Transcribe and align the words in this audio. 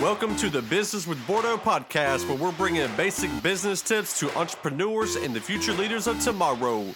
Welcome 0.00 0.34
to 0.36 0.48
the 0.48 0.62
Business 0.62 1.06
with 1.06 1.24
Bordeaux 1.26 1.58
podcast, 1.58 2.26
where 2.26 2.38
we're 2.38 2.52
bringing 2.52 2.88
basic 2.96 3.30
business 3.42 3.82
tips 3.82 4.18
to 4.18 4.34
entrepreneurs 4.34 5.16
and 5.16 5.34
the 5.34 5.40
future 5.42 5.74
leaders 5.74 6.06
of 6.06 6.18
tomorrow. 6.20 6.86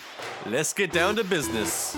Let's 0.46 0.72
get 0.72 0.90
down 0.90 1.16
to 1.16 1.24
business. 1.24 1.94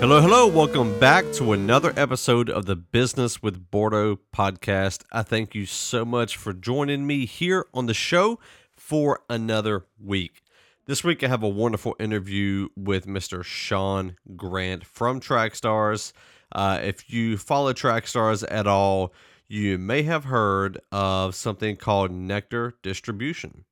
Hello, 0.00 0.22
hello. 0.22 0.46
Welcome 0.46 0.98
back 0.98 1.30
to 1.32 1.52
another 1.52 1.92
episode 1.98 2.48
of 2.48 2.64
the 2.64 2.76
Business 2.76 3.42
with 3.42 3.70
Bordeaux 3.70 4.20
podcast. 4.34 5.02
I 5.12 5.22
thank 5.22 5.54
you 5.54 5.66
so 5.66 6.06
much 6.06 6.38
for 6.38 6.54
joining 6.54 7.06
me 7.06 7.26
here 7.26 7.66
on 7.74 7.84
the 7.84 7.92
show 7.92 8.38
for 8.74 9.20
another 9.28 9.84
week. 10.02 10.40
This 10.86 11.04
week, 11.04 11.22
I 11.22 11.28
have 11.28 11.42
a 11.42 11.48
wonderful 11.48 11.94
interview 12.00 12.70
with 12.74 13.06
Mr. 13.06 13.44
Sean 13.44 14.16
Grant 14.34 14.86
from 14.86 15.20
Trackstarz. 15.20 16.14
Uh, 16.50 16.80
if 16.82 17.12
you 17.12 17.36
follow 17.36 17.74
Trackstarz 17.74 18.42
at 18.50 18.66
all, 18.66 19.12
you 19.48 19.78
may 19.78 20.02
have 20.02 20.24
heard 20.24 20.80
of 20.92 21.34
something 21.34 21.76
called 21.76 22.10
Nectar 22.10 22.74
Distribution. 22.82 23.64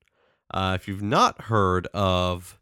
Uh, 0.52 0.77
if 0.80 0.89
you've 0.89 1.02
not 1.02 1.43
heard 1.43 1.87
of 1.89 2.59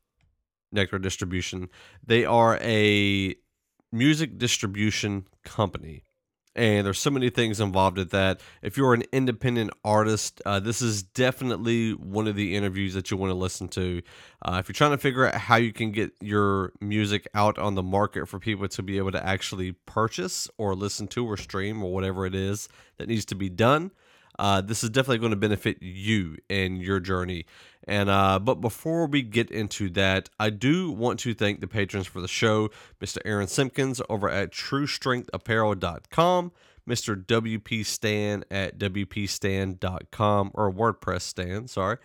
Nectar 0.73 0.99
Distribution, 0.99 1.69
they 2.05 2.25
are 2.25 2.59
a 2.61 3.37
music 3.93 4.37
distribution 4.39 5.27
company. 5.45 6.03
And 6.57 6.87
there's 6.87 7.01
so 7.01 7.11
many 7.11 7.31
things 7.31 7.61
involved 7.61 7.97
with 7.97 8.11
that. 8.11 8.41
If 8.63 8.77
you're 8.77 8.95
an 8.95 9.03
independent 9.13 9.73
artist, 9.85 10.41
uh, 10.47 10.61
this 10.61 10.81
is 10.81 11.03
definitely 11.03 11.93
one 11.93 12.29
of 12.29 12.37
the 12.37 12.55
interviews 12.55 12.95
that 12.95 13.11
you 13.11 13.17
want 13.17 13.31
to 13.31 13.35
listen 13.35 13.69
to. 13.69 14.03
Uh, 14.43 14.59
if 14.61 14.69
you're 14.69 14.75
trying 14.75 14.93
to 14.93 14.99
figure 14.99 15.27
out 15.27 15.35
how 15.35 15.57
you 15.57 15.73
can 15.73 15.91
get 15.91 16.13
your 16.21 16.73
music 16.81 17.27
out 17.35 17.59
on 17.59 17.75
the 17.75 17.83
market 17.83 18.29
for 18.29 18.39
people 18.39 18.69
to 18.69 18.83
be 18.83 18.99
able 18.99 19.11
to 19.11 19.27
actually 19.27 19.73
purchase 19.73 20.49
or 20.57 20.75
listen 20.77 21.09
to 21.09 21.27
or 21.27 21.37
stream 21.37 21.83
or 21.83 21.93
whatever 21.93 22.25
it 22.25 22.35
is 22.35 22.69
that 22.99 23.09
needs 23.09 23.25
to 23.25 23.35
be 23.35 23.49
done, 23.49 23.91
uh, 24.39 24.61
this 24.61 24.85
is 24.85 24.91
definitely 24.91 25.19
going 25.19 25.31
to 25.31 25.37
benefit 25.37 25.83
you 25.83 26.37
and 26.51 26.81
your 26.81 27.01
journey. 27.01 27.47
And 27.87 28.09
uh, 28.09 28.39
but 28.39 28.57
before 28.57 29.07
we 29.07 29.23
get 29.23 29.51
into 29.51 29.91
that, 29.91 30.31
I 30.39 30.51
do 30.51 30.91
want 30.91 31.21
to 31.21 31.35
thank 31.35 31.61
the 31.61 31.67
patrons 31.67 32.07
for 32.07 32.21
the 32.21 32.29
show, 32.29 32.71
Mr. 33.01 33.19
Aaron 33.25 33.47
Simpkins 33.47 34.01
over 34.09 34.31
at 34.31 34.53
TrueStrengthApparel.com, 34.53 36.53
Mr. 36.89 37.25
WP 37.25 37.85
Stan 37.85 38.45
at 38.51 38.79
WPStan.com 38.79 40.51
or 40.55 40.73
WordPress 40.73 41.23
Stan, 41.23 41.69
sorry. 41.69 41.99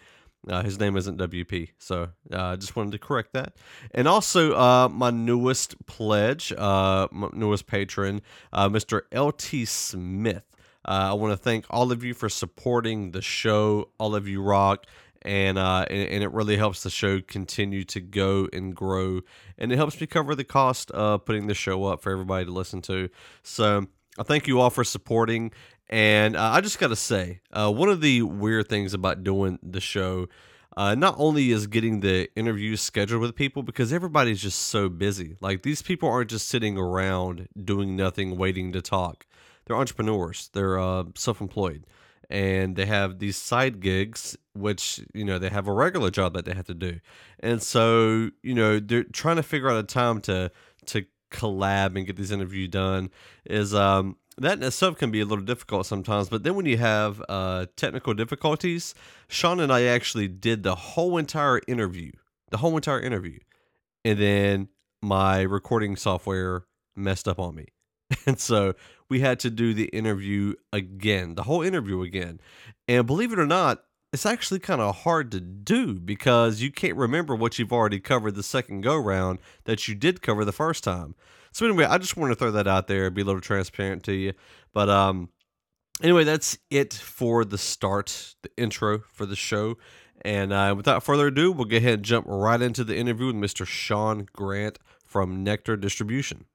Uh, 0.48 0.64
his 0.64 0.80
name 0.80 0.96
isn't 0.96 1.18
WP, 1.18 1.70
so 1.78 2.10
I 2.32 2.36
uh, 2.36 2.56
just 2.56 2.76
wanted 2.76 2.94
to 2.94 3.00
correct 3.00 3.34
that. 3.34 3.54
And 3.94 4.08
also, 4.08 4.54
uh, 4.54 4.88
my 4.90 5.12
newest 5.12 5.86
pledge, 5.86 6.54
uh, 6.58 7.10
my 7.12 7.30
newest 7.34 7.68
patron, 7.68 8.22
uh, 8.54 8.70
Mr. 8.70 9.02
LT 9.14 9.68
Smith. 9.68 10.44
Uh, 10.90 11.12
I 11.12 11.14
want 11.14 11.32
to 11.34 11.38
thank 11.38 11.66
all 11.70 11.92
of 11.92 12.04
you 12.04 12.16
for 12.16 12.30
supporting 12.30 13.12
the 13.12 13.22
show. 13.22 13.90
All 14.00 14.16
of 14.16 14.28
you 14.28 14.42
rock. 14.42 14.88
And, 15.22 15.60
uh, 15.60 15.86
and, 15.88 16.10
and 16.10 16.24
it 16.24 16.32
really 16.32 16.58
helps 16.58 16.82
the 16.82 16.90
show 16.90 17.22
continue 17.22 17.84
to 17.84 18.00
go 18.00 18.48
and 18.54 18.74
grow, 18.74 19.20
and 19.58 19.70
it 19.70 19.76
helps 19.76 20.00
me 20.00 20.08
cover 20.08 20.34
the 20.34 20.46
cost 20.46 20.92
of 20.92 21.26
putting 21.26 21.48
the 21.48 21.54
show 21.54 21.84
up 21.84 22.02
for 22.02 22.14
everybody 22.14 22.46
to 22.46 22.52
listen 22.52 22.82
to. 22.84 23.10
So 23.44 23.88
I 24.18 24.24
thank 24.24 24.48
you 24.48 24.62
all 24.62 24.70
for 24.70 24.86
supporting, 24.86 25.52
and 25.90 26.38
uh, 26.38 26.52
I 26.52 26.62
just 26.62 26.80
got 26.80 26.88
to 26.88 26.96
say, 26.96 27.42
uh, 27.52 27.70
one 27.70 27.90
of 27.90 28.00
the 28.00 28.22
weird 28.22 28.70
things 28.70 28.94
about 28.94 29.26
doing 29.26 29.60
the 29.62 29.82
show, 29.82 30.30
uh, 30.78 30.96
not 30.96 31.16
only 31.18 31.52
is 31.52 31.68
getting 31.68 32.00
the 32.00 32.30
interviews 32.38 32.80
scheduled 32.80 33.22
with 33.22 33.36
people 33.36 33.62
because 33.62 33.92
everybody's 33.92 34.42
just 34.42 34.60
so 34.60 34.88
busy. 34.88 35.36
Like 35.42 35.64
these 35.64 35.82
people 35.82 36.08
aren't 36.08 36.30
just 36.30 36.48
sitting 36.48 36.78
around 36.78 37.50
doing 37.62 37.98
nothing, 37.98 38.38
waiting 38.38 38.72
to 38.72 38.82
talk 38.82 39.26
they're 39.70 39.78
entrepreneurs. 39.78 40.50
They're 40.54 40.80
uh, 40.80 41.04
self-employed, 41.16 41.86
and 42.28 42.76
they 42.76 42.88
have 42.88 43.20
these 43.20 43.38
side 43.38 43.80
gigs, 43.80 44.36
which 44.54 45.00
you 45.14 45.24
know 45.24 45.38
they 45.38 45.50
have 45.50 45.68
a 45.68 45.74
regular 45.74 46.10
job 46.10 46.34
that 46.34 46.46
they 46.46 46.56
have 46.56 46.66
to 46.66 46.74
do, 46.74 47.00
and 47.40 47.62
so 47.62 48.32
you 48.42 48.56
know 48.56 48.80
they're 48.80 49.04
trying 49.04 49.36
to 49.36 49.44
figure 49.44 49.70
out 49.70 49.78
a 49.78 49.84
time 49.84 50.22
to 50.22 50.52
to 50.88 51.06
collab 51.32 51.96
and 51.96 52.08
get 52.08 52.16
these 52.16 52.32
interviews 52.32 52.70
done. 52.70 53.12
Is 53.46 53.76
um 53.76 54.18
that 54.40 54.58
in 54.58 54.64
itself 54.64 54.98
can 54.98 55.12
be 55.12 55.22
a 55.22 55.26
little 55.26 55.46
difficult 55.46 55.86
sometimes. 55.86 56.30
But 56.30 56.44
then 56.44 56.56
when 56.56 56.66
you 56.66 56.78
have 56.78 57.22
uh, 57.30 57.68
technical 57.76 58.14
difficulties, 58.16 58.96
Sean 59.28 59.60
and 59.60 59.72
I 59.72 59.84
actually 59.84 60.30
did 60.30 60.64
the 60.64 60.76
whole 60.76 61.18
entire 61.18 61.62
interview, 61.68 62.12
the 62.50 62.58
whole 62.58 62.76
entire 62.76 63.02
interview, 63.02 63.38
and 64.04 64.18
then 64.18 64.70
my 65.02 65.42
recording 65.42 65.96
software 65.96 66.66
messed 66.96 67.28
up 67.28 67.38
on 67.38 67.54
me. 67.54 67.68
And 68.26 68.40
so 68.40 68.74
we 69.10 69.22
had 69.22 69.40
to 69.40 69.50
do 69.50 69.74
the 69.74 69.86
interview 69.86 70.54
again, 70.72 71.36
the 71.36 71.44
whole 71.44 71.62
interview 71.62 72.02
again. 72.02 72.40
And 72.88 73.08
believe 73.08 73.32
it 73.32 73.40
or 73.40 73.46
not, 73.46 73.84
it's 74.12 74.26
actually 74.26 74.60
kind 74.60 74.82
of 74.82 74.98
hard 74.98 75.32
to 75.32 75.40
do 75.40 76.00
because 76.00 76.62
you 76.62 76.72
can't 76.72 76.96
remember 76.96 77.36
what 77.36 77.60
you've 77.60 77.72
already 77.72 78.00
covered 78.00 78.36
the 78.36 78.44
second 78.44 78.82
go 78.82 78.98
round 78.98 79.40
that 79.66 79.88
you 79.88 79.96
did 79.96 80.22
cover 80.22 80.44
the 80.44 80.52
first 80.52 80.84
time. 80.84 81.16
So 81.52 81.66
anyway, 81.66 81.86
I 81.86 81.98
just 81.98 82.18
want 82.18 82.32
to 82.32 82.36
throw 82.36 82.52
that 82.52 82.68
out 82.68 82.88
there, 82.88 83.10
be 83.10 83.22
a 83.22 83.26
little 83.26 83.42
transparent 83.42 84.04
to 84.04 84.14
you. 84.14 84.34
But 84.74 84.90
um 84.90 85.30
anyway, 86.02 86.24
that's 86.24 86.58
it 86.70 86.94
for 86.94 87.46
the 87.46 87.58
start, 87.58 88.36
the 88.42 88.52
intro 88.58 89.00
for 89.12 89.26
the 89.26 89.36
show. 89.36 89.78
And 90.24 90.52
uh, 90.52 90.74
without 90.76 91.04
further 91.04 91.28
ado, 91.28 91.52
we'll 91.52 91.66
go 91.66 91.78
ahead 91.78 91.94
and 91.94 92.04
jump 92.04 92.26
right 92.28 92.62
into 92.62 92.84
the 92.84 92.98
interview 92.98 93.28
with 93.28 93.36
Mr. 93.36 93.66
Sean 93.66 94.28
Grant 94.34 94.78
from 95.02 95.44
Nectar 95.44 95.78
Distribution. 95.78 96.46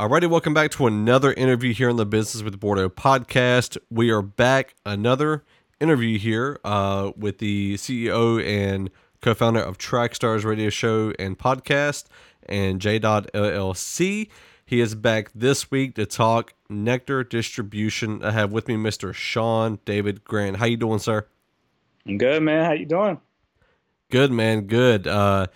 Alrighty, 0.00 0.30
welcome 0.30 0.54
back 0.54 0.70
to 0.70 0.86
another 0.86 1.32
interview 1.32 1.74
here 1.74 1.90
on 1.90 1.96
the 1.96 2.06
Business 2.06 2.44
with 2.44 2.60
Bordeaux 2.60 2.88
podcast. 2.88 3.76
We 3.90 4.10
are 4.10 4.22
back, 4.22 4.76
another 4.86 5.42
interview 5.80 6.20
here 6.20 6.60
uh, 6.62 7.10
with 7.16 7.38
the 7.38 7.74
CEO 7.74 8.40
and 8.46 8.90
co-founder 9.22 9.58
of 9.58 9.76
Trackstarz 9.76 10.44
Radio 10.44 10.70
Show 10.70 11.12
and 11.18 11.36
Podcast 11.36 12.04
and 12.48 12.80
J. 12.80 13.00
Dot 13.00 13.28
LLC. 13.34 14.28
He 14.64 14.78
is 14.78 14.94
back 14.94 15.32
this 15.34 15.68
week 15.68 15.96
to 15.96 16.06
talk 16.06 16.54
Nectar 16.68 17.24
Distribution. 17.24 18.22
I 18.22 18.30
have 18.30 18.52
with 18.52 18.68
me 18.68 18.76
Mr. 18.76 19.12
Sean 19.12 19.80
David 19.84 20.22
Grant. 20.22 20.58
How 20.58 20.66
you 20.66 20.76
doing, 20.76 21.00
sir? 21.00 21.26
I'm 22.06 22.18
good, 22.18 22.40
man. 22.44 22.64
How 22.64 22.72
you 22.72 22.86
doing? 22.86 23.20
Good, 24.12 24.30
man. 24.30 24.68
Good. 24.68 25.08
Uh, 25.08 25.48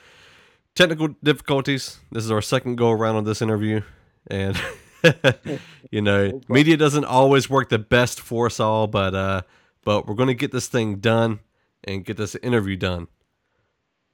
technical 0.74 1.14
difficulties. 1.22 2.00
This 2.10 2.24
is 2.24 2.32
our 2.32 2.42
second 2.42 2.74
go 2.74 2.90
around 2.90 3.14
on 3.14 3.22
this 3.22 3.40
interview 3.40 3.82
and 4.28 4.60
you 5.90 6.00
know, 6.00 6.40
media 6.48 6.76
doesn't 6.76 7.04
always 7.04 7.48
work 7.50 7.68
the 7.68 7.78
best 7.78 8.20
for 8.20 8.46
us 8.46 8.60
all, 8.60 8.86
but 8.86 9.14
uh, 9.14 9.42
but 9.84 10.06
we're 10.06 10.14
gonna 10.14 10.34
get 10.34 10.52
this 10.52 10.68
thing 10.68 10.96
done 10.96 11.40
and 11.84 12.04
get 12.04 12.16
this 12.16 12.34
interview 12.36 12.76
done. 12.76 13.08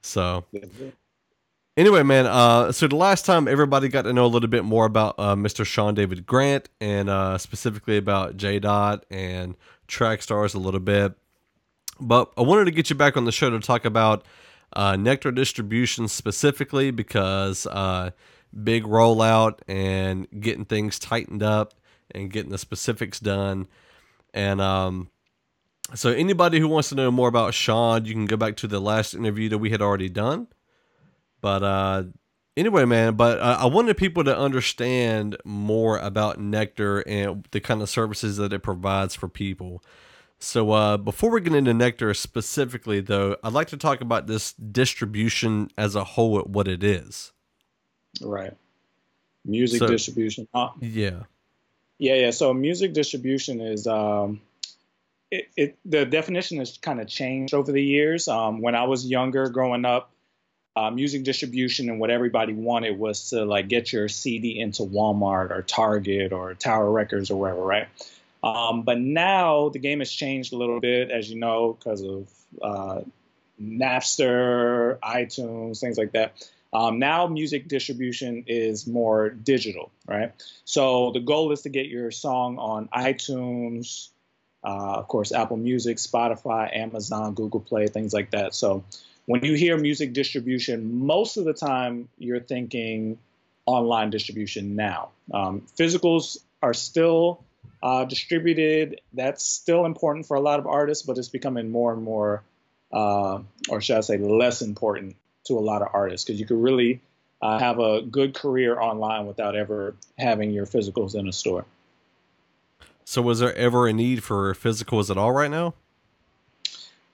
So. 0.01 0.45
Anyway, 1.77 2.03
man, 2.03 2.25
uh, 2.25 2.73
so 2.73 2.87
the 2.87 2.95
last 2.97 3.23
time 3.25 3.47
everybody 3.47 3.87
got 3.87 4.01
to 4.01 4.11
know 4.11 4.25
a 4.25 4.27
little 4.27 4.49
bit 4.49 4.65
more 4.65 4.85
about 4.85 5.15
uh, 5.17 5.33
Mr. 5.33 5.65
Sean 5.65 5.93
David 5.93 6.25
Grant 6.25 6.67
and 6.81 7.09
uh, 7.09 7.37
specifically 7.37 7.95
about 7.95 8.35
J 8.35 8.59
Dot 8.59 9.05
and 9.09 9.55
Trackstarz 9.87 10.53
a 10.53 10.57
little 10.57 10.81
bit. 10.81 11.13
But 12.01 12.33
I 12.37 12.41
wanted 12.41 12.65
to 12.65 12.71
get 12.71 12.89
you 12.89 12.97
back 12.97 13.15
on 13.15 13.23
the 13.23 13.31
show 13.31 13.49
to 13.49 13.59
talk 13.59 13.85
about 13.85 14.25
uh, 14.73 14.97
Nectar 14.97 15.31
Distribution 15.31 16.09
specifically 16.09 16.91
because 16.91 17.65
uh, 17.67 18.11
big 18.63 18.83
rollout 18.83 19.59
and 19.67 20.27
getting 20.39 20.65
things 20.65 20.99
tightened 20.99 21.43
up 21.43 21.73
and 22.11 22.31
getting 22.31 22.51
the 22.51 22.57
specifics 22.57 23.19
done. 23.19 23.67
And 24.33 24.61
um, 24.61 25.09
so, 25.95 26.11
anybody 26.11 26.59
who 26.59 26.67
wants 26.67 26.89
to 26.89 26.95
know 26.95 27.11
more 27.11 27.27
about 27.27 27.53
Sean, 27.53 28.05
you 28.05 28.13
can 28.13 28.25
go 28.25 28.37
back 28.37 28.57
to 28.57 28.67
the 28.67 28.79
last 28.79 29.13
interview 29.13 29.49
that 29.49 29.57
we 29.57 29.71
had 29.71 29.81
already 29.81 30.09
done. 30.09 30.47
But 31.41 31.63
uh, 31.63 32.03
anyway, 32.55 32.85
man, 32.85 33.15
but 33.15 33.39
I 33.41 33.65
wanted 33.65 33.97
people 33.97 34.23
to 34.25 34.37
understand 34.37 35.37
more 35.45 35.97
about 35.97 36.39
Nectar 36.39 36.99
and 37.07 37.47
the 37.51 37.59
kind 37.59 37.81
of 37.81 37.89
services 37.89 38.37
that 38.37 38.53
it 38.53 38.59
provides 38.59 39.15
for 39.15 39.27
people. 39.27 39.83
So, 40.37 40.71
uh, 40.71 40.97
before 40.97 41.31
we 41.31 41.41
get 41.41 41.53
into 41.53 41.73
Nectar 41.73 42.13
specifically, 42.13 43.01
though, 43.01 43.35
I'd 43.43 43.53
like 43.53 43.67
to 43.69 43.77
talk 43.77 43.99
about 43.99 44.27
this 44.27 44.53
distribution 44.53 45.69
as 45.77 45.95
a 45.95 46.03
whole, 46.03 46.39
what 46.43 46.67
it 46.67 46.83
is. 46.83 47.33
Right. 48.21 48.53
Music 49.45 49.79
so, 49.79 49.87
distribution. 49.87 50.47
Uh, 50.53 50.69
yeah. 50.79 51.23
Yeah, 51.97 52.15
yeah. 52.15 52.31
So 52.31 52.53
music 52.53 52.93
distribution 52.93 53.61
is 53.61 53.87
um, 53.87 54.41
it, 55.31 55.49
it 55.55 55.77
the 55.85 56.05
definition 56.05 56.59
has 56.59 56.77
kind 56.77 56.99
of 56.99 57.07
changed 57.07 57.53
over 57.53 57.71
the 57.71 57.83
years. 57.83 58.27
Um, 58.27 58.61
when 58.61 58.75
I 58.75 58.85
was 58.85 59.05
younger, 59.05 59.49
growing 59.49 59.85
up, 59.85 60.11
uh, 60.75 60.91
music 60.91 61.23
distribution 61.23 61.89
and 61.89 61.99
what 61.99 62.09
everybody 62.09 62.53
wanted 62.53 62.97
was 62.97 63.31
to 63.31 63.43
like 63.43 63.67
get 63.67 63.91
your 63.91 64.07
CD 64.07 64.59
into 64.59 64.83
Walmart 64.83 65.51
or 65.51 65.61
Target 65.61 66.31
or 66.31 66.53
Tower 66.53 66.89
Records 66.89 67.31
or 67.31 67.39
wherever, 67.39 67.61
right? 67.61 67.87
Um, 68.41 68.83
but 68.83 68.99
now 68.99 69.69
the 69.69 69.79
game 69.79 69.99
has 69.99 70.11
changed 70.11 70.53
a 70.53 70.57
little 70.57 70.79
bit, 70.79 71.11
as 71.11 71.29
you 71.29 71.37
know, 71.37 71.73
because 71.73 72.01
of 72.01 72.29
uh, 72.61 73.01
Napster, 73.61 74.97
iTunes, 74.99 75.79
things 75.79 75.97
like 75.97 76.13
that. 76.13 76.49
Um, 76.71 76.99
now 76.99 77.27
music 77.27 77.67
distribution 77.67 78.45
is 78.47 78.85
more 78.85 79.29
digital, 79.29 79.91
right? 80.07 80.31
So 80.65 81.11
the 81.11 81.19
goal 81.19 81.51
is 81.51 81.61
to 81.61 81.69
get 81.69 81.87
your 81.87 82.11
song 82.11 82.59
on 82.59 82.87
iTunes, 82.89 84.09
uh, 84.63 84.97
of 84.97 85.07
course, 85.07 85.31
Apple 85.31 85.57
Music, 85.57 85.97
Spotify, 85.97 86.75
Amazon, 86.75 87.33
Google 87.33 87.59
Play, 87.61 87.87
things 87.87 88.13
like 88.13 88.31
that. 88.31 88.53
So 88.53 88.83
when 89.25 89.43
you 89.43 89.53
hear 89.53 89.77
music 89.77 90.13
distribution, 90.13 91.05
most 91.05 91.37
of 91.37 91.45
the 91.45 91.53
time 91.53 92.09
you're 92.17 92.39
thinking 92.39 93.17
online 93.65 94.09
distribution 94.09 94.75
now. 94.75 95.09
Um, 95.31 95.61
physicals 95.77 96.39
are 96.61 96.73
still 96.73 97.43
uh, 97.83 98.05
distributed. 98.05 99.01
That's 99.13 99.45
still 99.45 99.85
important 99.85 100.25
for 100.25 100.35
a 100.35 100.41
lot 100.41 100.59
of 100.59 100.65
artists, 100.65 101.05
but 101.05 101.17
it's 101.17 101.29
becoming 101.29 101.69
more 101.69 101.93
and 101.93 102.01
more, 102.03 102.43
uh, 102.91 103.39
or 103.69 103.81
should 103.81 103.97
I 103.97 104.01
say, 104.01 104.17
less 104.17 104.61
important 104.61 105.15
to 105.49 105.57
a 105.57 105.59
lot 105.59 105.81
of 105.81 105.89
artists 105.93 106.25
because 106.25 106.39
you 106.39 106.45
could 106.45 106.61
really 106.61 107.01
uh, 107.41 107.59
have 107.59 107.79
a 107.79 108.01
good 108.01 108.33
career 108.33 108.79
online 108.79 109.27
without 109.27 109.55
ever 109.55 109.95
having 110.17 110.51
your 110.51 110.65
physicals 110.65 111.15
in 111.15 111.27
a 111.27 111.33
store. 111.33 111.65
So, 113.03 113.21
was 113.21 113.39
there 113.39 113.55
ever 113.55 113.87
a 113.87 113.93
need 113.93 114.23
for 114.23 114.53
physicals 114.53 115.09
at 115.09 115.17
all 115.17 115.31
right 115.31 115.51
now? 115.51 115.73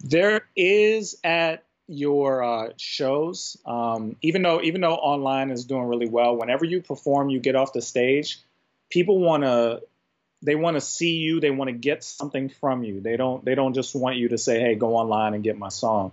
There 0.02 0.46
is 0.56 1.18
at 1.24 1.64
your 1.88 2.44
uh, 2.44 2.70
shows. 2.78 3.58
Um, 3.66 4.16
even 4.22 4.42
though 4.42 4.62
even 4.62 4.81
though 4.81 4.96
online 4.96 5.52
is 5.52 5.66
doing 5.66 5.84
really 5.84 6.10
well, 6.10 6.36
whenever 6.36 6.66
you 6.66 6.81
perform, 6.81 7.30
you 7.30 7.40
get 7.40 7.56
off 7.56 7.74
the 7.74 7.81
stage, 7.81 8.40
people 8.90 9.20
want 9.20 9.44
to 9.44 9.81
they 10.42 10.56
want 10.56 10.76
to 10.76 10.81
see 10.81 11.16
you. 11.16 11.40
They 11.40 11.52
want 11.52 11.70
to 11.70 11.76
get 11.76 12.04
something 12.04 12.50
from 12.50 12.84
you. 12.84 13.02
They 13.02 13.18
don't 13.18 13.44
they 13.44 13.56
don't 13.56 13.74
just 13.74 13.96
want 13.96 14.18
you 14.18 14.30
to 14.30 14.38
say, 14.38 14.60
"Hey, 14.60 14.76
go 14.76 14.96
online 14.96 15.34
and 15.34 15.44
get 15.44 15.58
my 15.58 15.70
song." 15.70 16.12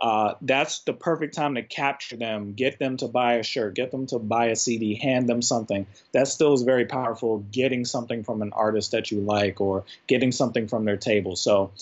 Uh, 0.00 0.34
that's 0.40 0.80
the 0.80 0.94
perfect 0.94 1.34
time 1.34 1.56
to 1.56 1.62
capture 1.62 2.16
them, 2.16 2.54
get 2.54 2.78
them 2.78 2.96
to 2.96 3.06
buy 3.06 3.34
a 3.34 3.42
shirt, 3.42 3.74
get 3.74 3.90
them 3.90 4.06
to 4.06 4.18
buy 4.18 4.46
a 4.46 4.56
CD, 4.56 4.94
hand 4.94 5.28
them 5.28 5.42
something. 5.42 5.86
That 6.12 6.26
still 6.28 6.54
is 6.54 6.62
very 6.62 6.86
powerful, 6.86 7.40
getting 7.52 7.84
something 7.84 8.24
from 8.24 8.40
an 8.40 8.52
artist 8.54 8.92
that 8.92 9.10
you 9.10 9.20
like 9.20 9.60
or 9.60 9.84
getting 10.06 10.32
something 10.32 10.68
from 10.68 10.86
their 10.86 10.96
table. 10.96 11.36
So 11.36 11.72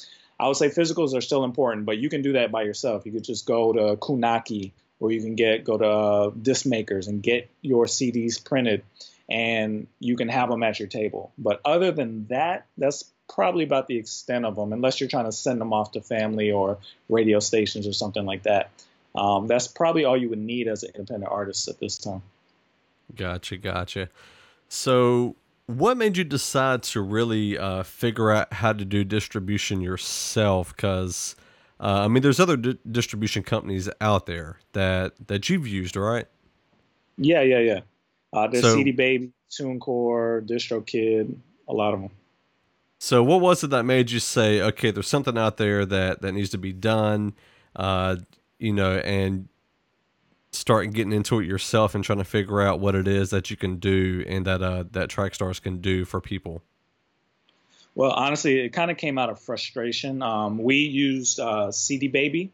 I 0.41 0.49
would 0.49 0.56
say 0.56 0.69
physicals 0.69 1.15
are 1.15 1.20
still 1.20 1.44
important, 1.44 1.87
but 1.87 1.99
you 1.99 2.09
can 2.09 2.23
do 2.23 2.32
that 2.32 2.50
by 2.50 2.62
yourself. 2.62 3.06
You 3.06 3.12
could 3.12 3.25
just 3.25 3.47
go 3.47 3.73
to 3.73 3.97
Kunaki 3.97 4.73
or 4.99 5.12
you 5.12 5.21
can 5.21 5.37
get 5.37 5.64
go 5.64 5.79
to 5.79 5.87
uh, 5.87 6.31
disc 6.31 6.67
makers 6.67 7.06
and 7.06 7.23
get 7.23 7.49
your 7.62 7.85
CDs 7.85 8.44
printed 8.44 8.82
and 9.29 9.87
you 10.00 10.17
can 10.17 10.29
have 10.29 10.49
them 10.49 10.62
at 10.62 10.79
your 10.79 10.88
table. 10.88 11.32
But 11.38 11.61
other 11.64 11.93
than 11.93 12.26
that, 12.29 12.67
that's 12.76 13.05
probably 13.29 13.65
about 13.65 13.87
the 13.87 13.97
extent 13.97 14.45
of 14.45 14.57
them, 14.57 14.73
unless 14.73 15.01
you're 15.01 15.09
trying 15.09 15.27
to 15.27 15.33
send 15.33 15.61
them 15.61 15.73
off 15.73 15.93
to 15.93 16.01
family 16.01 16.51
or 16.51 16.79
radio 17.09 17.41
stations 17.41 17.87
or 17.87 17.93
something 17.93 18.25
like 18.25 18.43
that. 18.45 18.71
Um, 19.15 19.47
that's 19.47 19.67
probably 19.67 20.05
all 20.05 20.17
you 20.17 20.29
would 20.29 20.39
need 20.39 20.69
as 20.69 20.83
an 20.83 20.91
independent 20.95 21.31
artist 21.31 21.69
at 21.69 21.79
this 21.79 21.99
time. 21.99 22.23
Gotcha, 23.15 23.57
gotcha. 23.57 24.09
So, 24.69 25.35
what 25.67 25.97
made 25.97 26.17
you 26.17 26.25
decide 26.25 26.83
to 26.85 27.01
really 27.01 27.59
uh, 27.59 27.83
figure 27.83 28.31
out 28.31 28.53
how 28.53 28.73
to 28.73 28.85
do 28.85 29.05
distribution 29.05 29.81
yourself? 29.81 30.75
Because 30.77 31.37
uh, 31.81 32.05
I 32.05 32.09
mean, 32.09 32.23
there's 32.23 32.41
other 32.41 32.57
di- 32.57 32.79
distribution 32.91 33.43
companies 33.43 33.89
out 34.01 34.27
there 34.27 34.59
that 34.73 35.15
that 35.29 35.49
you've 35.49 35.67
used, 35.67 35.97
right? 35.97 36.27
Yeah, 37.17 37.43
yeah, 37.43 37.59
yeah. 37.59 37.81
Uh, 38.33 38.47
there's 38.49 38.65
so, 38.65 38.75
CD 38.75 38.93
Baby, 38.93 39.33
TuneCore, 39.51 40.47
DistroKid, 40.47 41.35
a 41.69 41.73
lot 41.73 41.95
of 41.95 42.01
them. 42.01 42.11
So, 42.99 43.23
what 43.23 43.41
was 43.41 43.62
it 43.62 43.71
that 43.71 43.85
made 43.85 44.11
you 44.11 44.19
say, 44.19 44.61
okay, 44.61 44.91
there's 44.91 45.06
something 45.06 45.39
out 45.39 45.56
there 45.56 45.87
that 45.87 46.21
that 46.23 46.33
needs 46.33 46.50
to 46.50 46.59
be 46.59 46.73
done, 46.73 47.35
uh, 47.77 48.17
you 48.59 48.73
know, 48.73 48.97
and 48.99 49.49
start 50.50 50.93
getting 50.93 51.12
into 51.12 51.39
it 51.41 51.47
yourself 51.47 51.95
and 51.95 52.03
trying 52.03 52.19
to 52.19 52.25
figure 52.25 52.61
out 52.61 52.81
what 52.81 52.95
it 52.95 53.06
is 53.06 53.31
that 53.31 53.50
you 53.50 53.56
can 53.56 53.77
do 53.77 54.25
and 54.27 54.47
that 54.47 54.62
uh, 54.62 54.85
that 54.91 55.11
Trackstarz 55.11 55.62
can 55.62 55.81
do 55.81 56.05
for 56.05 56.21
people? 56.21 56.62
Well, 57.95 58.12
honestly, 58.12 58.61
it 58.61 58.71
kind 58.71 58.91
of 58.91 58.97
came 58.97 59.19
out 59.19 59.29
of 59.29 59.41
frustration. 59.41 60.23
Um, 60.23 60.59
we 60.59 60.77
used 60.77 61.41
uh, 61.41 61.73
CD 61.73 62.09
Baby, 62.09 62.53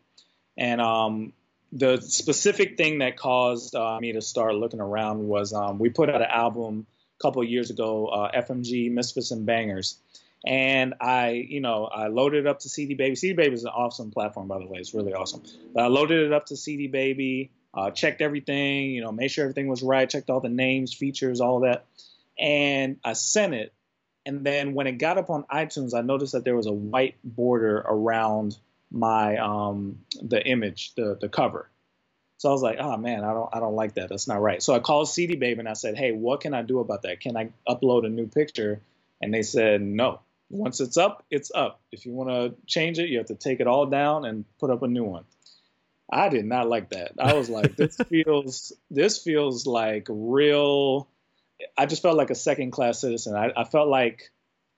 and 0.56 0.80
um, 0.80 1.32
the 1.72 2.00
specific 2.00 2.76
thing 2.76 2.98
that 2.98 3.16
caused 3.16 3.74
uh, 3.74 3.98
me 4.00 4.12
to 4.12 4.22
start 4.22 4.54
looking 4.54 4.80
around 4.80 5.26
was 5.26 5.52
um, 5.52 5.78
we 5.78 5.90
put 5.90 6.08
out 6.08 6.20
an 6.22 6.30
album 6.30 6.86
a 7.18 7.22
couple 7.22 7.42
years 7.44 7.70
ago, 7.70 8.06
uh, 8.06 8.30
FMG 8.32 8.90
Misfits 8.90 9.32
and 9.32 9.44
Bangers, 9.44 9.98
and 10.46 10.94
I, 11.00 11.30
you 11.30 11.60
know, 11.60 11.86
I 11.86 12.08
loaded 12.08 12.40
it 12.40 12.46
up 12.46 12.60
to 12.60 12.68
CD 12.68 12.94
Baby. 12.94 13.16
CD 13.16 13.34
Baby 13.34 13.54
is 13.54 13.64
an 13.64 13.70
awesome 13.70 14.10
platform, 14.10 14.46
by 14.46 14.58
the 14.58 14.66
way. 14.66 14.78
It's 14.78 14.92
really 14.92 15.14
awesome. 15.14 15.42
But 15.74 15.84
I 15.84 15.86
loaded 15.86 16.26
it 16.26 16.32
up 16.32 16.46
to 16.46 16.56
CD 16.56 16.86
Baby, 16.86 17.50
uh, 17.72 17.90
checked 17.90 18.20
everything, 18.20 18.90
you 18.90 19.00
know, 19.00 19.10
made 19.10 19.28
sure 19.28 19.44
everything 19.44 19.68
was 19.68 19.82
right, 19.82 20.08
checked 20.08 20.28
all 20.28 20.40
the 20.40 20.50
names, 20.50 20.92
features, 20.92 21.40
all 21.40 21.60
that. 21.60 21.86
And 22.38 22.98
I 23.02 23.14
sent 23.14 23.54
it. 23.54 23.72
And 24.26 24.44
then 24.44 24.74
when 24.74 24.86
it 24.86 24.92
got 24.92 25.18
up 25.18 25.30
on 25.30 25.44
iTunes, 25.44 25.94
I 25.94 26.02
noticed 26.02 26.32
that 26.32 26.44
there 26.44 26.56
was 26.56 26.66
a 26.66 26.72
white 26.72 27.16
border 27.24 27.78
around 27.78 28.56
my 28.90 29.36
um, 29.38 30.00
the 30.20 30.46
image, 30.46 30.94
the 30.94 31.16
the 31.20 31.28
cover. 31.28 31.68
So 32.38 32.48
I 32.50 32.52
was 32.52 32.62
like, 32.62 32.78
oh 32.80 32.96
man, 32.96 33.24
I 33.24 33.32
don't 33.32 33.48
I 33.52 33.60
don't 33.60 33.74
like 33.74 33.94
that. 33.94 34.10
That's 34.10 34.28
not 34.28 34.40
right. 34.42 34.62
So 34.62 34.74
I 34.74 34.78
called 34.78 35.08
CD 35.08 35.36
Baby 35.36 35.60
and 35.60 35.68
I 35.68 35.74
said, 35.74 35.96
hey, 35.96 36.12
what 36.12 36.40
can 36.40 36.52
I 36.52 36.62
do 36.62 36.80
about 36.80 37.02
that? 37.02 37.20
Can 37.20 37.36
I 37.36 37.50
upload 37.68 38.04
a 38.04 38.10
new 38.10 38.26
picture? 38.26 38.80
And 39.20 39.32
they 39.32 39.42
said 39.42 39.80
no 39.80 40.20
once 40.54 40.80
it's 40.80 40.96
up, 40.96 41.24
it's 41.30 41.50
up. 41.52 41.80
If 41.90 42.06
you 42.06 42.12
want 42.12 42.30
to 42.30 42.54
change 42.66 42.98
it, 42.98 43.08
you 43.08 43.18
have 43.18 43.26
to 43.26 43.34
take 43.34 43.60
it 43.60 43.66
all 43.66 43.86
down 43.86 44.24
and 44.24 44.44
put 44.58 44.70
up 44.70 44.82
a 44.82 44.88
new 44.88 45.04
one. 45.04 45.24
I 46.10 46.28
did 46.28 46.44
not 46.44 46.68
like 46.68 46.90
that. 46.90 47.12
I 47.18 47.34
was 47.34 47.48
like, 47.50 47.76
this 47.76 47.96
feels 48.08 48.72
this 48.90 49.18
feels 49.18 49.66
like 49.66 50.06
real. 50.08 51.08
I 51.76 51.86
just 51.86 52.02
felt 52.02 52.16
like 52.16 52.30
a 52.30 52.36
second 52.36 52.70
class 52.70 53.00
citizen. 53.00 53.34
I, 53.34 53.52
I 53.56 53.64
felt 53.64 53.88
like 53.88 54.30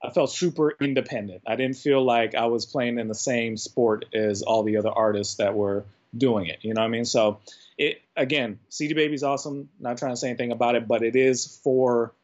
I 0.02 0.10
felt 0.10 0.30
super 0.30 0.74
independent. 0.80 1.42
I 1.46 1.56
didn't 1.56 1.76
feel 1.76 2.02
like 2.02 2.34
I 2.34 2.46
was 2.46 2.64
playing 2.64 2.98
in 2.98 3.08
the 3.08 3.14
same 3.14 3.56
sport 3.56 4.06
as 4.14 4.42
all 4.42 4.62
the 4.62 4.78
other 4.78 4.90
artists 4.90 5.36
that 5.36 5.54
were 5.54 5.84
doing 6.16 6.46
it. 6.46 6.60
You 6.62 6.74
know 6.74 6.80
what 6.80 6.86
I 6.86 6.90
mean? 6.90 7.04
So 7.04 7.40
it 7.76 8.00
again, 8.16 8.60
CD 8.70 8.94
Baby's 8.94 9.22
awesome. 9.22 9.68
Not 9.78 9.98
trying 9.98 10.12
to 10.12 10.16
say 10.16 10.28
anything 10.28 10.52
about 10.52 10.74
it, 10.74 10.88
but 10.88 11.02
it 11.02 11.16
is 11.16 11.60
for 11.62 12.14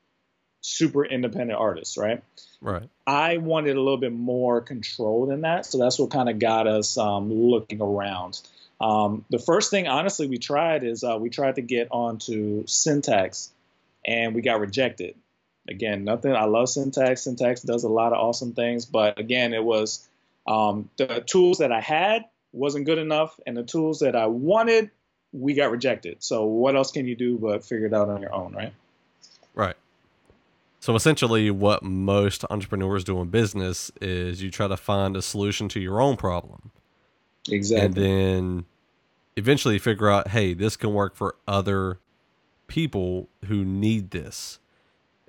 super 0.62 1.05
independent 1.05 1.59
artists, 1.59 1.99
right? 1.99 2.23
Right. 2.61 2.88
I 3.06 3.38
wanted 3.38 3.76
a 3.76 3.81
little 3.81 3.99
bit 3.99 4.12
more 4.12 4.61
control 4.61 5.26
than 5.26 5.43
that, 5.43 5.67
so 5.67 5.79
that's 5.79 5.99
what 5.99 6.11
kind 6.11 6.31
of 6.31 6.38
got 6.38 6.67
us 6.67 6.97
um, 6.97 7.31
looking 7.31 7.82
around. 7.82 8.41
Um, 8.81 9.25
the 9.31 9.38
first 9.38 9.70
thing, 9.70 9.88
honestly, 9.88 10.29
we 10.29 10.38
tried 10.38 10.85
is 10.85 11.05
uh, 11.05 11.19
we 11.20 11.29
tried 11.29 11.56
to 11.56 11.62
get 11.62 11.88
onto 11.91 12.64
Syntax, 12.67 13.50
and 14.06 14.35
we 14.35 14.43
got 14.43 14.61
rejected. 14.61 15.17
Again, 15.69 16.05
nothing. 16.05 16.35
I 16.35 16.44
love 16.44 16.69
Syntax. 16.69 17.23
Syntax 17.23 17.62
does 17.62 17.85
a 17.85 17.88
lot 17.88 18.12
of 18.12 18.19
awesome 18.19 18.53
things, 18.55 18.87
but 18.87 19.19
again, 19.19 19.55
it 19.55 19.62
was 19.62 20.08
um, 20.46 20.89
the 20.96 21.22
tools 21.27 21.58
that 21.58 21.70
I 21.72 21.81
had 21.81 22.25
wasn't 22.53 22.87
good 22.87 22.98
enough, 22.98 23.39
and 23.46 23.56
the 23.56 23.63
tools 23.65 24.01
that 24.01 24.15
I 24.15 24.27
wanted, 24.27 24.91
we 25.32 25.55
got 25.55 25.70
rejected. 25.70 26.22
So 26.22 26.44
what 26.44 26.77
else 26.77 26.93
can 26.93 27.06
you 27.06 27.17
do 27.17 27.39
but 27.39 27.65
figure 27.65 27.87
it 27.87 27.94
out 27.94 28.08
on 28.08 28.20
your 28.20 28.34
own, 28.34 28.53
right? 28.53 28.65
Right. 28.65 28.75
So 30.82 30.96
essentially, 30.96 31.48
what 31.48 31.84
most 31.84 32.44
entrepreneurs 32.51 33.05
do 33.05 33.20
in 33.20 33.29
business 33.29 33.93
is 34.01 34.43
you 34.43 34.51
try 34.51 34.67
to 34.67 34.77
find 34.77 35.17
a 35.17 35.22
solution 35.22 35.69
to 35.69 35.81
your 35.81 36.01
own 36.01 36.17
problem. 36.17 36.72
Exactly. 37.48 37.86
And 37.86 37.94
then 37.94 38.65
eventually 39.36 39.79
figure 39.79 40.10
out, 40.10 40.27
hey, 40.27 40.55
this 40.55 40.77
can 40.77 40.93
work 40.93 41.15
for 41.15 41.36
other 41.46 42.01
people 42.67 43.29
who 43.44 43.65
need 43.65 44.10
this. 44.10 44.58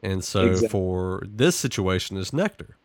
And 0.01 0.23
so 0.23 0.47
exactly. 0.47 0.69
for 0.69 1.21
this 1.23 1.55
situation 1.55 2.17
is 2.17 2.33
Nectar. 2.33 2.75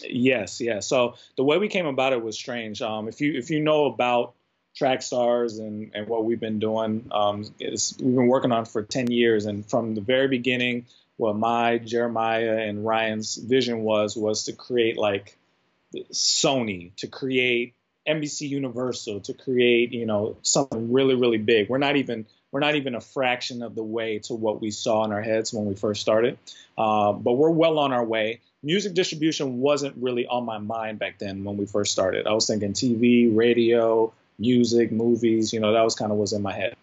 Yes, 0.00 0.62
yeah. 0.62 0.80
So 0.80 1.16
the 1.36 1.44
way 1.44 1.58
we 1.58 1.68
came 1.68 1.84
about 1.84 2.14
it 2.14 2.22
was 2.22 2.38
strange. 2.38 2.80
Um, 2.80 3.06
if 3.06 3.20
you 3.20 3.34
if 3.34 3.50
you 3.50 3.60
know 3.60 3.84
about 3.84 4.32
Trackstarz 4.74 5.58
and, 5.58 5.90
and 5.94 6.08
what 6.08 6.24
we've 6.24 6.40
been 6.40 6.58
doing, 6.58 7.06
um, 7.12 7.44
we've 7.60 7.94
been 7.98 8.28
working 8.28 8.50
on 8.50 8.64
for 8.64 8.82
10 8.82 9.10
years. 9.10 9.44
And 9.44 9.68
from 9.68 9.94
the 9.94 10.00
very 10.00 10.26
beginning, 10.26 10.86
what 11.20 11.36
my 11.36 11.76
Jeremiah 11.76 12.56
and 12.66 12.84
Ryan's 12.84 13.36
vision 13.36 13.82
was 13.82 14.16
was 14.16 14.44
to 14.44 14.54
create 14.54 14.96
like 14.96 15.36
Sony, 16.12 16.96
to 16.96 17.08
create 17.08 17.74
NBC 18.08 18.48
Universal, 18.48 19.20
to 19.20 19.34
create 19.34 19.92
you 19.92 20.06
know 20.06 20.38
something 20.40 20.90
really 20.92 21.14
really 21.14 21.36
big. 21.36 21.68
We're 21.68 21.76
not 21.76 21.96
even 21.96 22.24
we're 22.50 22.60
not 22.60 22.74
even 22.74 22.94
a 22.94 23.02
fraction 23.02 23.62
of 23.62 23.74
the 23.74 23.84
way 23.84 24.20
to 24.20 24.34
what 24.34 24.62
we 24.62 24.70
saw 24.70 25.04
in 25.04 25.12
our 25.12 25.20
heads 25.20 25.52
when 25.52 25.66
we 25.66 25.74
first 25.74 26.00
started, 26.00 26.38
uh, 26.78 27.12
but 27.12 27.34
we're 27.34 27.50
well 27.50 27.78
on 27.78 27.92
our 27.92 28.04
way. 28.04 28.40
Music 28.62 28.94
distribution 28.94 29.58
wasn't 29.58 29.94
really 29.98 30.26
on 30.26 30.46
my 30.46 30.56
mind 30.56 30.98
back 30.98 31.18
then 31.18 31.44
when 31.44 31.58
we 31.58 31.66
first 31.66 31.92
started. 31.92 32.26
I 32.26 32.32
was 32.32 32.46
thinking 32.46 32.72
TV, 32.72 33.34
radio, 33.36 34.10
music, 34.38 34.90
movies. 34.90 35.52
You 35.52 35.60
know 35.60 35.74
that 35.74 35.84
was 35.84 35.94
kind 35.94 36.12
of 36.12 36.16
was 36.16 36.32
in 36.32 36.40
my 36.40 36.54
head. 36.54 36.76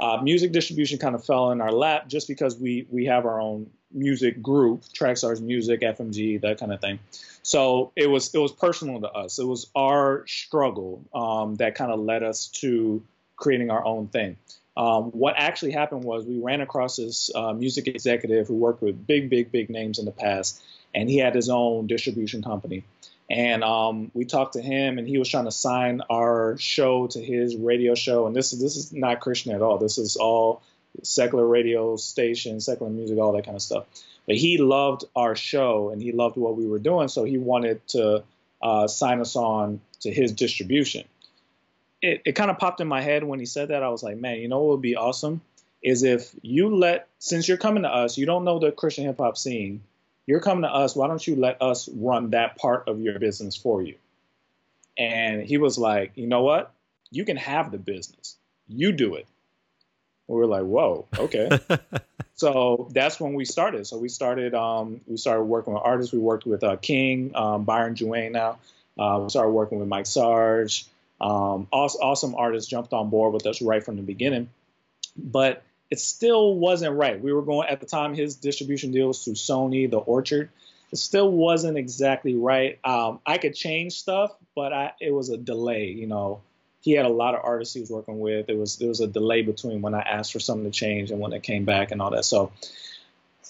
Uh, 0.00 0.20
music 0.22 0.52
distribution 0.52 0.98
kind 0.98 1.14
of 1.14 1.24
fell 1.24 1.50
in 1.50 1.60
our 1.60 1.72
lap 1.72 2.08
just 2.08 2.28
because 2.28 2.56
we 2.56 2.86
we 2.90 3.06
have 3.06 3.24
our 3.24 3.40
own 3.40 3.70
music 3.92 4.42
group, 4.42 4.82
Trackstarz 4.94 5.40
Music, 5.40 5.80
FMG, 5.80 6.40
that 6.40 6.58
kind 6.58 6.72
of 6.72 6.80
thing. 6.80 6.98
So 7.42 7.92
it 7.96 8.08
was 8.08 8.34
it 8.34 8.38
was 8.38 8.52
personal 8.52 9.00
to 9.00 9.10
us. 9.10 9.38
It 9.38 9.46
was 9.46 9.70
our 9.74 10.26
struggle 10.26 11.04
um, 11.14 11.56
that 11.56 11.74
kind 11.74 11.92
of 11.92 12.00
led 12.00 12.22
us 12.22 12.48
to 12.60 13.02
creating 13.36 13.70
our 13.70 13.84
own 13.84 14.08
thing. 14.08 14.36
Um, 14.76 15.10
what 15.10 15.34
actually 15.36 15.72
happened 15.72 16.04
was 16.04 16.24
we 16.24 16.40
ran 16.40 16.62
across 16.62 16.96
this 16.96 17.30
uh, 17.34 17.52
music 17.52 17.88
executive 17.88 18.48
who 18.48 18.54
worked 18.54 18.80
with 18.80 19.06
big, 19.06 19.28
big, 19.28 19.52
big 19.52 19.68
names 19.68 19.98
in 19.98 20.06
the 20.06 20.12
past, 20.12 20.62
and 20.94 21.10
he 21.10 21.18
had 21.18 21.34
his 21.34 21.50
own 21.50 21.86
distribution 21.86 22.42
company. 22.42 22.84
And 23.30 23.64
um, 23.64 24.10
we 24.14 24.24
talked 24.24 24.54
to 24.54 24.62
him, 24.62 24.98
and 24.98 25.08
he 25.08 25.18
was 25.18 25.28
trying 25.28 25.46
to 25.46 25.52
sign 25.52 26.02
our 26.10 26.56
show 26.58 27.06
to 27.08 27.22
his 27.22 27.56
radio 27.56 27.94
show. 27.94 28.26
And 28.26 28.36
this 28.36 28.52
is 28.52 28.60
this 28.60 28.76
is 28.76 28.92
not 28.92 29.20
Christian 29.20 29.52
at 29.52 29.62
all. 29.62 29.78
This 29.78 29.98
is 29.98 30.16
all 30.16 30.62
secular 31.02 31.46
radio 31.46 31.96
station, 31.96 32.60
secular 32.60 32.90
music, 32.90 33.18
all 33.18 33.32
that 33.32 33.44
kind 33.44 33.56
of 33.56 33.62
stuff. 33.62 33.86
But 34.26 34.36
he 34.36 34.58
loved 34.58 35.04
our 35.16 35.34
show, 35.34 35.90
and 35.90 36.02
he 36.02 36.12
loved 36.12 36.36
what 36.36 36.56
we 36.56 36.66
were 36.66 36.78
doing, 36.78 37.08
so 37.08 37.24
he 37.24 37.38
wanted 37.38 37.86
to 37.88 38.22
uh, 38.60 38.86
sign 38.86 39.20
us 39.20 39.34
on 39.34 39.80
to 40.00 40.12
his 40.12 40.32
distribution. 40.32 41.04
It, 42.00 42.22
it 42.24 42.32
kind 42.32 42.50
of 42.50 42.58
popped 42.58 42.80
in 42.80 42.88
my 42.88 43.00
head 43.00 43.24
when 43.24 43.38
he 43.38 43.46
said 43.46 43.68
that. 43.68 43.82
I 43.82 43.88
was 43.88 44.02
like, 44.02 44.18
man, 44.18 44.38
you 44.38 44.48
know 44.48 44.60
what 44.60 44.72
would 44.72 44.82
be 44.82 44.96
awesome 44.96 45.40
is 45.82 46.02
if 46.02 46.32
you 46.42 46.76
let, 46.76 47.08
since 47.18 47.48
you're 47.48 47.56
coming 47.56 47.82
to 47.82 47.88
us, 47.88 48.16
you 48.16 48.26
don't 48.26 48.44
know 48.44 48.58
the 48.58 48.70
Christian 48.70 49.04
hip 49.04 49.18
hop 49.18 49.36
scene 49.36 49.82
you're 50.26 50.40
coming 50.40 50.62
to 50.62 50.72
us. 50.72 50.94
Why 50.94 51.08
don't 51.08 51.24
you 51.26 51.36
let 51.36 51.60
us 51.60 51.88
run 51.88 52.30
that 52.30 52.56
part 52.56 52.88
of 52.88 53.00
your 53.00 53.18
business 53.18 53.56
for 53.56 53.82
you? 53.82 53.96
And 54.96 55.42
he 55.42 55.58
was 55.58 55.78
like, 55.78 56.12
you 56.16 56.26
know 56.26 56.42
what? 56.42 56.72
You 57.10 57.24
can 57.24 57.36
have 57.36 57.70
the 57.70 57.78
business. 57.78 58.36
You 58.68 58.92
do 58.92 59.14
it. 59.16 59.26
we 60.26 60.36
were 60.36 60.46
like, 60.46 60.64
whoa, 60.64 61.06
okay. 61.18 61.58
so 62.34 62.88
that's 62.92 63.18
when 63.18 63.34
we 63.34 63.44
started. 63.44 63.86
So 63.86 63.98
we 63.98 64.08
started, 64.08 64.54
um, 64.54 65.00
we 65.06 65.16
started 65.16 65.44
working 65.44 65.74
with 65.74 65.82
artists. 65.84 66.12
We 66.12 66.18
worked 66.18 66.46
with 66.46 66.62
uh, 66.62 66.76
King, 66.76 67.32
um, 67.34 67.64
Byron 67.64 67.94
Juane 67.94 68.32
now. 68.32 68.58
Uh, 68.98 69.20
we 69.22 69.30
started 69.30 69.50
working 69.50 69.78
with 69.80 69.88
Mike 69.88 70.06
Sarge. 70.06 70.86
Um, 71.20 71.68
awesome, 71.72 72.00
awesome 72.02 72.34
artists 72.34 72.68
jumped 72.68 72.92
on 72.92 73.10
board 73.10 73.32
with 73.32 73.46
us 73.46 73.62
right 73.62 73.82
from 73.82 73.96
the 73.96 74.02
beginning. 74.02 74.50
But 75.16 75.62
it 75.92 76.00
still 76.00 76.54
wasn't 76.54 76.96
right. 76.96 77.20
We 77.20 77.34
were 77.34 77.42
going 77.42 77.68
at 77.68 77.80
the 77.80 77.86
time 77.86 78.14
his 78.14 78.34
distribution 78.34 78.92
deals 78.92 79.22
through 79.22 79.34
Sony, 79.34 79.90
the 79.90 79.98
Orchard. 79.98 80.48
It 80.90 80.96
still 80.96 81.30
wasn't 81.30 81.76
exactly 81.76 82.34
right. 82.34 82.78
Um, 82.82 83.20
I 83.26 83.36
could 83.36 83.54
change 83.54 83.92
stuff, 83.92 84.34
but 84.56 84.72
I, 84.72 84.92
it 85.02 85.12
was 85.12 85.28
a 85.28 85.36
delay. 85.36 85.88
You 85.88 86.06
know, 86.06 86.40
he 86.80 86.92
had 86.92 87.04
a 87.04 87.10
lot 87.10 87.34
of 87.34 87.42
artists 87.44 87.74
he 87.74 87.80
was 87.80 87.90
working 87.90 88.20
with. 88.20 88.48
It 88.48 88.56
was 88.56 88.78
there 88.78 88.88
was 88.88 89.00
a 89.00 89.06
delay 89.06 89.42
between 89.42 89.82
when 89.82 89.94
I 89.94 90.00
asked 90.00 90.32
for 90.32 90.40
something 90.40 90.64
to 90.64 90.70
change 90.70 91.10
and 91.10 91.20
when 91.20 91.34
it 91.34 91.42
came 91.42 91.66
back 91.66 91.90
and 91.90 92.00
all 92.00 92.10
that. 92.12 92.24
So 92.24 92.52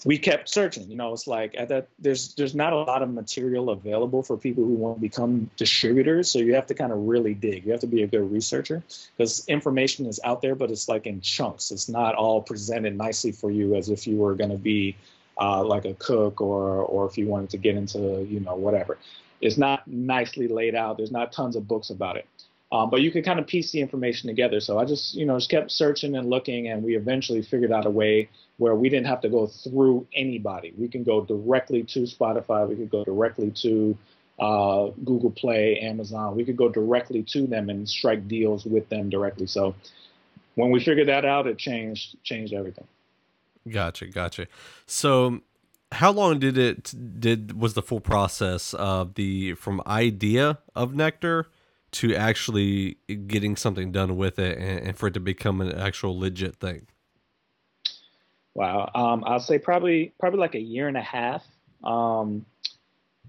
we 0.05 0.17
kept 0.17 0.49
searching. 0.49 0.89
You 0.89 0.97
know, 0.97 1.13
it's 1.13 1.27
like 1.27 1.55
at 1.57 1.69
that 1.69 1.87
there's 1.99 2.35
there's 2.35 2.55
not 2.55 2.73
a 2.73 2.77
lot 2.77 3.01
of 3.01 3.13
material 3.13 3.69
available 3.69 4.23
for 4.23 4.37
people 4.37 4.63
who 4.63 4.73
want 4.73 4.97
to 4.97 5.01
become 5.01 5.49
distributors. 5.57 6.29
So 6.29 6.39
you 6.39 6.55
have 6.55 6.67
to 6.67 6.73
kind 6.73 6.91
of 6.91 6.99
really 6.99 7.33
dig. 7.33 7.65
You 7.65 7.71
have 7.71 7.81
to 7.81 7.87
be 7.87 8.03
a 8.03 8.07
good 8.07 8.31
researcher 8.31 8.83
because 9.17 9.47
information 9.47 10.05
is 10.05 10.19
out 10.23 10.41
there, 10.41 10.55
but 10.55 10.71
it's 10.71 10.89
like 10.89 11.07
in 11.07 11.21
chunks. 11.21 11.71
It's 11.71 11.87
not 11.87 12.15
all 12.15 12.41
presented 12.41 12.97
nicely 12.97 13.31
for 13.31 13.49
you 13.49 13.75
as 13.75 13.89
if 13.89 14.05
you 14.07 14.17
were 14.17 14.35
going 14.35 14.51
to 14.51 14.57
be 14.57 14.95
uh, 15.39 15.63
like 15.63 15.85
a 15.85 15.93
cook 15.95 16.41
or 16.41 16.81
or 16.81 17.07
if 17.07 17.17
you 17.17 17.27
wanted 17.27 17.49
to 17.51 17.57
get 17.57 17.75
into 17.75 18.25
you 18.29 18.39
know 18.39 18.55
whatever. 18.55 18.97
It's 19.41 19.57
not 19.57 19.85
nicely 19.87 20.47
laid 20.47 20.73
out. 20.73 20.95
There's 20.95 21.11
not 21.11 21.33
tons 21.33 21.57
of 21.57 21.67
books 21.67 21.89
about 21.89 22.15
it. 22.15 22.25
Um, 22.73 22.89
but 22.89 23.01
you 23.01 23.11
could 23.11 23.23
kind 23.23 23.39
of 23.39 23.45
piece 23.45 23.71
the 23.71 23.79
information 23.81 24.27
together. 24.27 24.59
So 24.59 24.79
I 24.79 24.85
just, 24.85 25.13
you 25.13 25.27
know, 25.27 25.37
just 25.37 25.51
kept 25.51 25.69
searching 25.69 26.15
and 26.15 26.27
looking, 26.27 26.69
and 26.69 26.83
we 26.83 26.95
eventually 26.95 27.43
figured 27.43 27.71
out 27.71 27.85
a 27.85 27.89
way 27.91 28.29
where 28.57 28.73
we 28.73 28.89
didn't 28.89 29.05
have 29.05 29.21
to 29.21 29.29
go 29.29 29.45
through 29.45 30.07
anybody. 30.15 30.73
We 30.75 30.87
can 30.87 31.03
go 31.03 31.23
directly 31.23 31.83
to 31.83 31.99
Spotify. 31.99 32.67
We 32.67 32.75
could 32.75 32.89
go 32.89 33.03
directly 33.03 33.51
to 33.61 33.95
uh, 34.39 34.87
Google 35.05 35.29
Play, 35.29 35.77
Amazon. 35.81 36.35
We 36.35 36.43
could 36.43 36.57
go 36.57 36.67
directly 36.67 37.21
to 37.21 37.45
them 37.45 37.69
and 37.69 37.87
strike 37.87 38.27
deals 38.27 38.65
with 38.65 38.89
them 38.89 39.11
directly. 39.11 39.45
So 39.45 39.75
when 40.55 40.71
we 40.71 40.83
figured 40.83 41.09
that 41.09 41.25
out, 41.25 41.45
it 41.45 41.59
changed 41.59 42.17
changed 42.23 42.55
everything. 42.55 42.87
Gotcha, 43.69 44.07
gotcha. 44.07 44.47
So 44.87 45.41
how 45.91 46.11
long 46.11 46.39
did 46.39 46.57
it 46.57 46.91
did 47.19 47.59
was 47.59 47.75
the 47.75 47.83
full 47.83 48.01
process 48.01 48.73
of 48.73 49.13
the 49.13 49.53
from 49.53 49.79
idea 49.85 50.57
of 50.75 50.95
Nectar 50.95 51.45
to 51.93 52.15
actually 52.15 52.97
getting 53.27 53.55
something 53.55 53.91
done 53.91 54.17
with 54.17 54.39
it 54.39 54.57
and, 54.57 54.87
and 54.87 54.97
for 54.97 55.07
it 55.07 55.13
to 55.13 55.19
become 55.19 55.61
an 55.61 55.73
actual 55.73 56.17
legit 56.17 56.55
thing? 56.55 56.87
Wow, 58.55 58.91
um, 58.93 59.23
I'll 59.25 59.39
say 59.39 59.57
probably 59.57 60.13
probably 60.19 60.39
like 60.39 60.55
a 60.55 60.61
year 60.61 60.87
and 60.87 60.97
a 60.97 61.01
half. 61.01 61.43
Um, 61.83 62.45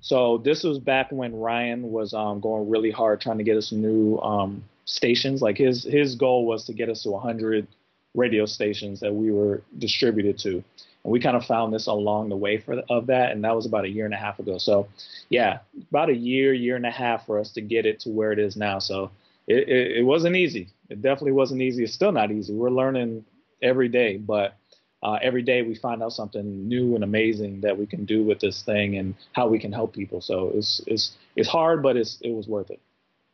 so 0.01 0.39
this 0.39 0.63
was 0.63 0.79
back 0.79 1.11
when 1.11 1.35
Ryan 1.35 1.91
was 1.91 2.13
um, 2.13 2.41
going 2.41 2.69
really 2.69 2.91
hard 2.91 3.23
trying 3.23 3.39
to 3.39 3.45
get 3.45 3.57
us 3.57 3.73
new 3.73 4.19
um, 4.19 4.63
stations. 4.85 5.41
Like 5.41 5.57
his 5.57 5.83
his 5.83 6.15
goal 6.15 6.47
was 6.47 6.65
to 6.67 6.75
get 6.75 6.91
us 6.91 7.05
to 7.05 7.11
100 7.11 7.67
radio 8.15 8.45
stations 8.45 9.01
that 9.01 9.15
we 9.15 9.33
were 9.33 9.63
distributed 9.79 10.39
to. 10.41 10.63
And 11.05 11.13
we 11.13 11.21
kind 11.21 11.37
of 11.37 11.45
found 11.45 11.73
this 11.73 11.87
along 11.87 12.31
the 12.31 12.37
way 12.37 12.59
for 12.59 12.83
of 12.89 13.07
that, 13.07 13.33
and 13.33 13.45
that 13.45 13.55
was 13.55 13.67
about 13.67 13.85
a 13.85 13.89
year 13.89 14.07
and 14.07 14.15
a 14.15 14.19
half 14.19 14.39
ago. 14.39 14.59
So, 14.59 14.89
yeah, 15.29 15.59
about 15.91 16.09
a 16.09 16.17
year, 16.17 16.53
year 16.53 16.77
and 16.77 16.87
a 16.87 16.91
half 16.91 17.27
for 17.27 17.39
us 17.39 17.53
to 17.53 17.61
get 17.61 17.87
it 17.87 18.01
to 18.01 18.09
where 18.09 18.33
it 18.33 18.39
is 18.39 18.57
now. 18.57 18.79
So 18.79 19.11
it, 19.47 19.69
it, 19.69 19.99
it 19.99 20.03
wasn't 20.03 20.37
easy. 20.37 20.69
It 20.89 21.03
definitely 21.03 21.33
wasn't 21.33 21.63
easy. 21.63 21.85
It's 21.85 21.93
still 21.93 22.13
not 22.13 22.31
easy. 22.31 22.55
We're 22.55 22.71
learning 22.71 23.25
every 23.63 23.89
day, 23.89 24.17
but 24.17 24.57
uh, 25.03 25.19
every 25.21 25.43
day 25.43 25.63
we 25.63 25.75
find 25.75 26.03
out 26.03 26.13
something 26.13 26.67
new 26.67 26.95
and 26.95 27.05
amazing 27.05 27.61
that 27.61 27.79
we 27.79 27.87
can 27.87 28.07
do 28.07 28.25
with 28.25 28.41
this 28.41 28.63
thing 28.63 28.97
and 28.97 29.15
how 29.33 29.47
we 29.47 29.59
can 29.59 29.73
help 29.73 29.93
people. 29.93 30.21
So 30.23 30.53
it's 30.55 30.81
it's 30.87 31.13
it's 31.37 31.49
hard, 31.49 31.83
but 31.83 31.97
it's 31.97 32.19
it 32.23 32.31
was 32.31 32.49
worth 32.49 32.71
it. 32.71 32.81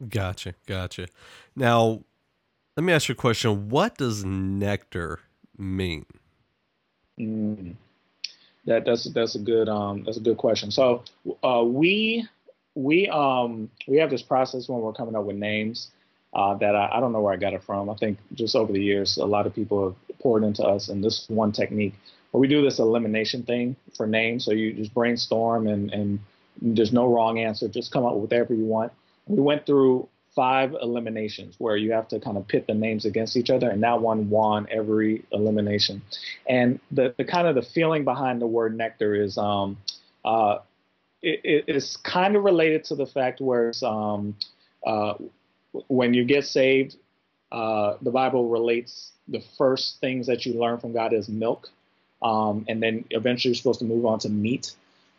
Gotcha, 0.08 0.54
gotcha. 0.66 1.06
Now, 1.54 2.02
let 2.76 2.84
me 2.84 2.92
ask 2.92 3.08
you 3.08 3.12
a 3.12 3.16
question. 3.16 3.68
What 3.68 3.98
does 3.98 4.24
nectar 4.24 5.20
mean? 5.56 6.06
Mm, 7.20 7.74
that 8.66 8.84
that's 8.84 9.04
that's 9.12 9.34
a 9.34 9.38
good 9.38 9.68
um 9.68 10.04
that's 10.04 10.16
a 10.16 10.20
good 10.20 10.38
question. 10.38 10.70
So 10.70 11.04
uh, 11.42 11.62
we 11.64 12.26
we 12.74 13.08
um 13.08 13.70
we 13.86 13.98
have 13.98 14.10
this 14.10 14.22
process 14.22 14.68
when 14.68 14.80
we're 14.80 14.92
coming 14.92 15.16
up 15.16 15.24
with 15.24 15.36
names 15.36 15.90
uh, 16.32 16.54
that 16.54 16.74
I, 16.76 16.90
I 16.94 17.00
don't 17.00 17.12
know 17.12 17.20
where 17.20 17.32
I 17.32 17.36
got 17.36 17.52
it 17.52 17.62
from. 17.62 17.90
I 17.90 17.94
think 17.94 18.18
just 18.34 18.56
over 18.56 18.72
the 18.72 18.82
years, 18.82 19.16
a 19.18 19.26
lot 19.26 19.46
of 19.46 19.54
people 19.54 19.84
have 19.84 20.18
poured 20.20 20.44
into 20.44 20.62
us, 20.64 20.88
and 20.88 21.02
this 21.02 21.26
one 21.28 21.52
technique 21.52 21.94
where 22.30 22.40
we 22.40 22.48
do 22.48 22.62
this 22.62 22.78
elimination 22.78 23.42
thing 23.42 23.76
for 23.96 24.06
names. 24.06 24.44
So 24.44 24.52
you 24.52 24.72
just 24.72 24.94
brainstorm, 24.94 25.66
and 25.66 25.92
and 25.92 26.20
there's 26.62 26.92
no 26.92 27.06
wrong 27.12 27.38
answer. 27.38 27.68
Just 27.68 27.92
come 27.92 28.04
up 28.04 28.14
with 28.14 28.30
whatever 28.30 28.54
you 28.54 28.64
want. 28.64 28.92
We 29.26 29.40
went 29.40 29.66
through 29.66 30.08
five 30.34 30.74
eliminations 30.80 31.56
where 31.58 31.76
you 31.76 31.92
have 31.92 32.06
to 32.08 32.20
kind 32.20 32.36
of 32.36 32.46
pit 32.46 32.66
the 32.66 32.74
names 32.74 33.04
against 33.04 33.36
each 33.36 33.50
other, 33.50 33.68
and 33.68 33.82
that 33.82 34.00
one 34.00 34.30
won 34.30 34.66
every 34.70 35.24
elimination. 35.32 36.02
And 36.48 36.78
the, 36.90 37.14
the 37.18 37.24
kind 37.24 37.48
of 37.48 37.54
the 37.54 37.62
feeling 37.62 38.04
behind 38.04 38.40
the 38.40 38.46
word 38.46 38.76
nectar 38.76 39.14
is 39.14 39.36
um, 39.36 39.76
uh, 40.24 40.58
it, 41.22 41.64
it's 41.66 41.96
kind 41.96 42.36
of 42.36 42.44
related 42.44 42.84
to 42.84 42.94
the 42.94 43.06
fact 43.06 43.40
where 43.40 43.70
it's, 43.70 43.82
um, 43.82 44.36
uh, 44.86 45.14
when 45.88 46.14
you 46.14 46.24
get 46.24 46.46
saved, 46.46 46.96
uh, 47.52 47.96
the 48.00 48.10
Bible 48.10 48.48
relates 48.48 49.12
the 49.28 49.42
first 49.58 50.00
things 50.00 50.26
that 50.26 50.46
you 50.46 50.54
learn 50.54 50.78
from 50.78 50.92
God 50.92 51.12
is 51.12 51.28
milk, 51.28 51.68
um, 52.22 52.64
and 52.68 52.82
then 52.82 53.04
eventually 53.10 53.50
you're 53.50 53.56
supposed 53.56 53.80
to 53.80 53.84
move 53.84 54.06
on 54.06 54.18
to 54.20 54.28
meat. 54.28 54.72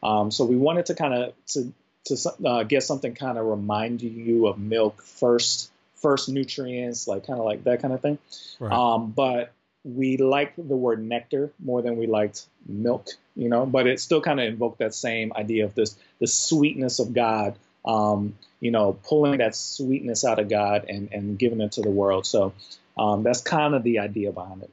Um, 0.04 0.32
so 0.32 0.46
we 0.46 0.56
wanted 0.56 0.86
to 0.88 0.96
kind 0.96 1.14
of 1.14 1.34
to 1.48 1.74
to 2.06 2.18
uh, 2.46 2.64
get 2.64 2.84
something 2.84 3.14
kind 3.14 3.38
of 3.38 3.46
remind 3.46 4.02
you 4.02 4.48
of 4.48 4.58
milk 4.58 5.02
first, 5.04 5.72
first 5.96 6.30
nutrients, 6.30 7.08
like 7.08 7.28
kind 7.28 7.40
of 7.40 7.46
like 7.46 7.64
that 7.66 7.82
kind 7.82 7.94
of 7.94 8.02
thing. 8.02 8.18
Right. 8.60 8.72
Um, 8.72 9.12
but 9.12 9.52
we 9.84 10.18
liked 10.18 10.56
the 10.58 10.76
word 10.76 11.04
nectar 11.04 11.52
more 11.60 11.82
than 11.82 11.98
we 11.98 12.08
liked 12.08 12.46
milk, 12.68 13.10
you 13.36 13.50
know. 13.50 13.66
But 13.66 13.88
it 13.88 14.00
still 14.00 14.22
kind 14.22 14.40
of 14.40 14.48
invoked 14.48 14.80
that 14.80 14.94
same 14.94 15.32
idea 15.36 15.66
of 15.66 15.76
this 15.76 15.98
the 16.20 16.28
sweetness 16.28 17.00
of 17.00 17.14
God, 17.14 17.56
um, 17.86 18.36
you 18.60 18.72
know, 18.72 18.98
pulling 19.04 19.40
that 19.40 19.56
sweetness 19.56 20.26
out 20.26 20.40
of 20.40 20.50
God 20.50 20.86
and 20.88 21.10
and 21.12 21.38
giving 21.38 21.62
it 21.62 21.74
to 21.74 21.82
the 21.82 21.90
world. 21.90 22.26
So 22.26 22.54
um, 22.98 23.24
that's 23.24 23.42
kind 23.42 23.74
of 23.74 23.84
the 23.84 24.00
idea 24.00 24.32
behind 24.32 24.64
it. 24.64 24.72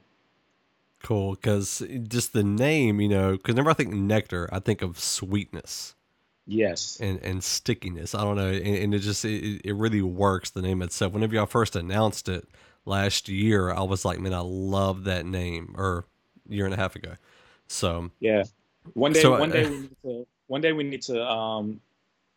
Cool, 1.01 1.35
because 1.35 1.81
just 2.07 2.33
the 2.33 2.43
name, 2.43 2.99
you 2.99 3.07
know, 3.07 3.31
because 3.31 3.53
whenever 3.53 3.69
I 3.69 3.73
think 3.73 3.93
nectar, 3.93 4.49
I 4.51 4.59
think 4.59 4.81
of 4.81 4.99
sweetness. 4.99 5.95
Yes. 6.49 6.97
And 6.99 7.19
and 7.23 7.43
stickiness. 7.43 8.15
I 8.15 8.23
don't 8.23 8.35
know, 8.35 8.49
and, 8.49 8.75
and 8.75 8.95
it 8.95 8.99
just 8.99 9.23
it, 9.23 9.61
it 9.63 9.75
really 9.75 10.01
works. 10.01 10.49
The 10.49 10.63
name 10.63 10.81
itself. 10.81 11.13
Whenever 11.13 11.35
y'all 11.35 11.45
first 11.45 11.75
announced 11.75 12.27
it 12.27 12.47
last 12.85 13.29
year, 13.29 13.71
I 13.71 13.81
was 13.83 14.03
like, 14.03 14.19
man, 14.19 14.33
I 14.33 14.41
love 14.41 15.03
that 15.03 15.25
name. 15.27 15.75
Or 15.77 16.05
year 16.47 16.65
and 16.65 16.73
a 16.73 16.77
half 16.77 16.95
ago. 16.95 17.15
So 17.67 18.09
yeah, 18.19 18.43
one 18.93 19.13
day, 19.13 19.21
so, 19.21 19.39
one 19.39 19.51
day 19.51 19.65
uh, 19.65 19.69
we 19.69 19.77
need 19.77 19.97
to, 20.03 20.27
one 20.47 20.61
day 20.61 20.73
we 20.73 20.83
need 20.83 21.01
to 21.03 21.23
um, 21.23 21.79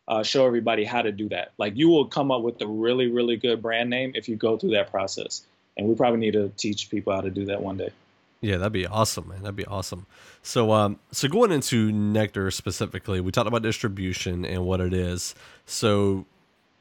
uh, 0.07 0.23
show 0.23 0.47
everybody 0.47 0.85
how 0.85 1.01
to 1.01 1.11
do 1.11 1.29
that. 1.31 1.53
Like 1.57 1.77
you 1.77 1.89
will 1.89 2.07
come 2.07 2.31
up 2.31 2.43
with 2.43 2.61
a 2.61 2.67
really, 2.67 3.09
really 3.09 3.37
good 3.37 3.63
brand 3.63 3.89
name 3.89 4.13
if 4.15 4.29
you 4.29 4.37
go 4.37 4.59
through 4.59 4.73
that 4.73 4.91
process. 4.91 5.43
And 5.79 5.89
we 5.89 5.95
probably 5.95 6.21
need 6.21 6.33
to 6.33 6.51
teach 6.59 6.91
people 6.91 7.15
how 7.15 7.23
to 7.23 7.31
do 7.31 7.47
that 7.47 7.63
one 7.63 7.79
day. 7.79 7.91
Yeah, 8.43 8.57
that'd 8.57 8.73
be 8.73 8.87
awesome, 8.87 9.29
man. 9.29 9.43
That'd 9.43 9.57
be 9.57 9.65
awesome. 9.67 10.07
So, 10.43 10.73
um, 10.73 10.99
so 11.13 11.29
going 11.29 11.53
into 11.53 11.93
Nectar 11.93 12.51
specifically, 12.51 13.21
we 13.21 13.31
talked 13.31 13.47
about 13.47 13.63
distribution 13.63 14.45
and 14.45 14.67
what 14.67 14.81
it 14.81 14.93
is. 14.93 15.37
So, 15.65 16.27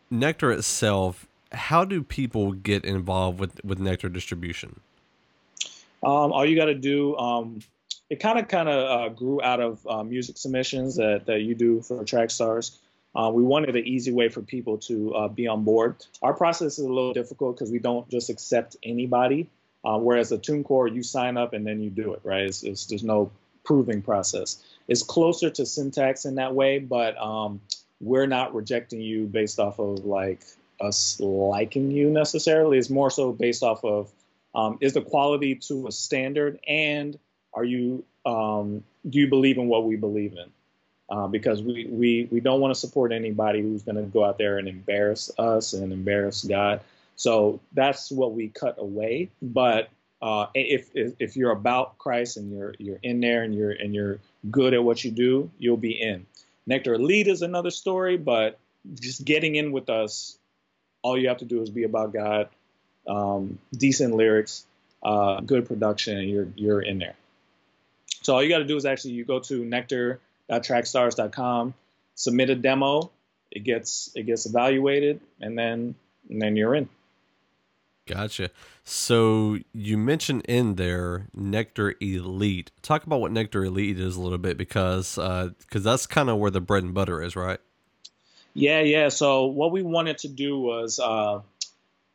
Nectar 0.10 0.52
itself, 0.52 1.28
how 1.52 1.86
do 1.86 2.02
people 2.02 2.54
get 2.54 2.84
involved 2.84 3.40
with 3.40 3.64
with 3.64 3.80
Nectar 3.80 4.10
distribution? 4.10 4.80
Um, 6.04 6.34
all 6.34 6.44
you 6.44 6.56
got 6.56 6.66
to 6.66 6.74
do, 6.74 7.16
um, 7.18 7.60
it 8.10 8.20
kind 8.20 8.40
of 8.40 8.48
kind 8.48 8.68
of 8.68 8.90
uh, 8.90 9.10
grew 9.10 9.40
out 9.44 9.60
of 9.60 9.86
uh, 9.88 10.04
music 10.04 10.38
submissions 10.38 10.96
that, 10.96 11.28
that 11.28 11.42
you 11.42 11.54
do 11.54 11.82
for 11.82 12.04
Trackstarz. 12.04 12.78
Uh, 13.14 13.30
we 13.32 13.44
wanted 13.44 13.76
an 13.76 13.86
easy 13.86 14.12
way 14.12 14.30
for 14.30 14.42
people 14.42 14.80
to 14.80 15.14
uh, 15.14 15.28
be 15.28 15.48
on 15.48 15.64
board. 15.64 15.96
Our 16.24 16.34
process 16.34 16.80
is 16.80 16.86
a 16.86 16.90
little 16.90 17.14
difficult 17.14 17.58
because 17.58 17.72
we 17.72 17.78
don't 17.78 18.10
just 18.10 18.32
accept 18.32 18.78
anybody. 18.84 19.48
Uh, 19.84 19.98
whereas 19.98 20.32
a 20.32 20.38
TuneCore, 20.38 20.94
you 20.94 21.04
sign 21.04 21.38
up 21.38 21.54
and 21.54 21.66
then 21.66 21.82
you 21.82 21.90
do 21.90 22.14
it, 22.14 22.22
right? 22.24 22.44
It's, 22.44 22.64
it's, 22.64 22.86
there's 22.86 23.04
no 23.04 23.32
proving 23.64 24.02
process. 24.02 24.64
It's 24.88 25.04
closer 25.04 25.50
to 25.50 25.66
Syntax 25.66 26.26
in 26.26 26.36
that 26.36 26.54
way, 26.54 26.80
but 26.80 27.18
um, 27.22 27.62
we're 28.00 28.28
not 28.28 28.54
rejecting 28.54 29.02
you 29.02 29.26
based 29.26 29.60
off 29.60 29.80
of 29.80 30.06
like 30.06 30.42
us 30.80 31.20
liking 31.20 31.92
you 31.92 32.10
necessarily. 32.10 32.78
It's 32.78 32.90
more 32.90 33.10
so 33.10 33.32
based 33.32 33.64
off 33.64 33.84
of 33.84 34.12
um, 34.54 34.78
is 34.82 34.94
the 34.94 35.02
quality 35.02 35.56
to 35.56 35.88
a 35.88 35.92
standard 35.92 36.60
and 36.68 37.18
are 37.54 37.64
you 37.64 38.04
um, 38.26 38.84
do 39.10 39.20
you 39.20 39.28
believe 39.28 39.58
in 39.58 39.68
what 39.68 39.86
we 39.86 39.96
believe 39.96 40.34
in? 40.34 40.52
Uh, 41.10 41.28
because 41.28 41.62
we, 41.62 41.88
we, 41.90 42.28
we 42.32 42.40
don't 42.40 42.62
want 42.62 42.74
to 42.74 42.80
support 42.80 43.12
anybody 43.12 43.62
who's 43.62 43.84
going 43.84 43.98
to 43.98 44.04
go 44.04 44.24
out 44.24 44.38
there 44.38 44.58
and 44.58 44.68
embarrass 44.68 45.30
us 45.38 45.74
and 45.74 45.92
embarrass 45.92 46.44
God. 46.44 46.80
So 47.22 47.60
that's 47.72 48.12
what 48.12 48.34
we 48.34 48.48
cut 48.48 48.78
away. 48.80 49.30
But 49.44 49.90
uh, 50.24 50.48
if, 50.56 50.90
if, 50.96 51.14
if 51.20 51.38
you're 51.38 51.52
about 51.52 52.00
Christ 52.00 52.38
and 52.38 52.52
you're 52.52 52.74
you're 52.80 52.98
in 53.04 53.20
there 53.20 53.44
and 53.44 53.54
you're 53.54 53.70
and 53.70 53.94
you're 53.94 54.18
good 54.50 54.74
at 54.74 54.84
what 54.84 55.04
you 55.04 55.12
do, 55.12 55.52
you'll 55.60 55.78
be 55.78 55.92
in. 55.92 56.26
Nectar 56.66 56.96
Elite 56.96 57.28
is 57.28 57.44
another 57.44 57.70
story, 57.70 58.18
but 58.18 58.58
just 58.96 59.24
getting 59.24 59.56
in 59.56 59.72
with 59.72 59.92
us, 59.92 60.40
all 61.04 61.16
you 61.16 61.28
have 61.28 61.38
to 61.38 61.46
do 61.46 61.62
is 61.62 61.70
be 61.70 61.84
about 61.84 62.12
God, 62.12 62.50
um, 63.08 63.60
decent 63.72 64.16
lyrics, 64.16 64.66
uh, 65.04 65.42
good 65.42 65.68
production, 65.68 66.18
and 66.18 66.28
you're 66.28 66.48
you're 66.56 66.82
in 66.82 66.98
there. 66.98 67.14
So 68.24 68.34
all 68.34 68.42
you 68.42 68.50
got 68.50 68.60
to 68.60 68.66
do 68.66 68.78
is 68.78 68.86
actually 68.86 69.12
you 69.12 69.26
go 69.26 69.40
to 69.42 69.64
nectar.trackstarz.com, 69.64 71.76
submit 72.16 72.50
a 72.50 72.56
demo, 72.56 73.12
it 73.52 73.64
gets 73.64 74.12
it 74.16 74.24
gets 74.24 74.48
evaluated, 74.48 75.22
and 75.40 75.56
then 75.56 75.94
and 76.28 76.42
then 76.42 76.56
you're 76.56 76.74
in. 76.74 76.90
Gotcha. 78.08 78.50
So 78.84 79.58
you 79.74 79.98
mentioned 79.98 80.44
in 80.48 80.76
there 80.76 81.28
Nectar 81.34 81.96
Elite. 82.02 82.72
Talk 82.82 83.06
about 83.06 83.22
what 83.22 83.32
Nectar 83.32 83.64
Elite 83.64 84.00
is 84.00 84.16
a 84.16 84.22
little 84.22 84.38
bit 84.38 84.58
because 84.58 85.16
because 85.16 85.56
uh, 85.76 85.80
that's 85.80 86.08
kind 86.08 86.30
of 86.30 86.38
where 86.38 86.52
the 86.52 86.62
bread 86.62 86.84
and 86.84 86.94
butter 86.94 87.22
is, 87.22 87.36
right? 87.36 87.60
Yeah, 88.54 88.82
yeah. 88.82 89.10
So 89.10 89.46
what 89.46 89.72
we 89.72 89.82
wanted 89.82 90.20
to 90.20 90.28
do 90.28 90.60
was 90.60 91.00
uh, 91.00 91.42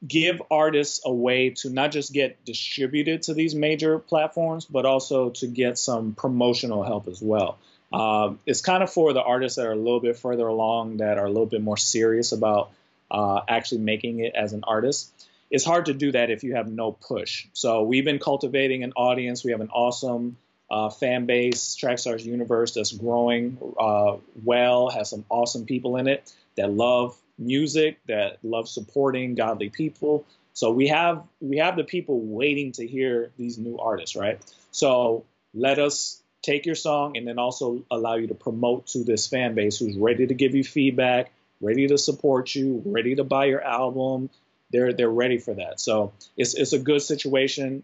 give 0.06 0.42
artists 0.50 1.00
a 1.04 1.12
way 1.12 1.50
to 1.50 1.70
not 1.70 1.92
just 1.92 2.12
get 2.12 2.44
distributed 2.44 3.22
to 3.22 3.34
these 3.34 3.54
major 3.54 3.98
platforms, 3.98 4.64
but 4.64 4.84
also 4.84 5.30
to 5.30 5.46
get 5.46 5.78
some 5.78 6.14
promotional 6.14 6.82
help 6.82 7.08
as 7.08 7.22
well. 7.22 7.58
Um, 7.92 8.40
it's 8.44 8.60
kind 8.60 8.82
of 8.82 8.92
for 8.92 9.12
the 9.12 9.22
artists 9.22 9.56
that 9.56 9.66
are 9.66 9.72
a 9.72 9.76
little 9.76 10.00
bit 10.00 10.18
further 10.18 10.46
along, 10.46 10.98
that 10.98 11.18
are 11.18 11.24
a 11.24 11.30
little 11.30 11.46
bit 11.46 11.62
more 11.62 11.76
serious 11.76 12.32
about 12.32 12.70
uh, 13.10 13.40
actually 13.48 13.80
making 13.82 14.20
it 14.20 14.34
as 14.34 14.52
an 14.52 14.64
artist. 14.64 15.10
It's 15.50 15.64
hard 15.64 15.86
to 15.86 15.94
do 15.94 16.12
that 16.12 16.30
if 16.30 16.42
you 16.42 16.54
have 16.54 16.68
no 16.68 16.92
push. 16.92 17.46
So 17.52 17.82
we've 17.82 18.04
been 18.04 18.18
cultivating 18.18 18.82
an 18.82 18.92
audience. 18.96 19.44
We 19.44 19.52
have 19.52 19.60
an 19.60 19.70
awesome 19.70 20.36
uh, 20.70 20.90
fan 20.90 21.26
base, 21.26 21.76
Trackstarz 21.80 22.24
Universe, 22.24 22.74
that's 22.74 22.92
growing 22.92 23.58
uh, 23.78 24.16
well, 24.44 24.90
has 24.90 25.10
some 25.10 25.24
awesome 25.28 25.64
people 25.64 25.96
in 25.96 26.08
it 26.08 26.32
that 26.56 26.70
love 26.72 27.16
music, 27.38 27.98
that 28.08 28.38
love 28.42 28.68
supporting 28.68 29.34
godly 29.34 29.68
people. 29.68 30.24
So 30.54 30.72
we 30.72 30.88
have 30.88 31.22
we 31.40 31.58
have 31.58 31.76
the 31.76 31.84
people 31.84 32.18
waiting 32.20 32.72
to 32.72 32.86
hear 32.86 33.30
these 33.36 33.58
new 33.58 33.78
artists, 33.78 34.16
right? 34.16 34.40
So 34.72 35.24
let 35.54 35.78
us 35.78 36.22
take 36.42 36.64
your 36.64 36.74
song 36.74 37.16
and 37.16 37.26
then 37.26 37.38
also 37.38 37.84
allow 37.90 38.14
you 38.14 38.28
to 38.28 38.34
promote 38.34 38.86
to 38.88 39.04
this 39.04 39.26
fan 39.26 39.54
base 39.54 39.78
who's 39.78 39.96
ready 39.96 40.26
to 40.26 40.34
give 40.34 40.54
you 40.54 40.64
feedback, 40.64 41.30
ready 41.60 41.88
to 41.88 41.98
support 41.98 42.54
you, 42.54 42.82
ready 42.86 43.16
to 43.16 43.24
buy 43.24 43.46
your 43.46 43.62
album. 43.62 44.30
They're 44.70 44.92
they're 44.92 45.10
ready 45.10 45.38
for 45.38 45.54
that. 45.54 45.80
So 45.80 46.12
it's 46.36 46.54
it's 46.54 46.72
a 46.72 46.78
good 46.78 47.02
situation 47.02 47.82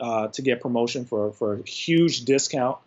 uh, 0.00 0.28
to 0.28 0.42
get 0.42 0.60
promotion 0.60 1.04
for 1.04 1.32
for 1.32 1.54
a 1.54 1.62
huge 1.62 2.24
discount 2.24 2.78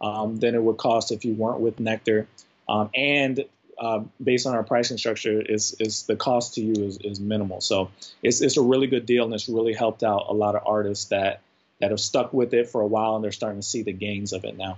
um, 0.00 0.36
than 0.36 0.54
it 0.54 0.62
would 0.62 0.76
cost 0.76 1.12
if 1.12 1.24
you 1.24 1.34
weren't 1.34 1.60
with 1.60 1.80
Nectar. 1.80 2.26
Um, 2.68 2.90
and 2.94 3.44
uh, 3.78 4.00
based 4.22 4.46
on 4.46 4.54
our 4.54 4.62
pricing 4.62 4.98
structure, 4.98 5.40
is 5.40 5.74
is 5.80 6.04
the 6.04 6.16
cost 6.16 6.54
to 6.54 6.60
you 6.60 6.84
is, 6.84 6.98
is 6.98 7.20
minimal. 7.20 7.60
So 7.60 7.90
it's 8.22 8.40
it's 8.40 8.56
a 8.56 8.62
really 8.62 8.86
good 8.86 9.06
deal, 9.06 9.24
and 9.24 9.34
it's 9.34 9.48
really 9.48 9.72
helped 9.72 10.02
out 10.02 10.26
a 10.28 10.34
lot 10.34 10.54
of 10.54 10.62
artists 10.66 11.06
that 11.06 11.40
that 11.80 11.90
have 11.90 12.00
stuck 12.00 12.32
with 12.32 12.52
it 12.52 12.68
for 12.68 12.82
a 12.82 12.86
while, 12.86 13.16
and 13.16 13.24
they're 13.24 13.32
starting 13.32 13.60
to 13.60 13.66
see 13.66 13.82
the 13.82 13.92
gains 13.92 14.32
of 14.32 14.44
it 14.44 14.56
now. 14.56 14.76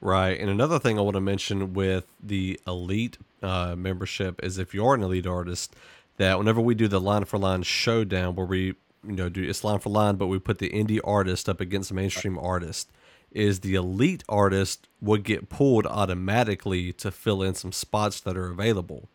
Right, 0.00 0.40
and 0.40 0.48
another 0.48 0.78
thing 0.78 0.98
I 0.98 1.02
want 1.02 1.16
to 1.16 1.20
mention 1.20 1.74
with 1.74 2.10
the 2.22 2.58
elite 2.66 3.18
uh, 3.42 3.74
membership 3.76 4.42
is 4.42 4.56
if 4.56 4.72
you're 4.72 4.94
an 4.94 5.02
elite 5.02 5.26
artist, 5.26 5.76
that 6.20 6.36
whenever 6.36 6.60
we 6.60 6.74
do 6.74 6.86
the 6.86 7.00
line 7.00 7.24
for 7.24 7.38
line 7.38 7.62
showdown, 7.62 8.34
where 8.34 8.44
we 8.44 8.74
you 9.02 9.16
know 9.16 9.30
do 9.30 9.42
it's 9.42 9.64
line 9.64 9.78
for 9.78 9.88
line, 9.88 10.16
but 10.16 10.26
we 10.26 10.38
put 10.38 10.58
the 10.58 10.68
indie 10.68 11.00
artist 11.02 11.48
up 11.48 11.62
against 11.62 11.88
the 11.88 11.94
mainstream 11.94 12.38
artist 12.38 12.90
is 13.32 13.60
the 13.60 13.74
elite 13.74 14.22
artist 14.28 14.86
would 15.00 15.22
get 15.22 15.48
pulled 15.48 15.86
automatically 15.86 16.92
to 16.92 17.10
fill 17.10 17.42
in 17.42 17.54
some 17.54 17.72
spots 17.72 18.20
that 18.20 18.36
are 18.36 18.48
available. 18.50 19.08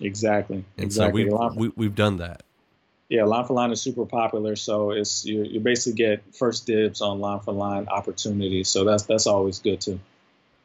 Exactly. 0.00 0.64
And 0.76 0.84
exactly. 0.84 1.30
so 1.30 1.36
we've, 1.38 1.56
we, 1.56 1.66
have 1.66 1.76
we 1.76 1.86
have 1.86 1.94
done 1.94 2.18
that. 2.18 2.42
Yeah, 3.08 3.24
line 3.24 3.46
for 3.46 3.54
line 3.54 3.70
is 3.70 3.80
super 3.80 4.04
popular, 4.04 4.54
so 4.54 4.90
it's 4.90 5.24
you, 5.24 5.44
you 5.44 5.60
basically 5.60 5.96
get 5.96 6.34
first 6.34 6.66
dibs 6.66 7.00
on 7.00 7.20
line 7.20 7.40
for 7.40 7.52
line 7.52 7.88
opportunities. 7.88 8.68
So 8.68 8.84
that's 8.84 9.04
that's 9.04 9.26
always 9.26 9.60
good 9.60 9.80
too. 9.80 9.98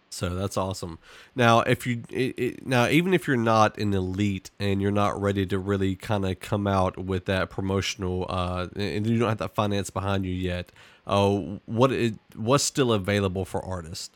So 0.10 0.30
that's 0.30 0.58
awesome. 0.58 0.98
Now, 1.36 1.62
if 1.62 1.86
you 1.86 2.04
it, 2.10 2.40
it, 2.40 2.68
now 2.68 2.88
even 2.88 3.14
if 3.14 3.28
you're 3.28 3.38
not 3.38 3.78
an 3.78 3.94
elite 3.94 4.50
and 4.60 4.82
you're 4.82 4.92
not 4.92 5.20
ready 5.22 5.46
to 5.46 5.60
really 5.60 5.96
kind 5.96 6.26
of 6.26 6.40
come 6.40 6.66
out 6.66 6.98
with 6.98 7.26
that 7.26 7.50
promotional, 7.50 8.26
uh, 8.28 8.68
and 8.76 9.06
you 9.06 9.20
don't 9.20 9.30
have 9.30 9.38
that 9.38 9.54
finance 9.54 9.90
behind 9.90 10.26
you 10.26 10.34
yet, 10.34 10.72
uh, 11.06 11.30
what 11.66 11.92
it, 11.92 12.16
what's 12.36 12.64
still 12.64 12.92
available 12.92 13.46
for 13.46 13.64
artists? 13.64 14.10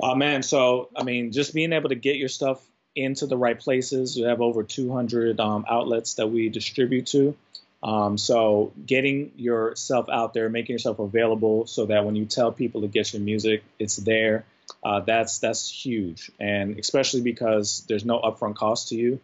Oh 0.00 0.14
man, 0.14 0.42
so 0.42 0.88
I 0.96 1.02
mean, 1.02 1.32
just 1.32 1.52
being 1.54 1.72
able 1.72 1.88
to 1.88 1.94
get 1.94 2.16
your 2.16 2.28
stuff 2.28 2.64
into 2.96 3.26
the 3.26 3.36
right 3.36 3.58
places. 3.58 4.16
You 4.16 4.26
have 4.26 4.40
over 4.40 4.62
200 4.62 5.40
um, 5.40 5.64
outlets 5.68 6.14
that 6.14 6.28
we 6.28 6.48
distribute 6.48 7.06
to. 7.08 7.36
Um, 7.84 8.16
so 8.16 8.72
getting 8.86 9.32
yourself 9.36 10.08
out 10.08 10.32
there, 10.32 10.48
making 10.48 10.72
yourself 10.72 10.98
available, 10.98 11.66
so 11.66 11.84
that 11.86 12.06
when 12.06 12.16
you 12.16 12.24
tell 12.24 12.50
people 12.50 12.80
to 12.80 12.88
get 12.88 13.12
your 13.12 13.20
music, 13.20 13.62
it's 13.78 13.96
there. 13.96 14.46
Uh, 14.82 15.00
that's 15.00 15.38
that's 15.38 15.70
huge, 15.70 16.30
and 16.40 16.78
especially 16.78 17.20
because 17.20 17.84
there's 17.86 18.06
no 18.06 18.18
upfront 18.20 18.56
cost 18.56 18.88
to 18.88 18.96
you. 18.96 19.20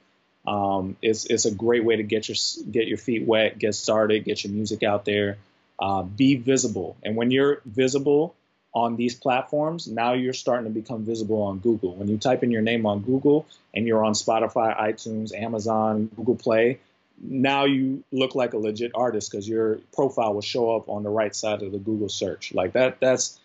Um, 0.47 0.97
it's 1.01 1.25
it's 1.25 1.47
a 1.47 1.51
great 1.51 1.85
way 1.85 1.97
to 1.97 2.03
get 2.03 2.29
your 2.29 2.37
get 2.71 2.87
your 2.87 2.99
feet 2.99 3.27
wet, 3.27 3.59
get 3.59 3.75
started, 3.75 4.25
get 4.25 4.45
your 4.45 4.53
music 4.53 4.83
out 4.83 5.07
there, 5.07 5.39
uh, 5.79 6.03
be 6.03 6.37
visible. 6.37 6.99
And 7.03 7.17
when 7.17 7.31
you're 7.31 7.63
visible 7.65 8.35
on 8.75 8.97
these 8.97 9.15
platforms, 9.15 9.89
now 9.89 10.13
you're 10.13 10.35
starting 10.35 10.65
to 10.65 10.71
become 10.71 11.05
visible 11.05 11.43
on 11.43 11.59
Google. 11.59 11.95
When 11.95 12.09
you 12.09 12.19
type 12.19 12.43
in 12.43 12.51
your 12.51 12.63
name 12.63 12.85
on 12.85 13.01
Google 13.01 13.47
and 13.75 13.87
you're 13.87 14.05
on 14.05 14.13
Spotify, 14.13 14.79
iTunes, 14.79 15.35
Amazon, 15.35 16.11
Google 16.15 16.37
Play, 16.37 16.79
now 17.21 17.65
you 17.65 18.03
look 18.11 18.35
like 18.35 18.55
a 18.55 18.59
legit 18.59 18.93
artist 18.95 19.31
because 19.31 19.49
your 19.49 19.79
profile 19.93 20.35
will 20.35 20.41
show 20.41 20.75
up 20.75 20.89
on 20.89 21.03
the 21.03 21.11
right 21.11 21.35
side 21.35 21.63
of 21.63 21.71
the 21.73 21.79
Google 21.79 22.09
search. 22.09 22.55
Like 22.55 22.73
that, 22.73 22.99
that's 23.01 23.39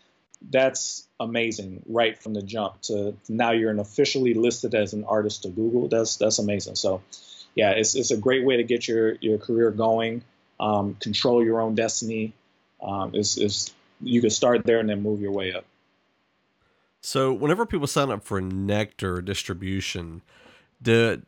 that's 0.51 1.07
amazing 1.19 1.81
right 1.87 2.21
from 2.21 2.33
the 2.33 2.41
jump 2.41 2.81
to 2.81 3.15
now 3.29 3.51
you're 3.51 3.71
an 3.71 3.79
officially 3.79 4.33
listed 4.33 4.75
as 4.75 4.93
an 4.93 5.03
artist 5.05 5.43
to 5.43 5.49
Google. 5.49 5.87
That's 5.87 6.17
that's 6.17 6.39
amazing. 6.39 6.75
So 6.75 7.01
yeah, 7.53 7.71
it's 7.71 7.95
it's 7.95 8.11
a 8.11 8.17
great 8.17 8.45
way 8.45 8.57
to 8.57 8.63
get 8.63 8.87
your 8.87 9.15
your 9.15 9.37
career 9.37 9.71
going, 9.71 10.23
um, 10.59 10.95
control 10.95 11.43
your 11.43 11.61
own 11.61 11.75
destiny. 11.75 12.33
Um, 12.81 13.15
is 13.15 13.37
is 13.37 13.73
you 14.01 14.21
can 14.21 14.29
start 14.29 14.65
there 14.65 14.79
and 14.79 14.89
then 14.89 15.01
move 15.01 15.21
your 15.21 15.31
way 15.31 15.53
up. 15.53 15.65
So 17.01 17.31
whenever 17.31 17.65
people 17.65 17.87
sign 17.87 18.09
up 18.09 18.23
for 18.23 18.41
Nectar 18.41 19.21
distribution, 19.21 20.21
the 20.81 21.21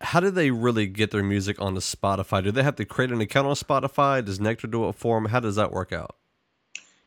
how 0.00 0.20
do 0.20 0.30
they 0.30 0.50
really 0.50 0.86
get 0.86 1.10
their 1.10 1.22
music 1.22 1.60
onto 1.60 1.80
Spotify? 1.80 2.42
Do 2.42 2.50
they 2.50 2.62
have 2.62 2.76
to 2.76 2.84
create 2.84 3.10
an 3.10 3.20
account 3.20 3.46
on 3.46 3.54
Spotify? 3.54 4.24
Does 4.24 4.40
Nectar 4.40 4.66
do 4.66 4.88
it 4.88 4.94
for 4.94 5.16
them? 5.16 5.30
How 5.30 5.40
does 5.40 5.56
that 5.56 5.72
work 5.72 5.92
out? 5.92 6.16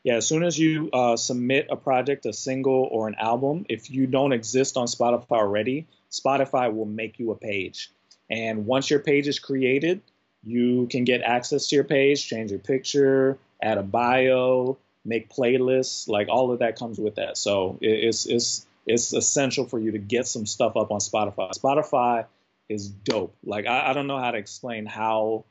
Yeah, 0.04 0.16
as 0.16 0.26
soon 0.26 0.44
as 0.44 0.58
you 0.58 0.90
uh, 0.92 1.16
submit 1.16 1.68
a 1.70 1.76
project, 1.76 2.26
a 2.26 2.32
single 2.32 2.88
or 2.90 3.08
an 3.08 3.16
album, 3.18 3.64
if 3.68 3.90
you 3.90 4.06
don't 4.06 4.32
exist 4.32 4.76
on 4.76 4.86
Spotify 4.86 5.38
already, 5.38 5.86
Spotify 6.10 6.72
will 6.72 6.84
make 6.84 7.18
you 7.18 7.30
a 7.30 7.36
page. 7.36 7.90
And 8.30 8.66
once 8.66 8.90
your 8.90 9.00
page 9.00 9.26
is 9.28 9.38
created, 9.38 10.02
you 10.44 10.86
can 10.88 11.04
get 11.04 11.22
access 11.22 11.68
to 11.68 11.76
your 11.76 11.84
page, 11.84 12.26
change 12.26 12.50
your 12.50 12.60
picture, 12.60 13.38
add 13.62 13.78
a 13.78 13.82
bio, 13.82 14.76
make 15.04 15.32
playlists. 15.32 16.06
Like 16.06 16.28
all 16.28 16.52
of 16.52 16.58
that 16.58 16.78
comes 16.78 16.98
with 16.98 17.16
that. 17.16 17.38
So 17.38 17.78
it's 17.80 18.26
it's 18.26 18.66
it's 18.86 19.14
essential 19.14 19.66
for 19.66 19.78
you 19.78 19.92
to 19.92 19.98
get 19.98 20.26
some 20.26 20.44
stuff 20.44 20.76
up 20.76 20.90
on 20.90 21.00
Spotify. 21.00 21.50
Spotify 21.58 22.26
is 22.68 22.88
dope. 22.88 23.36
Like 23.44 23.66
I, 23.66 23.90
I 23.90 23.92
don't 23.92 24.06
know 24.06 24.18
how 24.18 24.30
to 24.30 24.38
explain 24.38 24.86
how 24.86 25.44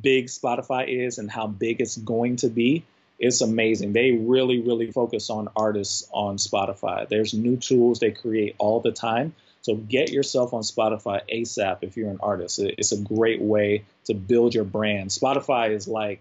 big 0.00 0.26
Spotify 0.26 0.86
is 1.06 1.18
and 1.18 1.30
how 1.30 1.46
big 1.46 1.80
it's 1.80 1.96
going 1.96 2.36
to 2.36 2.48
be. 2.48 2.84
it's 3.18 3.40
amazing. 3.40 3.92
They 3.92 4.10
really, 4.12 4.60
really 4.60 4.90
focus 4.90 5.30
on 5.30 5.48
artists 5.54 6.08
on 6.12 6.36
Spotify. 6.38 7.08
There's 7.08 7.32
new 7.32 7.56
tools 7.56 8.00
they 8.00 8.10
create 8.10 8.56
all 8.58 8.80
the 8.80 8.90
time. 8.90 9.34
So 9.62 9.76
get 9.76 10.10
yourself 10.10 10.52
on 10.54 10.62
Spotify 10.62 11.20
ASAP 11.32 11.78
if 11.82 11.96
you're 11.96 12.10
an 12.10 12.18
artist. 12.20 12.58
It's 12.58 12.90
a 12.90 13.00
great 13.00 13.40
way 13.40 13.84
to 14.06 14.14
build 14.14 14.54
your 14.54 14.64
brand. 14.64 15.10
Spotify 15.10 15.70
is 15.70 15.86
like 15.86 16.20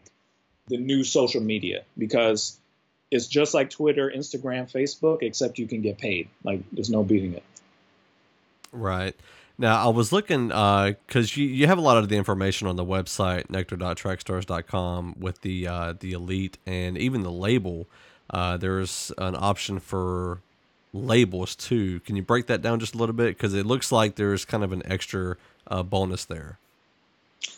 the 0.67 0.77
new 0.77 1.04
social 1.04 1.41
media 1.41 1.84
because 1.97 2.56
it's 3.10 3.25
just 3.25 3.56
like 3.56 3.71
Twitter, 3.71 4.12
Instagram, 4.15 4.71
Facebook, 4.71 5.23
except 5.23 5.58
you 5.58 5.67
can 5.67 5.82
get 5.82 5.97
paid. 5.97 6.30
Like 6.43 6.62
there's 6.71 6.91
no 6.91 7.04
beating 7.04 7.34
it. 7.34 7.43
Right. 8.71 9.15
Now 9.62 9.86
I 9.86 9.89
was 9.89 10.12
looking 10.12 10.47
because 10.47 10.97
uh, 11.15 11.36
you, 11.36 11.45
you 11.45 11.67
have 11.67 11.78
a 11.78 11.82
lot 11.82 11.97
of 11.97 12.10
the 12.10 12.17
information 12.17 12.67
on 12.67 12.78
the 12.78 12.84
website 12.84 13.47
nectar.trackstarz.com 13.52 15.15
with 15.19 15.41
the 15.41 15.67
uh, 15.67 15.93
the 16.00 16.13
elite 16.13 16.58
and 16.65 16.97
even 16.97 17.21
the 17.21 17.32
label. 17.32 17.86
Uh, 18.32 18.58
there's 18.58 19.12
an 19.19 19.36
option 19.38 19.80
for 19.80 20.39
labels 20.93 21.56
too. 21.56 22.00
Can 22.00 22.15
you 22.15 22.24
break 22.24 22.47
that 22.47 22.63
down 22.63 22.80
just 22.80 22.95
a 22.95 22.97
little 22.97 23.13
bit? 23.13 23.38
Because 23.38 23.54
it 23.54 23.67
looks 23.67 23.91
like 23.91 24.15
there's 24.15 24.45
kind 24.45 24.63
of 24.63 24.71
an 24.71 24.82
extra 24.84 25.38
uh, 25.67 25.84
bonus 25.84 26.26
there. 26.26 26.58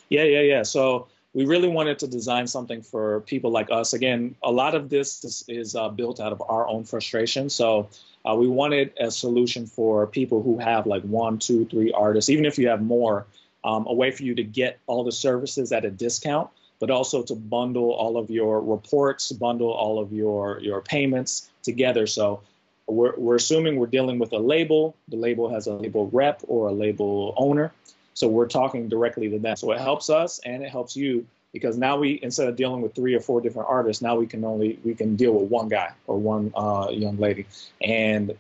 Yeah, 0.10 0.24
yeah, 0.24 0.42
yeah. 0.42 0.64
So 0.64 1.08
we 1.34 1.46
really 1.46 1.68
wanted 1.68 2.00
to 2.00 2.08
design 2.08 2.48
something 2.48 2.82
for 2.82 3.22
people 3.22 3.52
like 3.52 3.70
us. 3.72 3.94
Again, 3.94 4.36
a 4.44 4.52
lot 4.52 4.76
of 4.76 4.90
this 4.90 5.24
is, 5.24 5.44
is 5.48 5.76
uh, 5.76 5.90
built 5.90 6.20
out 6.20 6.32
of 6.32 6.42
our 6.48 6.68
own 6.68 6.84
frustration. 6.84 7.50
So 7.50 7.90
uh, 8.24 8.36
we 8.36 8.48
wanted 8.48 8.94
a 9.00 9.10
solution 9.10 9.66
for 9.66 10.06
people 10.08 10.44
who 10.44 10.60
have 10.60 10.86
like 10.86 11.04
one, 11.04 11.40
two, 11.40 11.66
three 11.66 11.92
artists, 11.92 12.30
even 12.30 12.46
if 12.46 12.58
you 12.58 12.70
have 12.70 12.82
more, 12.82 13.26
um, 13.64 13.88
a 13.88 13.94
way 13.94 14.12
for 14.12 14.24
you 14.24 14.36
to 14.36 14.44
get 14.44 14.80
all 14.88 15.04
the 15.04 15.12
services 15.12 15.72
at 15.72 15.86
a 15.86 15.90
discount, 15.90 16.50
but 16.80 16.92
also 16.92 17.24
to 17.24 17.36
bundle 17.36 17.92
all 17.92 18.18
of 18.18 18.30
your 18.30 18.62
reports, 18.62 19.32
bundle 19.32 19.72
all 19.72 20.00
of 20.00 20.12
your 20.12 20.60
your 20.60 20.82
payments 20.82 21.50
together. 21.64 22.06
So 22.06 22.42
we're, 22.88 23.16
we're 23.18 23.36
assuming 23.36 23.78
we're 23.78 23.88
dealing 23.88 24.20
with 24.20 24.34
a 24.34 24.38
label. 24.38 24.96
The 25.08 25.16
label 25.16 25.50
has 25.54 25.68
a 25.68 25.74
label 25.74 26.10
rep 26.10 26.42
or 26.48 26.68
a 26.68 26.74
label 26.74 27.34
owner. 27.38 27.72
So 28.14 28.28
we're 28.28 28.48
talking 28.48 28.90
directly 28.90 29.30
to 29.30 29.40
them. 29.40 29.56
So 29.56 29.72
it 29.72 29.80
helps 29.80 30.10
us 30.10 30.40
and 30.40 30.64
it 30.64 30.70
helps 30.70 30.96
you 30.96 31.26
because 31.52 31.78
now 31.78 31.98
we 31.98 32.20
instead 32.22 32.48
of 32.48 32.56
dealing 32.56 32.82
with 32.82 32.96
three 32.96 33.14
or 33.14 33.20
four 33.20 33.40
different 33.40 33.70
artists, 33.70 34.02
now 34.02 34.16
we 34.16 34.28
can 34.28 34.44
only 34.44 34.80
we 34.84 34.96
can 34.96 35.16
deal 35.16 35.34
with 35.34 35.50
one 35.50 35.70
guy 35.70 35.92
or 36.08 36.18
one 36.18 36.52
uh, 36.56 36.88
young 36.92 37.18
lady, 37.18 37.46
and 37.82 38.36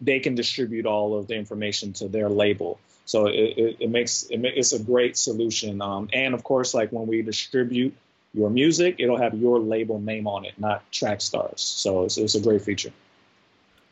they 0.00 0.18
can 0.18 0.34
distribute 0.34 0.86
all 0.86 1.16
of 1.16 1.26
the 1.26 1.34
information 1.34 1.92
to 1.94 2.08
their 2.08 2.28
label. 2.28 2.80
So 3.04 3.26
it, 3.26 3.34
it, 3.34 3.76
it 3.80 3.90
makes 3.90 4.24
it, 4.30 4.40
it's 4.44 4.72
a 4.72 4.78
great 4.78 5.16
solution. 5.16 5.82
Um, 5.82 6.08
and 6.12 6.34
of 6.34 6.42
course, 6.42 6.72
like 6.72 6.90
when 6.90 7.06
we 7.06 7.20
distribute 7.22 7.94
your 8.32 8.50
music, 8.50 8.96
it'll 8.98 9.18
have 9.18 9.34
your 9.34 9.60
label 9.60 10.00
name 10.00 10.26
on 10.26 10.44
it, 10.44 10.54
not 10.58 10.90
Trackstarz. 10.90 11.58
So 11.58 12.04
it's, 12.04 12.16
it's 12.16 12.34
a 12.34 12.40
great 12.40 12.62
feature. 12.62 12.92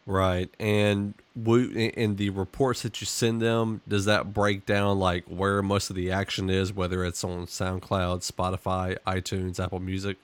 Right. 0.04 0.50
And 0.58 1.14
we, 1.36 1.86
in 1.88 2.16
the 2.16 2.30
reports 2.30 2.82
that 2.82 3.00
you 3.00 3.06
send 3.06 3.40
them, 3.40 3.82
does 3.86 4.04
that 4.06 4.34
break 4.34 4.66
down 4.66 4.98
like 4.98 5.24
where 5.26 5.62
most 5.62 5.90
of 5.90 5.96
the 5.96 6.10
action 6.10 6.50
is, 6.50 6.72
whether 6.72 7.04
it's 7.04 7.22
on 7.22 7.46
SoundCloud, 7.46 8.28
Spotify, 8.28 8.96
iTunes, 9.06 9.62
Apple 9.62 9.78
Music? 9.78 10.16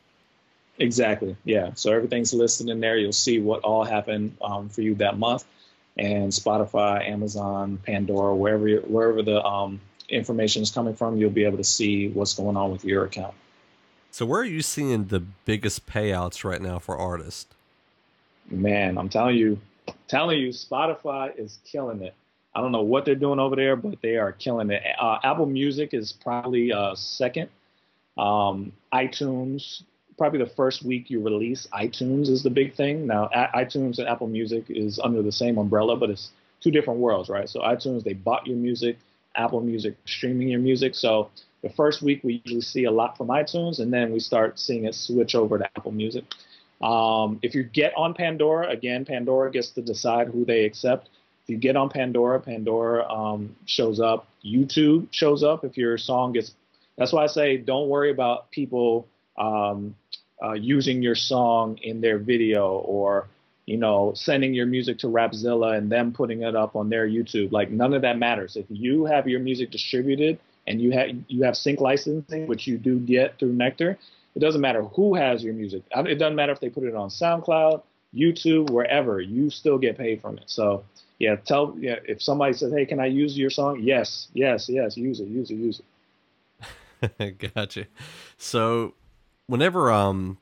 Exactly. 0.78 1.36
Yeah. 1.44 1.70
So 1.74 1.92
everything's 1.92 2.34
listed 2.34 2.68
in 2.68 2.80
there. 2.80 2.96
You'll 2.96 3.12
see 3.12 3.40
what 3.40 3.60
all 3.62 3.84
happened 3.84 4.36
um, 4.42 4.68
for 4.68 4.82
you 4.82 4.94
that 4.96 5.18
month, 5.18 5.44
and 5.96 6.32
Spotify, 6.32 7.08
Amazon, 7.08 7.78
Pandora, 7.84 8.34
wherever 8.34 8.68
wherever 8.82 9.22
the 9.22 9.44
um, 9.44 9.80
information 10.08 10.62
is 10.62 10.70
coming 10.70 10.94
from, 10.94 11.16
you'll 11.16 11.30
be 11.30 11.44
able 11.44 11.58
to 11.58 11.64
see 11.64 12.08
what's 12.08 12.34
going 12.34 12.56
on 12.56 12.70
with 12.70 12.84
your 12.84 13.04
account. 13.04 13.34
So 14.10 14.24
where 14.24 14.40
are 14.40 14.44
you 14.44 14.62
seeing 14.62 15.06
the 15.06 15.20
biggest 15.20 15.86
payouts 15.86 16.44
right 16.44 16.62
now 16.62 16.78
for 16.78 16.96
artists? 16.96 17.46
Man, 18.50 18.98
I'm 18.98 19.08
telling 19.08 19.36
you, 19.36 19.58
telling 20.08 20.38
you, 20.38 20.48
Spotify 20.48 21.38
is 21.38 21.58
killing 21.64 22.02
it. 22.02 22.14
I 22.54 22.60
don't 22.60 22.72
know 22.72 22.82
what 22.82 23.04
they're 23.04 23.14
doing 23.14 23.38
over 23.38 23.56
there, 23.56 23.76
but 23.76 24.00
they 24.02 24.16
are 24.16 24.32
killing 24.32 24.70
it. 24.70 24.82
Uh, 24.98 25.18
Apple 25.22 25.46
Music 25.46 25.92
is 25.92 26.12
probably 26.12 26.72
uh, 26.72 26.94
second. 26.94 27.50
Um, 28.16 28.72
iTunes, 28.92 29.82
probably 30.16 30.40
the 30.40 30.50
first 30.50 30.84
week 30.84 31.08
you 31.08 31.22
release, 31.22 31.68
iTunes 31.72 32.28
is 32.28 32.42
the 32.42 32.50
big 32.50 32.74
thing. 32.74 33.06
Now, 33.06 33.28
iTunes 33.54 33.98
and 33.98 34.08
Apple 34.08 34.26
Music 34.26 34.64
is 34.68 34.98
under 34.98 35.22
the 35.22 35.30
same 35.30 35.58
umbrella, 35.58 35.96
but 35.96 36.10
it's 36.10 36.30
two 36.60 36.70
different 36.70 36.98
worlds, 36.98 37.28
right? 37.28 37.48
So 37.48 37.60
iTunes, 37.60 38.02
they 38.02 38.14
bought 38.14 38.46
your 38.46 38.56
music. 38.56 38.96
Apple 39.36 39.60
Music, 39.60 39.94
streaming 40.04 40.48
your 40.48 40.58
music. 40.58 40.94
So 40.94 41.30
the 41.62 41.70
first 41.70 42.02
week 42.02 42.24
we 42.24 42.42
usually 42.44 42.60
see 42.60 42.84
a 42.84 42.90
lot 42.90 43.16
from 43.16 43.28
iTunes, 43.28 43.78
and 43.78 43.92
then 43.92 44.12
we 44.12 44.18
start 44.18 44.58
seeing 44.58 44.84
it 44.84 44.94
switch 44.94 45.34
over 45.34 45.58
to 45.58 45.64
Apple 45.76 45.92
Music. 45.92 46.24
Um, 46.80 47.40
if 47.42 47.54
you 47.54 47.64
get 47.64 47.92
on 47.96 48.14
Pandora, 48.14 48.70
again, 48.70 49.04
Pandora 49.04 49.50
gets 49.50 49.70
to 49.70 49.82
decide 49.82 50.28
who 50.28 50.44
they 50.44 50.64
accept. 50.64 51.08
If 51.42 51.50
you 51.50 51.56
get 51.56 51.76
on 51.76 51.88
Pandora, 51.88 52.40
Pandora 52.40 53.10
um, 53.10 53.56
shows 53.66 54.00
up. 54.00 54.28
YouTube 54.44 55.08
shows 55.10 55.42
up 55.42 55.64
if 55.64 55.76
your 55.76 55.98
song 55.98 56.32
gets. 56.32 56.54
That's 56.96 57.12
why 57.12 57.24
I 57.24 57.26
say 57.26 57.56
don't 57.56 57.88
worry 57.88 58.10
about 58.10 58.50
people 58.50 59.08
um, 59.36 59.94
uh, 60.42 60.52
using 60.52 61.02
your 61.02 61.14
song 61.14 61.78
in 61.82 62.00
their 62.00 62.18
video 62.18 62.68
or 62.68 63.28
you 63.66 63.76
know 63.76 64.12
sending 64.14 64.54
your 64.54 64.66
music 64.66 64.98
to 64.98 65.08
Rapzilla 65.08 65.76
and 65.76 65.90
them 65.90 66.12
putting 66.12 66.42
it 66.42 66.54
up 66.54 66.76
on 66.76 66.88
their 66.90 67.08
YouTube. 67.08 67.50
Like 67.50 67.70
none 67.70 67.92
of 67.94 68.02
that 68.02 68.18
matters. 68.18 68.56
If 68.56 68.66
you 68.68 69.06
have 69.06 69.26
your 69.26 69.40
music 69.40 69.70
distributed 69.70 70.38
and 70.66 70.80
you 70.80 70.92
have 70.92 71.08
you 71.26 71.42
have 71.42 71.56
sync 71.56 71.80
licensing, 71.80 72.46
which 72.46 72.66
you 72.66 72.78
do 72.78 73.00
get 73.00 73.38
through 73.38 73.52
Nectar, 73.52 73.98
it 74.38 74.40
doesn't 74.40 74.60
matter 74.60 74.84
who 74.84 75.16
has 75.16 75.42
your 75.42 75.52
music. 75.52 75.82
It 75.90 76.14
doesn't 76.14 76.36
matter 76.36 76.52
if 76.52 76.60
they 76.60 76.70
put 76.70 76.84
it 76.84 76.94
on 76.94 77.08
SoundCloud, 77.08 77.82
YouTube, 78.14 78.70
wherever. 78.70 79.20
You 79.20 79.50
still 79.50 79.78
get 79.78 79.98
paid 79.98 80.22
from 80.22 80.38
it. 80.38 80.44
So 80.46 80.84
yeah, 81.18 81.34
tell 81.34 81.74
yeah 81.76 81.96
if 82.04 82.22
somebody 82.22 82.52
says, 82.52 82.72
"Hey, 82.72 82.86
can 82.86 83.00
I 83.00 83.06
use 83.06 83.36
your 83.36 83.50
song?" 83.50 83.80
Yes, 83.82 84.28
yes, 84.34 84.68
yes. 84.68 84.96
Use 84.96 85.18
it, 85.18 85.26
use 85.26 85.50
it, 85.50 85.56
use 85.56 85.82
it. 87.10 87.52
gotcha. 87.54 87.88
So 88.36 88.94
whenever 89.48 89.90
um 89.90 90.38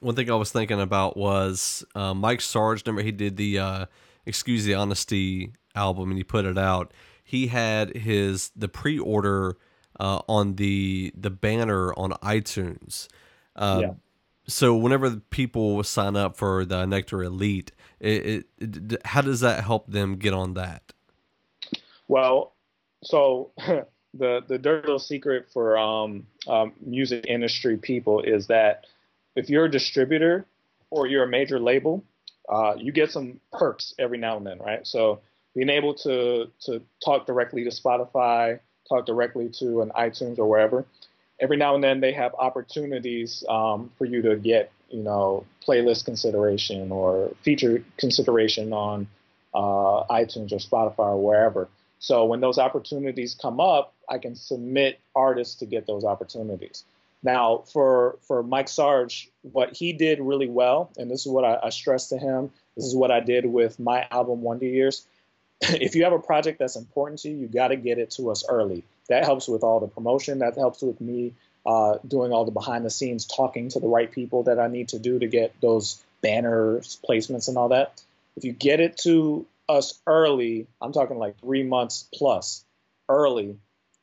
one 0.00 0.14
thing 0.14 0.30
I 0.30 0.34
was 0.34 0.52
thinking 0.52 0.78
about 0.78 1.16
was 1.16 1.86
uh, 1.94 2.12
Mike 2.12 2.42
Sarge. 2.42 2.84
Remember 2.84 3.02
he 3.02 3.12
did 3.12 3.38
the 3.38 3.58
uh, 3.60 3.86
"Excuse 4.26 4.66
the 4.66 4.74
Honesty" 4.74 5.54
album 5.74 6.10
and 6.10 6.18
he 6.18 6.24
put 6.24 6.44
it 6.44 6.58
out. 6.58 6.92
He 7.24 7.46
had 7.46 7.96
his 7.96 8.50
the 8.54 8.68
pre-order 8.68 9.56
uh, 10.00 10.20
on 10.28 10.56
the 10.56 11.12
the 11.16 11.30
banner 11.30 11.92
on 11.94 12.12
iTunes. 12.22 13.08
Uh, 13.56 13.78
yeah. 13.82 13.92
So 14.46 14.76
whenever 14.76 15.16
people 15.30 15.82
sign 15.84 16.16
up 16.16 16.36
for 16.36 16.66
the 16.66 16.84
Nectar 16.84 17.22
Elite, 17.22 17.72
it, 17.98 18.26
it, 18.26 18.46
it, 18.58 19.06
how 19.06 19.22
does 19.22 19.40
that 19.40 19.64
help 19.64 19.86
them 19.86 20.16
get 20.16 20.34
on 20.34 20.54
that? 20.54 20.92
Well, 22.08 22.52
so 23.02 23.52
the 24.14 24.42
the 24.46 24.58
dirty 24.58 24.82
little 24.82 24.98
secret 24.98 25.46
for 25.52 25.78
um, 25.78 26.26
um, 26.46 26.72
music 26.80 27.24
industry 27.26 27.76
people 27.76 28.20
is 28.20 28.48
that 28.48 28.86
if 29.34 29.48
you're 29.48 29.64
a 29.64 29.70
distributor 29.70 30.46
or 30.90 31.06
you're 31.06 31.24
a 31.24 31.28
major 31.28 31.58
label, 31.58 32.04
uh, 32.48 32.74
you 32.76 32.92
get 32.92 33.10
some 33.10 33.40
perks 33.52 33.94
every 33.98 34.18
now 34.18 34.36
and 34.36 34.46
then, 34.46 34.58
right? 34.58 34.86
So 34.86 35.20
being 35.54 35.70
able 35.70 35.94
to 35.94 36.50
to 36.66 36.82
talk 37.04 37.26
directly 37.26 37.64
to 37.64 37.70
Spotify, 37.70 38.60
talk 38.88 39.06
directly 39.06 39.48
to 39.60 39.82
an 39.82 39.90
iTunes 39.90 40.38
or 40.38 40.46
wherever. 40.46 40.84
Every 41.40 41.56
now 41.56 41.74
and 41.74 41.82
then 41.82 42.00
they 42.00 42.12
have 42.12 42.34
opportunities 42.34 43.44
um, 43.48 43.90
for 43.98 44.04
you 44.04 44.22
to 44.22 44.36
get, 44.36 44.70
you 44.88 45.02
know, 45.02 45.44
playlist 45.66 46.04
consideration 46.04 46.92
or 46.92 47.32
feature 47.42 47.82
consideration 47.98 48.72
on 48.72 49.08
uh, 49.54 50.04
iTunes 50.10 50.52
or 50.52 50.58
Spotify 50.58 51.10
or 51.10 51.22
wherever. 51.22 51.68
So 51.98 52.24
when 52.26 52.40
those 52.40 52.58
opportunities 52.58 53.34
come 53.34 53.60
up, 53.60 53.94
I 54.08 54.18
can 54.18 54.36
submit 54.36 55.00
artists 55.14 55.56
to 55.56 55.66
get 55.66 55.86
those 55.86 56.04
opportunities. 56.04 56.84
Now, 57.22 57.64
for 57.72 58.18
for 58.20 58.42
Mike 58.42 58.68
Sarge, 58.68 59.30
what 59.40 59.74
he 59.74 59.94
did 59.94 60.20
really 60.20 60.48
well, 60.48 60.90
and 60.98 61.10
this 61.10 61.24
is 61.24 61.32
what 61.32 61.44
I, 61.44 61.58
I 61.64 61.70
stressed 61.70 62.10
to 62.10 62.18
him. 62.18 62.50
This 62.76 62.84
is 62.84 62.94
what 62.94 63.10
I 63.10 63.20
did 63.20 63.46
with 63.46 63.80
my 63.80 64.06
album 64.10 64.42
Wonder 64.42 64.66
Years 64.66 65.06
if 65.60 65.94
you 65.94 66.04
have 66.04 66.12
a 66.12 66.18
project 66.18 66.58
that's 66.58 66.76
important 66.76 67.20
to 67.20 67.30
you, 67.30 67.36
you 67.36 67.46
got 67.46 67.68
to 67.68 67.76
get 67.76 67.98
it 67.98 68.10
to 68.12 68.30
us 68.30 68.44
early. 68.48 68.84
That 69.08 69.24
helps 69.24 69.48
with 69.48 69.62
all 69.62 69.80
the 69.80 69.88
promotion. 69.88 70.38
That 70.38 70.56
helps 70.56 70.82
with 70.82 71.00
me 71.00 71.34
uh, 71.66 71.98
doing 72.06 72.32
all 72.32 72.44
the 72.44 72.50
behind 72.50 72.84
the 72.84 72.90
scenes, 72.90 73.24
talking 73.24 73.68
to 73.70 73.80
the 73.80 73.88
right 73.88 74.10
people 74.10 74.44
that 74.44 74.58
I 74.58 74.68
need 74.68 74.88
to 74.88 74.98
do 74.98 75.18
to 75.18 75.26
get 75.26 75.54
those 75.60 76.02
banners, 76.20 76.98
placements, 77.08 77.48
and 77.48 77.56
all 77.56 77.68
that. 77.68 78.02
If 78.36 78.44
you 78.44 78.52
get 78.52 78.80
it 78.80 78.98
to 78.98 79.46
us 79.68 79.98
early, 80.06 80.66
I'm 80.80 80.92
talking 80.92 81.18
like 81.18 81.38
three 81.40 81.62
months 81.62 82.08
plus 82.14 82.64
early, 83.08 83.56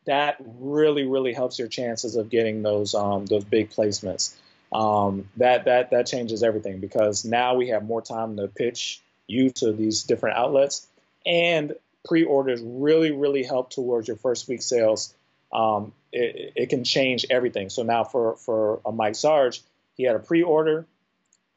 that 0.05 0.37
really, 0.39 1.05
really 1.05 1.33
helps 1.33 1.59
your 1.59 1.67
chances 1.67 2.15
of 2.15 2.29
getting 2.29 2.63
those 2.63 2.95
um, 2.95 3.25
those 3.25 3.43
big 3.43 3.69
placements. 3.69 4.33
Um, 4.71 5.29
that 5.37 5.65
that 5.65 5.91
that 5.91 6.07
changes 6.07 6.43
everything 6.43 6.79
because 6.79 7.25
now 7.25 7.55
we 7.55 7.69
have 7.69 7.83
more 7.83 8.01
time 8.01 8.37
to 8.37 8.47
pitch 8.47 9.01
you 9.27 9.49
to 9.49 9.71
these 9.71 10.03
different 10.03 10.37
outlets 10.37 10.87
and 11.25 11.75
pre-orders 12.07 12.61
really 12.63 13.11
really 13.11 13.43
help 13.43 13.69
towards 13.69 14.07
your 14.07 14.17
first 14.17 14.47
week 14.47 14.61
sales 14.61 15.13
um, 15.53 15.91
it, 16.13 16.53
it, 16.55 16.69
can 16.69 16.83
change 16.83 17.25
everything 17.29 17.69
so 17.69 17.83
now 17.83 18.03
for 18.03 18.35
for 18.37 18.81
mike 18.91 19.15
sarge 19.15 19.61
he 20.01 20.07
had 20.07 20.15
a 20.15 20.19
pre-order, 20.19 20.87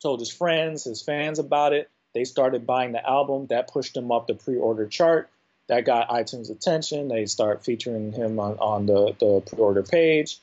told 0.03 0.20
his 0.20 0.31
friends, 0.31 0.85
his 0.85 1.00
fans 1.00 1.38
about 1.38 1.72
it. 1.72 1.88
They 2.12 2.24
started 2.24 2.66
buying 2.66 2.92
the 2.92 3.09
album. 3.09 3.46
That 3.46 3.72
pushed 3.72 3.96
him 3.96 4.12
up 4.12 4.27
the 4.27 4.35
pre-order 4.35 4.87
chart. 4.87 5.31
That 5.68 5.87
got 5.87 6.11
iTunes 6.11 6.50
attention. 6.50 7.09
They 7.09 7.24
start 7.24 7.64
featuring 7.64 8.12
him 8.12 8.38
on, 8.38 8.59
on 8.59 8.87
the, 8.87 9.16
the 9.18 9.42
pre-order 9.46 9.83
page. 9.83 10.38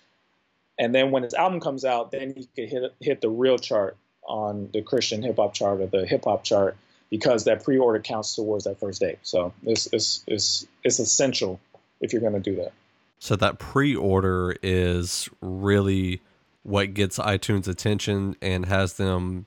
And 0.80 0.96
then 0.96 1.12
when 1.12 1.22
his 1.22 1.36
album 1.36 1.60
comes 1.60 1.86
out, 1.86 2.12
then 2.12 2.34
he 2.36 2.48
could 2.56 2.70
hit 2.70 2.96
hit 3.00 3.22
the 3.22 3.30
real 3.30 3.60
chart 3.60 3.98
on 4.24 4.70
the 4.74 4.82
Christian 4.82 5.22
hip 5.22 5.36
hop 5.36 5.54
chart 5.54 5.80
or 5.80 5.86
the 5.86 6.06
hip 6.08 6.24
hop 6.24 6.44
chart 6.44 6.76
because 7.12 7.44
that 7.44 7.64
pre-order 7.64 8.00
counts 8.00 8.34
towards 8.34 8.64
that 8.64 8.80
first 8.80 9.00
day. 9.00 9.18
So 9.22 9.54
it's 9.64 9.88
it's 9.94 10.24
it's, 10.26 10.66
it's 10.84 10.98
essential 10.98 11.60
if 12.00 12.14
you're 12.14 12.22
going 12.22 12.34
to 12.34 12.40
do 12.40 12.56
that. 12.56 12.72
So 13.20 13.36
that 13.36 13.60
pre-order 13.60 14.56
is 14.64 15.30
really 15.42 16.22
what 16.64 16.96
gets 16.96 17.20
iTunes 17.20 17.68
attention 17.68 18.36
and 18.42 18.66
has 18.66 18.94
them 18.94 19.46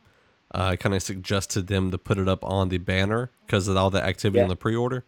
uh, 0.52 0.76
kind 0.76 0.94
of 0.94 1.02
suggest 1.02 1.50
to 1.50 1.62
them 1.62 1.90
to 1.90 1.98
put 1.98 2.18
it 2.18 2.28
up 2.28 2.44
on 2.44 2.68
the 2.68 2.78
banner 2.78 3.30
because 3.44 3.66
of 3.66 3.76
all 3.76 3.90
the 3.90 4.02
activity 4.02 4.38
yeah. 4.38 4.44
on 4.44 4.48
the 4.48 4.56
pre-order. 4.56 5.04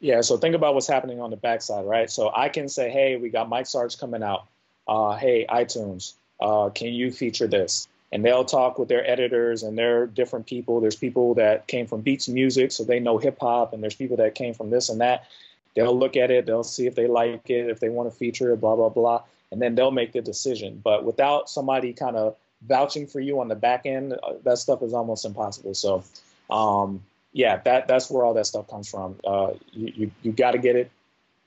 Yeah. 0.00 0.20
So 0.22 0.36
think 0.36 0.56
about 0.56 0.74
what's 0.74 0.88
happening 0.88 1.20
on 1.20 1.30
the 1.30 1.36
backside, 1.36 1.84
right? 1.84 2.10
So 2.10 2.32
I 2.34 2.48
can 2.48 2.68
say, 2.68 2.90
hey, 2.90 3.16
we 3.16 3.28
got 3.28 3.48
Mike 3.48 3.66
Sarge 3.66 3.96
coming 3.98 4.22
out. 4.22 4.46
Uh, 4.88 5.16
hey, 5.16 5.46
iTunes, 5.48 6.14
uh, 6.40 6.70
can 6.70 6.88
you 6.88 7.12
feature 7.12 7.46
this? 7.46 7.86
And 8.12 8.24
they'll 8.24 8.44
talk 8.44 8.78
with 8.78 8.88
their 8.88 9.08
editors 9.08 9.62
and 9.62 9.76
they're 9.76 10.06
different 10.06 10.46
people. 10.46 10.80
There's 10.80 10.96
people 10.96 11.34
that 11.34 11.66
came 11.66 11.86
from 11.86 12.02
beats 12.02 12.28
music, 12.28 12.72
so 12.72 12.84
they 12.84 13.00
know 13.00 13.18
hip 13.18 13.38
hop, 13.40 13.72
and 13.72 13.82
there's 13.82 13.94
people 13.94 14.16
that 14.18 14.34
came 14.34 14.54
from 14.54 14.70
this 14.70 14.88
and 14.88 15.00
that. 15.00 15.26
They'll 15.74 15.98
look 15.98 16.16
at 16.16 16.30
it, 16.30 16.46
they'll 16.46 16.64
see 16.64 16.86
if 16.86 16.94
they 16.94 17.06
like 17.06 17.50
it, 17.50 17.68
if 17.68 17.80
they 17.80 17.90
want 17.90 18.10
to 18.10 18.16
feature 18.16 18.52
it, 18.52 18.60
blah 18.60 18.76
blah 18.76 18.88
blah, 18.88 19.22
and 19.50 19.60
then 19.60 19.74
they'll 19.74 19.90
make 19.90 20.12
the 20.12 20.22
decision. 20.22 20.80
But 20.82 21.04
without 21.04 21.50
somebody 21.50 21.92
kind 21.92 22.16
of 22.16 22.36
vouching 22.62 23.06
for 23.06 23.20
you 23.20 23.40
on 23.40 23.48
the 23.48 23.54
back 23.54 23.84
end, 23.84 24.14
uh, 24.14 24.34
that 24.44 24.58
stuff 24.58 24.82
is 24.82 24.94
almost 24.94 25.24
impossible. 25.24 25.74
So, 25.74 26.04
um, 26.48 27.02
yeah, 27.32 27.58
that 27.64 27.88
that's 27.88 28.10
where 28.10 28.24
all 28.24 28.34
that 28.34 28.46
stuff 28.46 28.68
comes 28.68 28.88
from. 28.88 29.16
Uh, 29.26 29.52
you 29.72 29.92
you, 29.96 30.10
you 30.22 30.32
got 30.32 30.52
to 30.52 30.58
get 30.58 30.76
it 30.76 30.90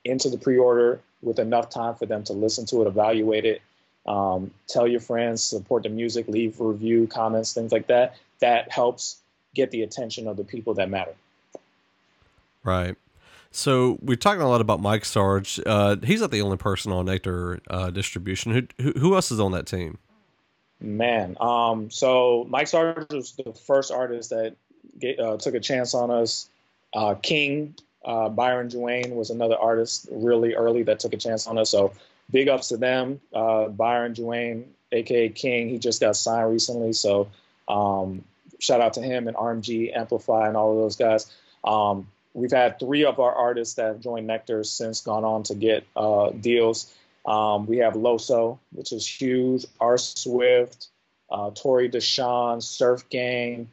into 0.05 0.29
the 0.29 0.37
pre-order 0.37 1.01
with 1.21 1.39
enough 1.39 1.69
time 1.69 1.95
for 1.95 2.05
them 2.05 2.23
to 2.25 2.33
listen 2.33 2.65
to 2.67 2.81
it, 2.81 2.87
evaluate 2.87 3.45
it, 3.45 3.61
um, 4.09 4.51
tell 4.67 4.87
your 4.87 4.99
friends, 4.99 5.43
support 5.43 5.83
the 5.83 5.89
music, 5.89 6.27
leave 6.27 6.59
review, 6.59 7.07
comments, 7.07 7.53
things 7.53 7.71
like 7.71 7.87
that. 7.87 8.15
That 8.39 8.71
helps 8.71 9.19
get 9.53 9.69
the 9.71 9.83
attention 9.83 10.27
of 10.27 10.35
the 10.35 10.43
people 10.43 10.73
that 10.73 10.89
matter. 10.89 11.13
Right. 12.63 12.97
So 13.51 13.97
we're 14.01 14.17
talking 14.17 14.41
a 14.41 14.49
lot 14.49 14.61
about 14.61 14.81
Mike 14.81 15.05
Sarge. 15.05 15.59
Uh, 15.65 15.97
he's 16.03 16.21
not 16.21 16.31
the 16.31 16.41
only 16.41 16.57
person 16.57 16.91
on 16.91 17.05
Nectar 17.05 17.61
uh, 17.69 17.91
distribution. 17.91 18.51
Who, 18.51 18.83
who, 18.83 18.99
who 18.99 19.15
else 19.15 19.31
is 19.31 19.39
on 19.39 19.51
that 19.51 19.67
team? 19.67 19.99
Man, 20.81 21.35
um, 21.39 21.91
so 21.91 22.47
Mike 22.49 22.67
Sarge 22.67 23.11
was 23.11 23.33
the 23.33 23.53
first 23.53 23.91
artist 23.91 24.29
that 24.31 24.55
get, 24.97 25.19
uh, 25.19 25.37
took 25.37 25.53
a 25.53 25.59
chance 25.59 25.93
on 25.93 26.09
us. 26.09 26.49
Uh, 26.93 27.15
King 27.15 27.75
uh, 28.05 28.29
Byron 28.29 28.69
Duane 28.69 29.15
was 29.15 29.29
another 29.29 29.57
artist 29.57 30.07
really 30.11 30.55
early 30.55 30.83
that 30.83 30.99
took 30.99 31.13
a 31.13 31.17
chance 31.17 31.47
on 31.47 31.57
us. 31.57 31.69
So 31.69 31.93
big 32.29 32.47
ups 32.47 32.69
to 32.69 32.77
them. 32.77 33.19
Uh, 33.33 33.67
Byron 33.67 34.13
Duane, 34.13 34.73
aka 34.91 35.29
King, 35.29 35.69
he 35.69 35.79
just 35.79 35.99
got 35.99 36.15
signed 36.15 36.51
recently, 36.51 36.93
so 36.93 37.29
um, 37.67 38.23
shout 38.59 38.81
out 38.81 38.93
to 38.93 39.01
him 39.01 39.27
and 39.27 39.37
RMG 39.37 39.95
Amplify 39.95 40.47
and 40.47 40.57
all 40.57 40.71
of 40.71 40.77
those 40.77 40.95
guys. 40.95 41.31
Um, 41.63 42.07
we've 42.33 42.51
had 42.51 42.79
three 42.79 43.05
of 43.05 43.19
our 43.19 43.33
artists 43.33 43.75
that 43.75 43.85
have 43.85 44.01
joined 44.01 44.27
Nectar 44.27 44.63
since 44.63 45.01
gone 45.01 45.23
on 45.23 45.43
to 45.43 45.55
get 45.55 45.85
uh, 45.95 46.29
deals. 46.31 46.93
Um, 47.25 47.65
we 47.67 47.77
have 47.77 47.93
Loso, 47.93 48.59
which 48.71 48.91
is 48.91 49.05
huge. 49.07 49.65
R 49.79 49.97
Swift, 49.97 50.87
uh, 51.29 51.51
Tori 51.51 51.89
Deshawn, 51.89 52.63
Surf 52.63 53.09
Gang, 53.09 53.69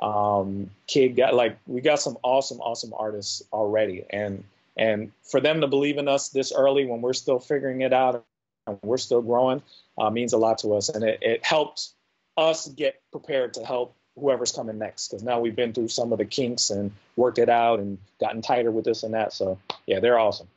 um, 0.00 0.70
Kid 0.86 1.16
got 1.16 1.34
like 1.34 1.58
we 1.66 1.80
got 1.80 2.00
some 2.00 2.18
awesome, 2.22 2.60
awesome 2.60 2.92
artists 2.96 3.42
already, 3.52 4.04
and 4.10 4.44
and 4.76 5.10
for 5.22 5.40
them 5.40 5.60
to 5.62 5.66
believe 5.66 5.98
in 5.98 6.08
us 6.08 6.28
this 6.28 6.52
early 6.52 6.84
when 6.84 7.00
we're 7.00 7.14
still 7.14 7.38
figuring 7.38 7.80
it 7.80 7.92
out 7.92 8.24
and 8.66 8.78
we're 8.82 8.98
still 8.98 9.22
growing 9.22 9.62
uh, 9.98 10.10
means 10.10 10.32
a 10.32 10.38
lot 10.38 10.58
to 10.58 10.74
us. 10.74 10.88
And 10.88 11.04
it, 11.04 11.18
it 11.22 11.44
helped 11.44 11.90
us 12.36 12.68
get 12.68 13.00
prepared 13.10 13.54
to 13.54 13.64
help 13.64 13.94
whoever's 14.18 14.52
coming 14.52 14.78
next 14.78 15.08
because 15.08 15.22
now 15.22 15.40
we've 15.40 15.56
been 15.56 15.72
through 15.72 15.88
some 15.88 16.12
of 16.12 16.18
the 16.18 16.24
kinks 16.24 16.70
and 16.70 16.90
worked 17.16 17.38
it 17.38 17.48
out 17.48 17.80
and 17.80 17.98
gotten 18.20 18.42
tighter 18.42 18.70
with 18.70 18.84
this 18.84 19.02
and 19.02 19.14
that. 19.14 19.32
So, 19.32 19.58
yeah, 19.86 20.00
they're 20.00 20.18
awesome. 20.18 20.48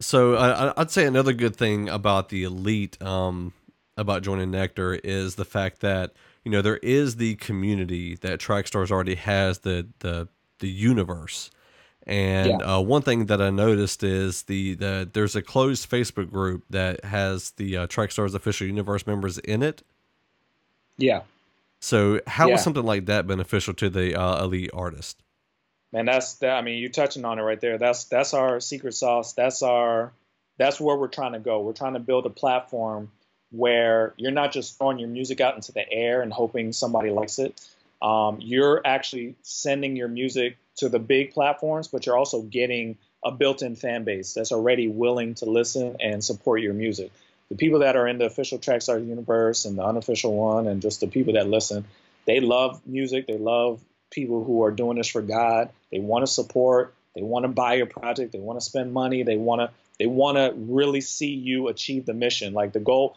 So, 0.00 0.34
uh, 0.34 0.74
I'd 0.76 0.90
say 0.90 1.06
another 1.06 1.32
good 1.32 1.56
thing 1.56 1.88
about 1.88 2.28
the 2.28 2.44
elite, 2.44 3.00
um, 3.02 3.54
about 3.96 4.22
joining 4.22 4.50
Nectar, 4.50 4.94
is 4.94 5.36
the 5.36 5.46
fact 5.46 5.80
that 5.80 6.12
you 6.44 6.50
know 6.50 6.60
there 6.60 6.76
is 6.76 7.16
the 7.16 7.36
community 7.36 8.14
that 8.16 8.38
Trackstarz 8.38 8.90
already 8.90 9.14
has 9.14 9.60
the 9.60 9.88
the 10.00 10.28
the 10.58 10.68
universe 10.68 11.50
and 12.06 12.60
yeah. 12.60 12.76
uh, 12.76 12.80
one 12.80 13.02
thing 13.02 13.26
that 13.26 13.42
I 13.42 13.50
noticed 13.50 14.04
is 14.04 14.44
the, 14.44 14.74
the 14.74 15.08
there's 15.12 15.34
a 15.34 15.42
closed 15.42 15.90
Facebook 15.90 16.30
group 16.30 16.64
that 16.70 17.04
has 17.04 17.50
the 17.52 17.76
uh, 17.78 17.86
Trackstarz 17.88 18.34
official 18.34 18.66
universe 18.66 19.06
members 19.06 19.38
in 19.38 19.62
it. 19.62 19.82
Yeah. 20.96 21.22
So 21.80 22.20
how 22.26 22.48
yeah. 22.48 22.54
is 22.54 22.62
something 22.62 22.84
like 22.84 23.06
that 23.06 23.26
beneficial 23.26 23.74
to 23.74 23.90
the 23.90 24.18
uh, 24.18 24.44
elite 24.44 24.70
artist? 24.72 25.22
Man, 25.92 26.06
that's 26.06 26.34
that. 26.34 26.56
I 26.56 26.62
mean, 26.62 26.78
you're 26.78 26.90
touching 26.90 27.24
on 27.24 27.38
it 27.38 27.42
right 27.42 27.60
there. 27.60 27.78
That's 27.78 28.04
that's 28.04 28.34
our 28.34 28.60
secret 28.60 28.94
sauce. 28.94 29.32
That's 29.32 29.62
our 29.62 30.12
that's 30.58 30.80
where 30.80 30.96
we're 30.96 31.08
trying 31.08 31.32
to 31.32 31.38
go. 31.38 31.60
We're 31.60 31.72
trying 31.72 31.94
to 31.94 32.00
build 32.00 32.26
a 32.26 32.30
platform 32.30 33.10
where 33.50 34.14
you're 34.16 34.32
not 34.32 34.52
just 34.52 34.78
throwing 34.78 34.98
your 34.98 35.08
music 35.08 35.40
out 35.40 35.54
into 35.54 35.72
the 35.72 35.90
air 35.90 36.22
and 36.22 36.32
hoping 36.32 36.72
somebody 36.72 37.10
likes 37.10 37.38
it. 37.38 37.60
Um, 38.02 38.38
you're 38.40 38.80
actually 38.84 39.36
sending 39.42 39.96
your 39.96 40.08
music 40.08 40.56
to 40.76 40.88
the 40.88 40.98
big 40.98 41.32
platforms, 41.32 41.88
but 41.88 42.06
you're 42.06 42.18
also 42.18 42.42
getting 42.42 42.98
a 43.24 43.32
built-in 43.32 43.76
fan 43.76 44.04
base 44.04 44.34
that's 44.34 44.52
already 44.52 44.88
willing 44.88 45.34
to 45.34 45.46
listen 45.46 45.96
and 46.00 46.22
support 46.22 46.60
your 46.60 46.74
music. 46.74 47.10
The 47.50 47.56
people 47.56 47.80
that 47.80 47.96
are 47.96 48.06
in 48.06 48.18
the 48.18 48.26
official 48.26 48.58
Trackstarz 48.58 49.06
universe 49.06 49.64
and 49.64 49.78
the 49.78 49.84
unofficial 49.84 50.34
one, 50.34 50.66
and 50.66 50.82
just 50.82 51.00
the 51.00 51.06
people 51.06 51.34
that 51.34 51.48
listen, 51.48 51.84
they 52.26 52.40
love 52.40 52.80
music. 52.86 53.26
They 53.26 53.38
love 53.38 53.80
people 54.10 54.44
who 54.44 54.64
are 54.64 54.70
doing 54.70 54.98
this 54.98 55.08
for 55.08 55.22
God. 55.22 55.70
They 55.90 56.00
want 56.00 56.26
to 56.26 56.32
support. 56.32 56.94
They 57.14 57.22
want 57.22 57.44
to 57.44 57.48
buy 57.48 57.74
your 57.74 57.86
project. 57.86 58.32
They 58.32 58.38
want 58.38 58.58
to 58.60 58.64
spend 58.64 58.92
money. 58.92 59.22
They 59.22 59.36
want 59.36 59.60
to. 59.60 59.70
They 59.98 60.06
want 60.06 60.36
to 60.36 60.52
really 60.54 61.00
see 61.00 61.32
you 61.34 61.68
achieve 61.68 62.04
the 62.04 62.14
mission. 62.14 62.52
Like 62.52 62.72
the 62.72 62.80
goal. 62.80 63.16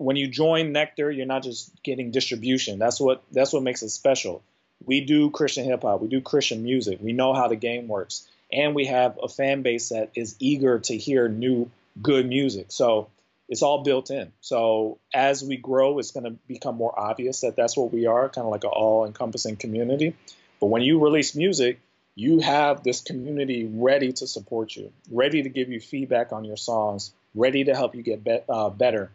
When 0.00 0.16
you 0.16 0.28
join 0.28 0.72
Nectar, 0.72 1.10
you're 1.10 1.26
not 1.26 1.42
just 1.42 1.70
getting 1.82 2.10
distribution. 2.10 2.78
That's 2.78 3.00
what. 3.00 3.22
That's 3.30 3.52
what 3.52 3.62
makes 3.62 3.82
it 3.82 3.90
special 3.90 4.42
we 4.84 5.00
do 5.00 5.30
Christian 5.30 5.64
hip 5.64 5.82
hop, 5.82 6.00
we 6.00 6.08
do 6.08 6.20
Christian 6.20 6.62
music, 6.62 6.98
we 7.00 7.12
know 7.12 7.34
how 7.34 7.48
the 7.48 7.56
game 7.56 7.88
works, 7.88 8.26
and 8.52 8.74
we 8.74 8.86
have 8.86 9.18
a 9.22 9.28
fan 9.28 9.62
base 9.62 9.90
that 9.90 10.10
is 10.14 10.36
eager 10.38 10.78
to 10.80 10.96
hear 10.96 11.28
new 11.28 11.70
good 12.00 12.26
music. 12.26 12.66
So 12.68 13.08
it's 13.48 13.62
all 13.62 13.82
built 13.82 14.10
in. 14.10 14.32
So 14.40 14.98
as 15.12 15.42
we 15.42 15.56
grow, 15.56 15.98
it's 15.98 16.12
going 16.12 16.24
to 16.24 16.38
become 16.46 16.76
more 16.76 16.98
obvious 16.98 17.42
that 17.42 17.56
that's 17.56 17.76
what 17.76 17.92
we 17.92 18.06
are, 18.06 18.28
kind 18.28 18.46
of 18.46 18.50
like 18.50 18.64
an 18.64 18.70
all-encompassing 18.70 19.56
community. 19.56 20.14
But 20.60 20.66
when 20.66 20.82
you 20.82 21.02
release 21.02 21.34
music, 21.34 21.80
you 22.14 22.40
have 22.40 22.82
this 22.82 23.00
community 23.00 23.66
ready 23.66 24.12
to 24.14 24.26
support 24.26 24.74
you, 24.76 24.92
ready 25.10 25.42
to 25.42 25.48
give 25.48 25.68
you 25.68 25.80
feedback 25.80 26.32
on 26.32 26.44
your 26.44 26.56
songs, 26.56 27.12
ready 27.34 27.64
to 27.64 27.74
help 27.74 27.94
you 27.94 28.02
get 28.02 28.24
be- 28.24 28.40
uh, 28.48 28.70
better. 28.70 29.10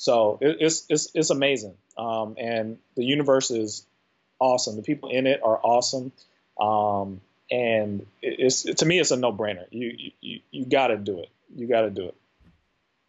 So 0.00 0.38
it, 0.40 0.56
it's, 0.60 0.86
it's, 0.88 1.10
it's 1.14 1.28
amazing. 1.28 1.74
Um, 1.98 2.34
and 2.38 2.78
the 2.96 3.04
universe 3.04 3.50
is 3.50 3.84
awesome. 4.38 4.76
The 4.76 4.82
people 4.82 5.10
in 5.10 5.26
it 5.26 5.42
are 5.44 5.60
awesome. 5.62 6.10
Um, 6.58 7.20
and 7.50 8.06
it's 8.22 8.62
to 8.62 8.86
me, 8.86 8.98
it's 8.98 9.10
a 9.10 9.16
no 9.16 9.30
brainer. 9.30 9.66
You 9.70 9.92
you 10.22 10.40
you 10.50 10.64
got 10.64 10.86
to 10.86 10.96
do 10.96 11.18
it. 11.18 11.28
You 11.54 11.66
got 11.66 11.82
to 11.82 11.90
do 11.90 12.06
it. 12.06 12.14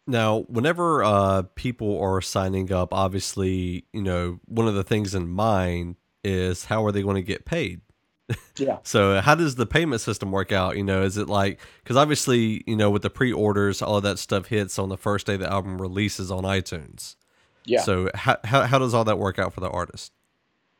Now, 0.06 0.40
whenever 0.48 1.02
uh, 1.02 1.42
people 1.54 1.98
are 2.00 2.20
signing 2.20 2.70
up, 2.72 2.92
obviously, 2.92 3.86
you 3.92 4.02
know, 4.02 4.40
one 4.44 4.68
of 4.68 4.74
the 4.74 4.82
things 4.82 5.14
in 5.14 5.28
mind 5.28 5.96
is 6.22 6.66
how 6.66 6.84
are 6.84 6.92
they 6.92 7.02
going 7.02 7.16
to 7.16 7.22
get 7.22 7.46
paid? 7.46 7.80
Yeah. 8.56 8.78
so, 8.82 9.20
how 9.20 9.34
does 9.34 9.54
the 9.56 9.66
payment 9.66 10.00
system 10.00 10.30
work 10.30 10.52
out? 10.52 10.76
You 10.76 10.84
know, 10.84 11.02
is 11.02 11.16
it 11.16 11.28
like 11.28 11.60
because 11.82 11.96
obviously, 11.96 12.62
you 12.66 12.76
know, 12.76 12.90
with 12.90 13.02
the 13.02 13.10
pre-orders, 13.10 13.82
all 13.82 13.96
of 13.96 14.02
that 14.02 14.18
stuff 14.18 14.46
hits 14.46 14.78
on 14.78 14.88
the 14.88 14.98
first 14.98 15.26
day 15.26 15.36
the 15.36 15.50
album 15.50 15.80
releases 15.80 16.30
on 16.30 16.44
iTunes. 16.44 17.16
Yeah. 17.64 17.80
So, 17.82 18.10
how 18.14 18.38
how, 18.44 18.62
how 18.62 18.78
does 18.78 18.94
all 18.94 19.04
that 19.04 19.18
work 19.18 19.38
out 19.38 19.52
for 19.52 19.60
the 19.60 19.70
artist? 19.70 20.12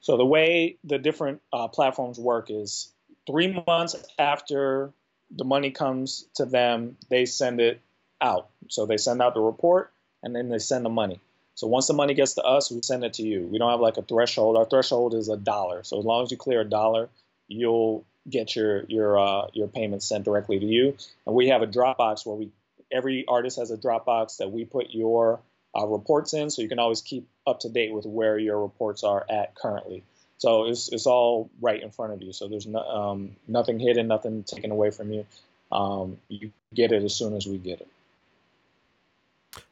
So 0.03 0.17
the 0.17 0.27
way 0.27 0.77
the 0.83 0.99
different 0.99 1.41
uh, 1.53 1.69
platforms 1.69 2.19
work 2.19 2.51
is 2.51 2.93
three 3.27 3.63
months 3.67 3.95
after 4.19 4.93
the 5.31 5.45
money 5.45 5.71
comes 5.71 6.27
to 6.35 6.45
them, 6.45 6.97
they 7.09 7.25
send 7.25 7.61
it 7.61 7.81
out. 8.21 8.51
So 8.69 8.85
they 8.85 8.97
send 8.97 9.23
out 9.23 9.35
the 9.35 9.41
report 9.41 9.93
and 10.23 10.35
then 10.35 10.49
they 10.49 10.59
send 10.59 10.85
the 10.85 10.91
money. 10.91 11.21
So 11.55 11.69
once 11.69 11.87
the 11.87 11.95
money 11.95 12.15
gets 12.15 12.35
to 12.35 12.43
us, 12.43 12.71
we 12.71 12.83
send 12.83 13.05
it 13.05 13.15
to 13.15 13.23
you. 13.23 13.47
We 13.47 13.59
don't 13.59 13.71
have 13.71 13.81
like 13.81 13.97
a 13.97 14.03
threshold. 14.03 14.57
Our 14.57 14.65
threshold 14.65 15.15
is 15.15 15.29
a 15.29 15.37
dollar. 15.37 15.85
So 15.85 16.01
as 16.01 16.05
long 16.05 16.25
as 16.25 16.33
you 16.33 16.37
clear 16.37 16.63
a 16.63 16.69
dollar, 16.69 17.09
you'll 17.49 18.05
get 18.29 18.55
your 18.55 18.85
your 18.85 19.19
uh, 19.19 19.47
your 19.53 19.69
payment 19.69 20.03
sent 20.03 20.25
directly 20.25 20.59
to 20.59 20.67
you. 20.67 20.97
And 21.27 21.35
we 21.35 21.49
have 21.49 21.63
a 21.63 21.67
Dropbox 21.67 22.25
where 22.27 22.37
we 22.37 22.51
every 22.91 23.25
artist 23.27 23.59
has 23.59 23.71
a 23.71 23.77
Dropbox 23.77 24.39
that 24.39 24.51
we 24.51 24.65
put 24.65 24.91
your 24.91 25.41
uh, 25.77 25.87
reports 25.87 26.35
in, 26.35 26.51
so 26.51 26.63
you 26.63 26.69
can 26.69 26.79
always 26.79 27.01
keep 27.01 27.29
up 27.47 27.61
to 27.61 27.69
date 27.69 27.93
with 27.93 28.07
where 28.07 28.39
your 28.39 28.61
reports 28.61 29.05
are 29.05 29.25
at 29.29 29.55
currently. 29.55 30.05
So 30.39 30.65
it's 30.65 30.93
it's 30.93 31.07
all 31.07 31.51
right 31.61 31.81
in 31.83 31.91
front 31.91 32.13
of 32.13 32.23
you. 32.23 32.33
So 32.33 32.49
there's 32.49 32.67
no, 32.67 32.81
um, 32.81 33.37
nothing 33.47 33.79
hidden, 33.79 34.09
nothing 34.09 34.43
taken 34.43 34.71
away 34.71 34.91
from 34.91 35.13
you. 35.13 35.27
Um, 35.71 36.19
you 36.29 36.53
get 36.75 36.93
it 36.93 37.03
as 37.03 37.15
soon 37.15 37.35
as 37.35 37.47
we 37.47 37.59
get 37.59 37.81
it. 37.81 37.89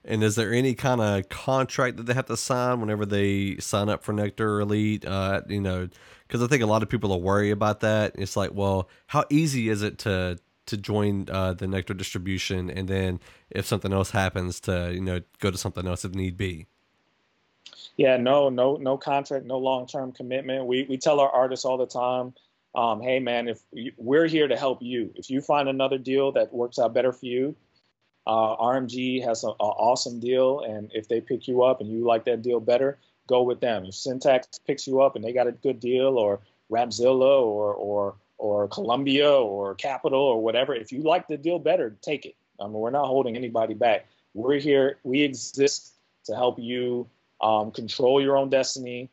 And 0.04 0.22
is 0.22 0.34
there 0.34 0.52
any 0.52 0.74
kind 0.74 1.00
of 1.00 1.28
contract 1.28 1.96
that 1.96 2.04
they 2.04 2.14
have 2.14 2.26
to 2.26 2.36
sign 2.36 2.80
whenever 2.80 3.06
they 3.06 3.56
sign 3.58 3.88
up 3.88 4.02
for 4.02 4.12
Nectar 4.12 4.60
Elite? 4.60 5.04
Uh, 5.04 5.42
you 5.48 5.60
know, 5.60 5.88
because 6.26 6.42
I 6.42 6.46
think 6.46 6.62
a 6.62 6.66
lot 6.66 6.82
of 6.82 6.88
people 6.88 7.12
are 7.12 7.18
worried 7.18 7.50
about 7.50 7.80
that. 7.80 8.12
It's 8.16 8.36
like, 8.36 8.52
well, 8.52 8.88
how 9.08 9.24
easy 9.30 9.68
is 9.68 9.82
it 9.82 9.98
to 10.00 10.38
to 10.66 10.76
join 10.76 11.28
uh, 11.30 11.54
the 11.54 11.66
Nectar 11.66 11.94
distribution, 11.94 12.70
and 12.70 12.86
then 12.86 13.20
if 13.50 13.66
something 13.66 13.92
else 13.92 14.10
happens, 14.10 14.60
to 14.60 14.92
you 14.92 15.00
know 15.00 15.20
go 15.40 15.50
to 15.50 15.58
something 15.58 15.86
else 15.86 16.04
if 16.04 16.14
need 16.14 16.36
be. 16.36 16.66
Yeah, 17.96 18.16
no, 18.16 18.48
no, 18.48 18.76
no 18.76 18.96
contract, 18.96 19.44
no 19.44 19.58
long 19.58 19.86
term 19.86 20.12
commitment. 20.12 20.66
We 20.66 20.84
we 20.88 20.96
tell 20.96 21.20
our 21.20 21.30
artists 21.30 21.64
all 21.64 21.76
the 21.76 21.86
time, 21.86 22.34
um, 22.74 23.02
hey 23.02 23.18
man, 23.18 23.48
if 23.48 23.60
you, 23.72 23.92
we're 23.96 24.26
here 24.26 24.46
to 24.46 24.56
help 24.56 24.80
you. 24.80 25.12
If 25.16 25.28
you 25.28 25.40
find 25.40 25.68
another 25.68 25.98
deal 25.98 26.32
that 26.32 26.52
works 26.52 26.78
out 26.78 26.94
better 26.94 27.12
for 27.12 27.26
you, 27.26 27.56
uh, 28.26 28.56
RMG 28.56 29.24
has 29.24 29.44
an 29.44 29.50
awesome 29.58 30.20
deal, 30.20 30.60
and 30.60 30.90
if 30.94 31.08
they 31.08 31.20
pick 31.20 31.48
you 31.48 31.62
up 31.62 31.80
and 31.80 31.90
you 31.90 32.04
like 32.04 32.24
that 32.24 32.42
deal 32.42 32.60
better, 32.60 32.98
go 33.26 33.42
with 33.42 33.60
them. 33.60 33.86
If 33.86 33.94
Syntax 33.94 34.58
picks 34.66 34.86
you 34.86 35.00
up 35.00 35.16
and 35.16 35.24
they 35.24 35.32
got 35.32 35.46
a 35.46 35.52
good 35.52 35.80
deal, 35.80 36.18
or 36.18 36.40
Rapzilla, 36.70 37.42
or 37.42 37.74
or 37.74 38.14
or 38.38 38.68
Columbia 38.68 39.30
or 39.30 39.74
Capitol, 39.74 40.20
or 40.20 40.42
whatever. 40.42 40.74
If 40.74 40.92
you 40.92 41.02
like 41.02 41.28
the 41.28 41.36
deal 41.36 41.58
better, 41.58 41.96
take 42.02 42.24
it. 42.26 42.36
I 42.58 42.64
mean, 42.64 42.74
we're 42.74 42.90
not 42.90 43.06
holding 43.06 43.36
anybody 43.36 43.74
back. 43.74 44.06
We're 44.34 44.58
here. 44.58 44.98
We 45.02 45.22
exist 45.22 45.94
to 46.24 46.34
help 46.34 46.58
you 46.58 47.08
um, 47.40 47.70
control 47.70 48.22
your 48.22 48.36
own 48.36 48.50
destiny, 48.50 49.10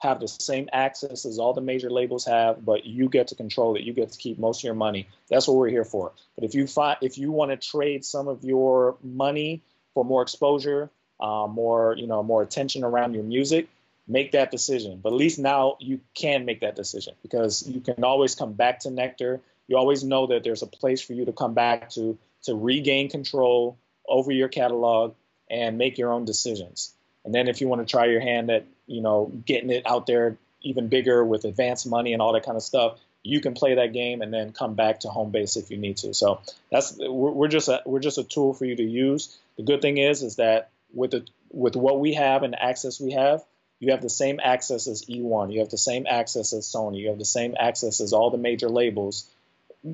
have 0.00 0.18
the 0.18 0.28
same 0.28 0.68
access 0.72 1.24
as 1.24 1.38
all 1.38 1.52
the 1.52 1.60
major 1.60 1.90
labels 1.90 2.24
have, 2.24 2.64
but 2.64 2.86
you 2.86 3.08
get 3.08 3.28
to 3.28 3.34
control 3.34 3.76
it. 3.76 3.82
You 3.82 3.92
get 3.92 4.10
to 4.10 4.18
keep 4.18 4.38
most 4.38 4.60
of 4.60 4.64
your 4.64 4.74
money. 4.74 5.08
That's 5.28 5.46
what 5.46 5.56
we're 5.56 5.68
here 5.68 5.84
for. 5.84 6.12
But 6.34 6.44
if 6.44 6.54
you 6.54 6.66
find 6.66 6.96
if 7.02 7.18
you 7.18 7.30
want 7.30 7.50
to 7.50 7.56
trade 7.56 8.04
some 8.04 8.26
of 8.26 8.42
your 8.42 8.96
money 9.02 9.62
for 9.94 10.04
more 10.04 10.22
exposure, 10.22 10.90
uh, 11.20 11.46
more 11.46 11.94
you 11.96 12.06
know 12.06 12.22
more 12.22 12.42
attention 12.42 12.82
around 12.82 13.14
your 13.14 13.24
music, 13.24 13.68
make 14.08 14.32
that 14.32 14.50
decision. 14.50 15.00
But 15.02 15.10
at 15.10 15.16
least 15.16 15.38
now 15.38 15.76
you 15.80 16.00
can 16.14 16.46
make 16.46 16.60
that 16.60 16.76
decision 16.76 17.14
because 17.22 17.66
you 17.68 17.80
can 17.80 18.02
always 18.02 18.34
come 18.34 18.54
back 18.54 18.80
to 18.80 18.90
Nectar. 18.90 19.40
You 19.68 19.76
always 19.76 20.02
know 20.02 20.28
that 20.28 20.44
there's 20.44 20.62
a 20.62 20.66
place 20.66 21.02
for 21.02 21.12
you 21.12 21.26
to 21.26 21.32
come 21.32 21.54
back 21.54 21.90
to 21.90 22.18
to 22.44 22.54
regain 22.54 23.10
control 23.10 23.76
over 24.08 24.32
your 24.32 24.48
catalog 24.48 25.14
and 25.50 25.76
make 25.76 25.98
your 25.98 26.12
own 26.12 26.24
decisions. 26.24 26.94
And 27.24 27.34
then 27.34 27.48
if 27.48 27.60
you 27.60 27.68
want 27.68 27.86
to 27.86 27.90
try 27.90 28.06
your 28.06 28.20
hand 28.20 28.50
at, 28.50 28.64
you 28.90 29.00
know, 29.00 29.30
getting 29.46 29.70
it 29.70 29.86
out 29.86 30.06
there 30.06 30.36
even 30.62 30.88
bigger 30.88 31.24
with 31.24 31.44
advanced 31.44 31.86
money 31.86 32.12
and 32.12 32.20
all 32.20 32.32
that 32.32 32.44
kind 32.44 32.56
of 32.56 32.62
stuff, 32.62 32.98
you 33.22 33.40
can 33.40 33.54
play 33.54 33.76
that 33.76 33.92
game 33.92 34.20
and 34.20 34.32
then 34.32 34.52
come 34.52 34.74
back 34.74 35.00
to 35.00 35.08
home 35.08 35.30
base 35.30 35.56
if 35.56 35.70
you 35.70 35.76
need 35.76 35.96
to. 35.98 36.12
So 36.12 36.40
that's 36.70 36.96
we're, 36.98 37.30
we're 37.30 37.48
just 37.48 37.68
a 37.68 37.82
we're 37.86 38.00
just 38.00 38.18
a 38.18 38.24
tool 38.24 38.52
for 38.52 38.64
you 38.64 38.76
to 38.76 38.82
use. 38.82 39.38
The 39.56 39.62
good 39.62 39.80
thing 39.80 39.98
is 39.98 40.22
is 40.22 40.36
that 40.36 40.70
with 40.92 41.12
the 41.12 41.26
with 41.50 41.76
what 41.76 42.00
we 42.00 42.14
have 42.14 42.42
and 42.42 42.52
the 42.52 42.62
access 42.62 43.00
we 43.00 43.12
have, 43.12 43.44
you 43.78 43.92
have 43.92 44.02
the 44.02 44.10
same 44.10 44.40
access 44.42 44.86
as 44.88 45.04
E1, 45.04 45.52
you 45.52 45.60
have 45.60 45.70
the 45.70 45.78
same 45.78 46.06
access 46.08 46.52
as 46.52 46.66
Sony, 46.66 46.98
you 46.98 47.08
have 47.08 47.18
the 47.18 47.24
same 47.24 47.54
access 47.58 48.00
as 48.00 48.12
all 48.12 48.30
the 48.30 48.38
major 48.38 48.68
labels, 48.68 49.30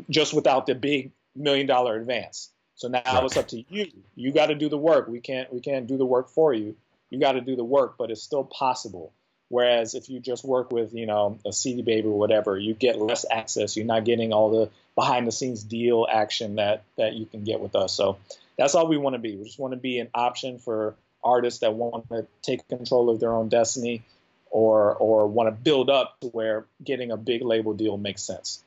just 0.08 0.32
without 0.32 0.66
the 0.66 0.74
big 0.74 1.10
million 1.34 1.66
dollar 1.66 1.96
advance. 1.96 2.50
So 2.76 2.88
now 2.88 3.02
right. 3.04 3.24
it's 3.24 3.36
up 3.36 3.48
to 3.48 3.64
you. 3.68 3.90
You 4.14 4.32
got 4.32 4.46
to 4.46 4.54
do 4.54 4.68
the 4.68 4.78
work. 4.78 5.08
We 5.08 5.20
can't 5.20 5.52
we 5.52 5.60
can't 5.60 5.86
do 5.86 5.96
the 5.96 6.06
work 6.06 6.28
for 6.28 6.54
you. 6.54 6.76
You 7.10 7.20
got 7.20 7.32
to 7.32 7.40
do 7.40 7.56
the 7.56 7.64
work, 7.64 7.96
but 7.98 8.10
it's 8.10 8.22
still 8.22 8.44
possible. 8.44 9.12
Whereas 9.48 9.94
if 9.94 10.08
you 10.08 10.18
just 10.18 10.44
work 10.44 10.72
with 10.72 10.92
you 10.92 11.06
know 11.06 11.38
a 11.46 11.52
CD 11.52 11.82
Baby 11.82 12.08
or 12.08 12.18
whatever, 12.18 12.58
you 12.58 12.74
get 12.74 12.98
less 12.98 13.24
access. 13.30 13.76
You're 13.76 13.86
not 13.86 14.04
getting 14.04 14.32
all 14.32 14.50
the 14.50 14.70
behind 14.96 15.26
the 15.26 15.32
scenes 15.32 15.62
deal 15.62 16.06
action 16.10 16.56
that 16.56 16.82
that 16.96 17.14
you 17.14 17.26
can 17.26 17.44
get 17.44 17.60
with 17.60 17.76
us. 17.76 17.92
So 17.92 18.18
that's 18.58 18.74
all 18.74 18.88
we 18.88 18.96
want 18.96 19.14
to 19.14 19.18
be. 19.18 19.36
We 19.36 19.44
just 19.44 19.58
want 19.58 19.72
to 19.72 19.78
be 19.78 19.98
an 20.00 20.08
option 20.14 20.58
for 20.58 20.96
artists 21.22 21.60
that 21.60 21.74
want 21.74 22.08
to 22.08 22.26
take 22.42 22.66
control 22.68 23.10
of 23.10 23.20
their 23.20 23.32
own 23.32 23.48
destiny 23.48 24.02
or 24.50 24.94
or 24.94 25.28
want 25.28 25.48
to 25.48 25.52
build 25.52 25.90
up 25.90 26.18
to 26.20 26.28
where 26.28 26.66
getting 26.82 27.12
a 27.12 27.16
big 27.16 27.42
label 27.42 27.74
deal 27.74 27.96
makes 27.96 28.22
sense. 28.22 28.64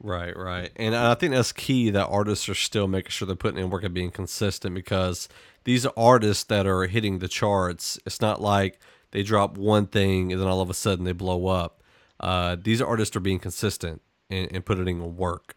Right, 0.00 0.36
right. 0.36 0.70
And 0.76 0.94
I 0.94 1.14
think 1.14 1.32
that's 1.32 1.50
key 1.50 1.90
that 1.90 2.06
artists 2.06 2.48
are 2.48 2.54
still 2.54 2.86
making 2.86 3.10
sure 3.10 3.26
they're 3.26 3.34
putting 3.34 3.58
in 3.58 3.68
work 3.68 3.82
and 3.82 3.92
being 3.92 4.12
consistent 4.12 4.74
because 4.74 5.28
these 5.68 5.84
artists 5.98 6.44
that 6.44 6.66
are 6.66 6.86
hitting 6.86 7.18
the 7.18 7.28
charts, 7.28 7.98
it's 8.06 8.22
not 8.22 8.40
like 8.40 8.80
they 9.10 9.22
drop 9.22 9.58
one 9.58 9.86
thing 9.86 10.32
and 10.32 10.40
then 10.40 10.48
all 10.48 10.62
of 10.62 10.70
a 10.70 10.74
sudden 10.74 11.04
they 11.04 11.12
blow 11.12 11.46
up. 11.46 11.82
Uh, 12.18 12.56
these 12.58 12.80
artists 12.80 13.14
are 13.14 13.20
being 13.20 13.38
consistent 13.38 14.00
and, 14.30 14.50
and 14.50 14.64
putting 14.64 14.88
in 14.88 15.16
work. 15.18 15.56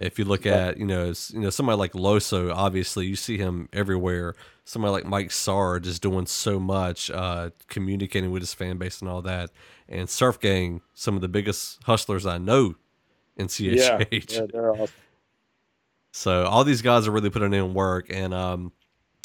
If 0.00 0.18
you 0.18 0.24
look 0.24 0.46
at 0.46 0.78
you 0.78 0.86
know 0.86 1.12
you 1.28 1.40
know 1.40 1.50
somebody 1.50 1.76
like 1.76 1.92
Loso, 1.92 2.50
obviously 2.54 3.04
you 3.04 3.16
see 3.16 3.36
him 3.36 3.68
everywhere. 3.70 4.34
Somebody 4.64 4.92
like 4.92 5.04
Mike 5.04 5.30
Sarge 5.30 5.86
is 5.86 6.00
doing 6.00 6.24
so 6.24 6.58
much, 6.58 7.10
uh, 7.10 7.50
communicating 7.66 8.30
with 8.30 8.40
his 8.40 8.54
fan 8.54 8.78
base 8.78 9.02
and 9.02 9.10
all 9.10 9.20
that. 9.22 9.50
And 9.90 10.08
Surf 10.08 10.40
Gang, 10.40 10.80
some 10.94 11.16
of 11.16 11.20
the 11.20 11.28
biggest 11.28 11.82
hustlers 11.84 12.24
I 12.24 12.38
know 12.38 12.76
in 13.36 13.48
CHH. 13.48 13.76
Yeah, 13.76 14.40
yeah 14.40 14.46
they're 14.50 14.72
awesome. 14.72 14.88
So 16.10 16.46
all 16.46 16.64
these 16.64 16.80
guys 16.80 17.06
are 17.06 17.10
really 17.10 17.28
putting 17.30 17.52
in 17.52 17.74
work, 17.74 18.06
and 18.08 18.32
um, 18.32 18.72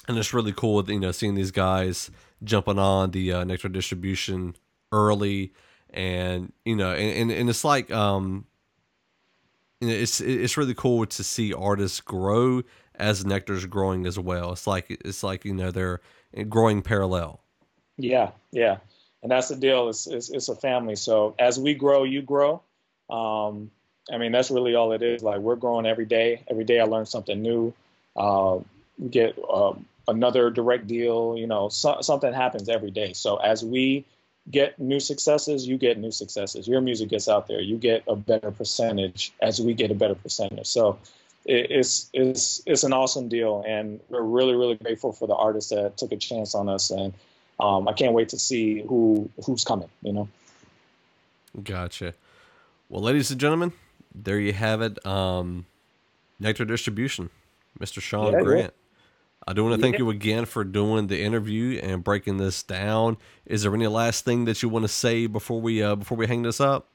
and 0.08 0.18
it's 0.18 0.34
really 0.34 0.52
cool, 0.54 0.84
you 0.90 1.00
know, 1.00 1.12
seeing 1.12 1.36
these 1.36 1.52
guys 1.52 2.12
jumping 2.44 2.80
on 2.80 3.12
the 3.12 3.32
uh, 3.32 3.44
Nectar 3.44 3.70
distribution 3.70 4.56
early, 4.92 5.54
and 5.92 6.52
you 6.66 6.76
know, 6.76 6.94
and, 6.94 7.32
and, 7.32 7.32
and 7.32 7.50
it's 7.50 7.64
like 7.64 7.92
um, 7.92 8.46
you 9.80 9.88
know, 9.88 9.94
it's 9.94 10.20
it's 10.20 10.58
really 10.58 10.74
cool 10.74 11.06
to 11.06 11.24
see 11.24 11.54
artists 11.54 12.02
grow 12.02 12.64
as 12.96 13.26
Nectar's 13.26 13.66
growing 13.66 14.06
as 14.06 14.20
well. 14.20 14.52
It's 14.52 14.68
like 14.68 14.90
it's 14.90 15.24
like 15.24 15.46
you 15.46 15.54
know 15.54 15.72
they're 15.72 16.02
growing 16.50 16.82
parallel. 16.82 17.40
Yeah, 17.98 18.32
yeah, 18.52 18.78
and 19.22 19.32
that's 19.32 19.48
the 19.48 19.56
deal. 19.56 19.90
It's 19.90 20.08
it's, 20.08 20.30
it's 20.30 20.50
a 20.50 20.56
family. 20.56 20.96
So 20.96 21.36
as 21.40 21.60
we 21.60 21.74
grow, 21.74 22.04
you 22.04 22.22
grow. 22.22 22.62
Um, 23.10 23.72
I 24.12 24.18
mean, 24.18 24.32
that's 24.32 24.52
really 24.52 24.76
all 24.76 24.92
it 24.92 25.02
is. 25.02 25.24
Like 25.24 25.40
we're 25.40 25.56
growing 25.56 25.86
every 25.86 26.06
day. 26.06 26.44
Every 26.50 26.66
day 26.66 26.80
I 26.80 26.84
learn 26.84 27.06
something 27.06 27.42
new. 27.42 27.74
Uh, 28.16 28.60
get 29.10 29.38
um, 29.52 29.86
another 30.08 30.50
direct 30.50 30.88
deal. 30.88 31.36
You 31.38 31.48
know, 31.48 31.70
so, 31.70 32.00
something 32.02 32.34
happens 32.34 32.70
every 32.70 32.92
day. 32.92 33.14
So 33.14 33.38
as 33.38 33.64
we 33.64 34.06
get 34.50 34.80
new 34.80 35.00
successes, 35.00 35.68
you 35.68 35.78
get 35.78 35.98
new 35.98 36.12
successes. 36.12 36.68
Your 36.68 36.82
music 36.82 37.10
gets 37.10 37.28
out 37.28 37.48
there. 37.48 37.62
You 37.62 37.78
get 37.78 38.04
a 38.08 38.16
better 38.16 38.52
percentage 38.52 39.34
as 39.42 39.62
we 39.62 39.74
get 39.74 39.92
a 39.92 39.96
better 39.96 40.16
percentage. 40.16 40.68
So 40.68 41.00
it's 41.46 42.10
it's 42.14 42.62
it's 42.66 42.84
an 42.84 42.94
awesome 42.94 43.28
deal, 43.28 43.64
and 43.68 44.00
we're 44.10 44.22
really 44.22 44.56
really 44.56 44.76
grateful 44.76 45.12
for 45.12 45.28
the 45.28 45.36
artists 45.36 45.72
that 45.72 45.98
took 45.98 46.12
a 46.12 46.18
chance 46.18 46.56
on 46.56 46.70
us, 46.70 46.90
and 46.90 47.14
um, 47.60 47.88
I 47.88 47.94
can't 47.94 48.14
wait 48.14 48.30
to 48.30 48.40
see 48.40 48.82
who 48.82 49.30
who's 49.46 49.64
coming. 49.64 49.90
You 50.02 50.14
know. 50.14 50.30
Gotcha. 51.62 52.14
Well, 52.90 53.02
ladies 53.02 53.30
and 53.30 53.40
gentlemen, 53.40 53.74
there 54.16 54.40
you 54.40 54.54
have 54.54 54.82
it. 54.82 55.06
Um, 55.06 55.66
Nectar 56.40 56.66
Distribution, 56.66 57.30
Mr. 57.80 58.02
Sean 58.02 58.34
yeah, 58.34 58.42
Grant. 58.42 58.74
I 59.46 59.54
do 59.54 59.64
want 59.64 59.76
to 59.76 59.82
thank 59.82 59.98
you 59.98 60.10
again 60.10 60.46
for 60.46 60.64
doing 60.64 61.08
the 61.08 61.22
interview 61.22 61.80
and 61.80 62.04
breaking 62.04 62.38
this 62.38 62.64
down. 62.64 63.18
Is 63.46 63.64
there 63.64 63.74
any 63.74 63.88
last 63.88 64.24
thing 64.24 64.46
that 64.46 64.64
you 64.64 64.70
want 64.70 64.84
to 64.84 64.90
say 64.90 65.28
before 65.28 65.60
we 65.60 65.84
uh, 65.84 65.96
before 65.96 66.18
we 66.18 66.28
hang 66.28 66.44
this 66.44 66.62
up? 66.62 66.88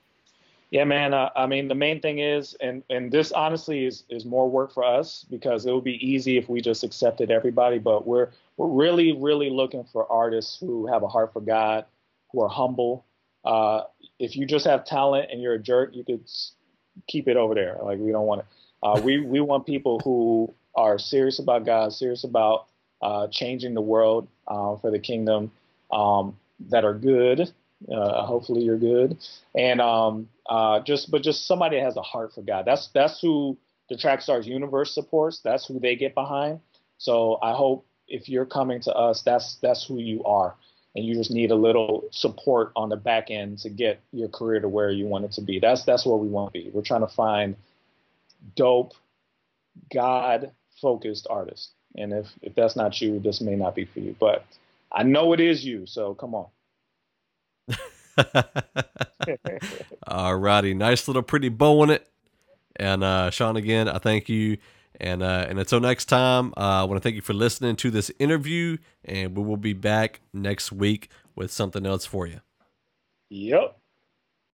Yeah, 0.71 0.85
man. 0.85 1.15
Uh, 1.15 1.31
I 1.35 1.47
mean, 1.47 1.69
the 1.69 1.75
main 1.75 2.01
thing 2.01 2.21
is, 2.21 2.55
and 2.61 2.83
and 2.89 3.13
this 3.13 3.33
honestly 3.33 3.85
is 3.85 4.05
is 4.09 4.25
more 4.25 4.49
work 4.49 4.73
for 4.73 4.85
us 4.85 5.27
because 5.31 5.67
it 5.67 5.73
would 5.73 5.85
be 5.85 6.05
easy 6.07 6.39
if 6.39 6.49
we 6.49 6.61
just 6.61 6.85
accepted 6.85 7.31
everybody. 7.31 7.79
But 7.79 8.07
we're 8.07 8.31
we're 8.57 8.69
really 8.69 9.13
really 9.13 9.51
looking 9.51 9.85
for 9.85 10.11
artists 10.11 10.59
who 10.59 10.87
have 10.87 11.03
a 11.03 11.09
heart 11.09 11.33
for 11.33 11.41
God, 11.41 11.85
who 12.33 12.43
are 12.43 12.49
humble. 12.49 13.05
Uh, 13.45 13.83
if 14.19 14.37
you 14.37 14.47
just 14.47 14.67
have 14.67 14.85
talent 14.85 15.31
and 15.31 15.43
you're 15.43 15.55
a 15.55 15.59
jerk, 15.59 15.95
you 15.95 16.05
could 16.05 16.29
keep 17.07 17.29
it 17.29 17.37
over 17.37 17.55
there. 17.55 17.79
Like 17.83 17.99
we 17.99 18.11
don't 18.11 18.27
want 18.27 18.41
it. 18.41 18.47
Uh, 18.83 19.01
we 19.03 19.21
we 19.21 19.41
want 19.41 19.67
people 19.67 20.01
who 20.01 20.53
are 20.79 20.97
serious 20.99 21.41
about 21.41 21.67
God, 21.67 21.93
serious 21.93 22.23
about 22.23 22.67
uh, 23.03 23.27
changing 23.33 23.75
the 23.75 23.81
world 23.81 24.29
uh, 24.47 24.77
for 24.77 24.93
the 24.93 24.99
kingdom, 24.99 25.51
um, 25.91 26.39
that 26.71 26.85
are 26.85 26.95
good. 26.95 27.53
Uh, 27.93 28.25
hopefully, 28.25 28.63
you're 28.63 28.79
good, 28.79 29.19
and 29.57 29.81
um, 29.81 30.29
uh, 30.49 30.81
just 30.81 31.11
but 31.11 31.23
just 31.23 31.47
somebody 31.47 31.77
that 31.77 31.85
has 31.85 31.97
a 31.97 32.03
heart 32.03 32.33
for 32.33 32.43
God. 32.43 32.65
That's 32.65 32.89
that's 32.95 33.21
who 33.21 33.57
the 33.89 33.97
Trackstarz 33.97 34.47
universe 34.47 34.95
supports. 34.95 35.41
That's 35.45 35.67
who 35.67 35.79
they 35.81 35.97
get 35.97 36.15
behind. 36.15 36.61
So 36.99 37.39
I 37.43 37.53
hope 37.55 37.87
if 38.09 38.29
you're 38.29 38.47
coming 38.47 38.81
to 38.83 38.95
us, 38.95 39.23
that's 39.23 39.59
that's 39.63 39.87
who 39.87 39.99
you 39.99 40.25
are, 40.25 40.55
and 40.97 41.05
you 41.05 41.15
just 41.15 41.31
need 41.31 41.53
a 41.53 41.57
little 41.57 42.09
support 42.11 42.73
on 42.75 42.89
the 42.89 42.97
back 42.97 43.31
end 43.31 43.59
to 43.59 43.69
get 43.69 44.01
your 44.13 44.29
career 44.29 44.61
to 44.61 44.69
where 44.69 44.91
you 44.91 45.07
want 45.07 45.25
it 45.25 45.33
to 45.33 45.41
be. 45.41 45.61
That's 45.61 45.85
that's 45.85 46.05
where 46.05 46.17
we 46.17 46.29
want 46.29 46.53
to 46.53 46.61
be. 46.61 46.71
We're 46.71 46.83
trying 46.83 47.07
to 47.07 47.15
find 47.15 47.57
dope, 48.57 48.95
God 49.93 50.53
focused 50.81 51.27
artist. 51.31 51.73
And 51.97 52.13
if 52.13 52.27
if 52.43 52.55
that's 52.55 52.77
not 52.77 53.01
you, 53.01 53.21
this 53.21 53.41
may 53.41 53.57
not 53.57 53.75
be 53.75 53.85
for 53.85 54.01
you. 54.01 54.17
But 54.19 54.45
I 54.93 55.03
know 55.03 55.33
it 55.33 55.41
is 55.41 55.65
you, 55.65 55.87
so 55.87 56.15
come 56.15 56.35
on. 56.35 56.47
All 60.07 60.37
righty, 60.37 60.75
nice 60.75 61.09
little 61.09 61.23
pretty 61.23 61.49
bow 61.49 61.81
on 61.81 61.91
it. 61.91 62.07
And 62.77 63.05
uh, 63.05 63.31
Sean, 63.31 63.57
again, 63.57 63.89
I 63.89 63.99
thank 63.99 64.29
you. 64.29 64.59
And 65.01 65.23
uh, 65.23 65.47
and 65.49 65.59
until 65.59 65.81
next 65.81 66.07
time, 66.07 66.53
uh, 66.57 66.83
I 66.83 66.85
want 66.85 67.01
to 67.01 67.01
thank 67.01 67.17
you 67.17 67.23
for 67.23 67.33
listening 67.35 67.77
to 67.77 67.91
this 67.91 68.11
interview, 68.19 68.79
and 69.05 69.37
we 69.37 69.45
will 69.45 69.57
be 69.57 69.73
back 69.73 70.21
next 70.33 70.73
week 70.73 71.09
with 71.37 71.53
something 71.53 71.87
else 71.87 72.05
for 72.05 72.27
you. 72.27 72.41
Yep. 73.31 73.78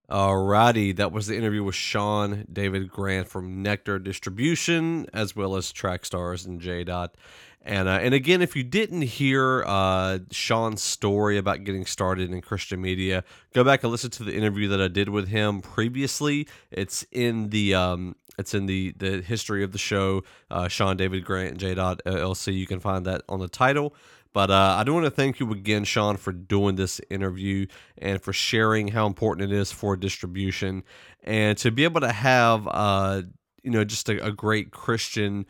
Alrighty, 0.09 0.95
that 0.97 1.11
was 1.11 1.25
the 1.25 1.35
interview 1.35 1.63
with 1.63 1.73
Sean 1.73 2.45
David 2.51 2.89
Grant 2.89 3.27
from 3.27 3.63
Nectar 3.63 3.97
Distribution, 3.97 5.07
as 5.13 5.35
well 5.35 5.55
as 5.55 5.73
Trackstarz 5.73 6.45
and 6.45 6.61
J 6.61 6.83
Dot. 6.83 7.15
And 7.63 7.87
uh, 7.87 7.93
and 7.93 8.13
again, 8.13 8.43
if 8.43 8.55
you 8.55 8.63
didn't 8.63 9.01
hear 9.01 9.63
uh, 9.65 10.19
Sean's 10.29 10.83
story 10.83 11.39
about 11.39 11.63
getting 11.63 11.87
started 11.87 12.31
in 12.31 12.39
Christian 12.41 12.79
media, 12.79 13.23
go 13.55 13.63
back 13.63 13.81
and 13.81 13.91
listen 13.91 14.11
to 14.11 14.23
the 14.23 14.35
interview 14.35 14.67
that 14.67 14.79
I 14.79 14.87
did 14.87 15.09
with 15.09 15.27
him 15.29 15.61
previously. 15.61 16.47
It's 16.69 17.03
in 17.11 17.49
the 17.49 17.73
um, 17.73 18.15
it's 18.37 18.53
in 18.53 18.67
the 18.67 18.93
the 18.97 19.21
history 19.21 19.63
of 19.63 19.71
the 19.71 19.79
show. 19.79 20.23
Uh, 20.51 20.67
Sean 20.67 20.97
David 20.97 21.25
Grant 21.25 21.49
and 21.51 21.59
J 21.59 21.73
Dot 21.73 22.01
LLC. 22.05 22.53
You 22.53 22.67
can 22.67 22.79
find 22.79 23.03
that 23.07 23.23
on 23.27 23.39
the 23.39 23.47
title. 23.47 23.95
But 24.35 24.51
uh, 24.51 24.75
I 24.77 24.83
do 24.83 24.93
want 24.93 25.05
to 25.05 25.11
thank 25.11 25.39
you 25.39 25.49
again, 25.53 25.85
Sean, 25.85 26.17
for 26.17 26.33
doing 26.33 26.75
this 26.75 26.99
interview 27.09 27.67
and 27.97 28.21
for 28.21 28.33
sharing 28.33 28.89
how 28.89 29.07
important 29.07 29.49
it 29.49 29.55
is 29.55 29.71
for 29.71 29.95
distribution. 29.95 30.83
And 31.23 31.57
to 31.59 31.71
be 31.71 31.85
able 31.85 32.01
to 32.01 32.11
have, 32.11 32.67
uh, 32.69 33.21
you 33.63 33.71
know, 33.71 33.85
just 33.85 34.09
a, 34.09 34.25
a 34.25 34.33
great 34.33 34.71
Christian 34.71 35.45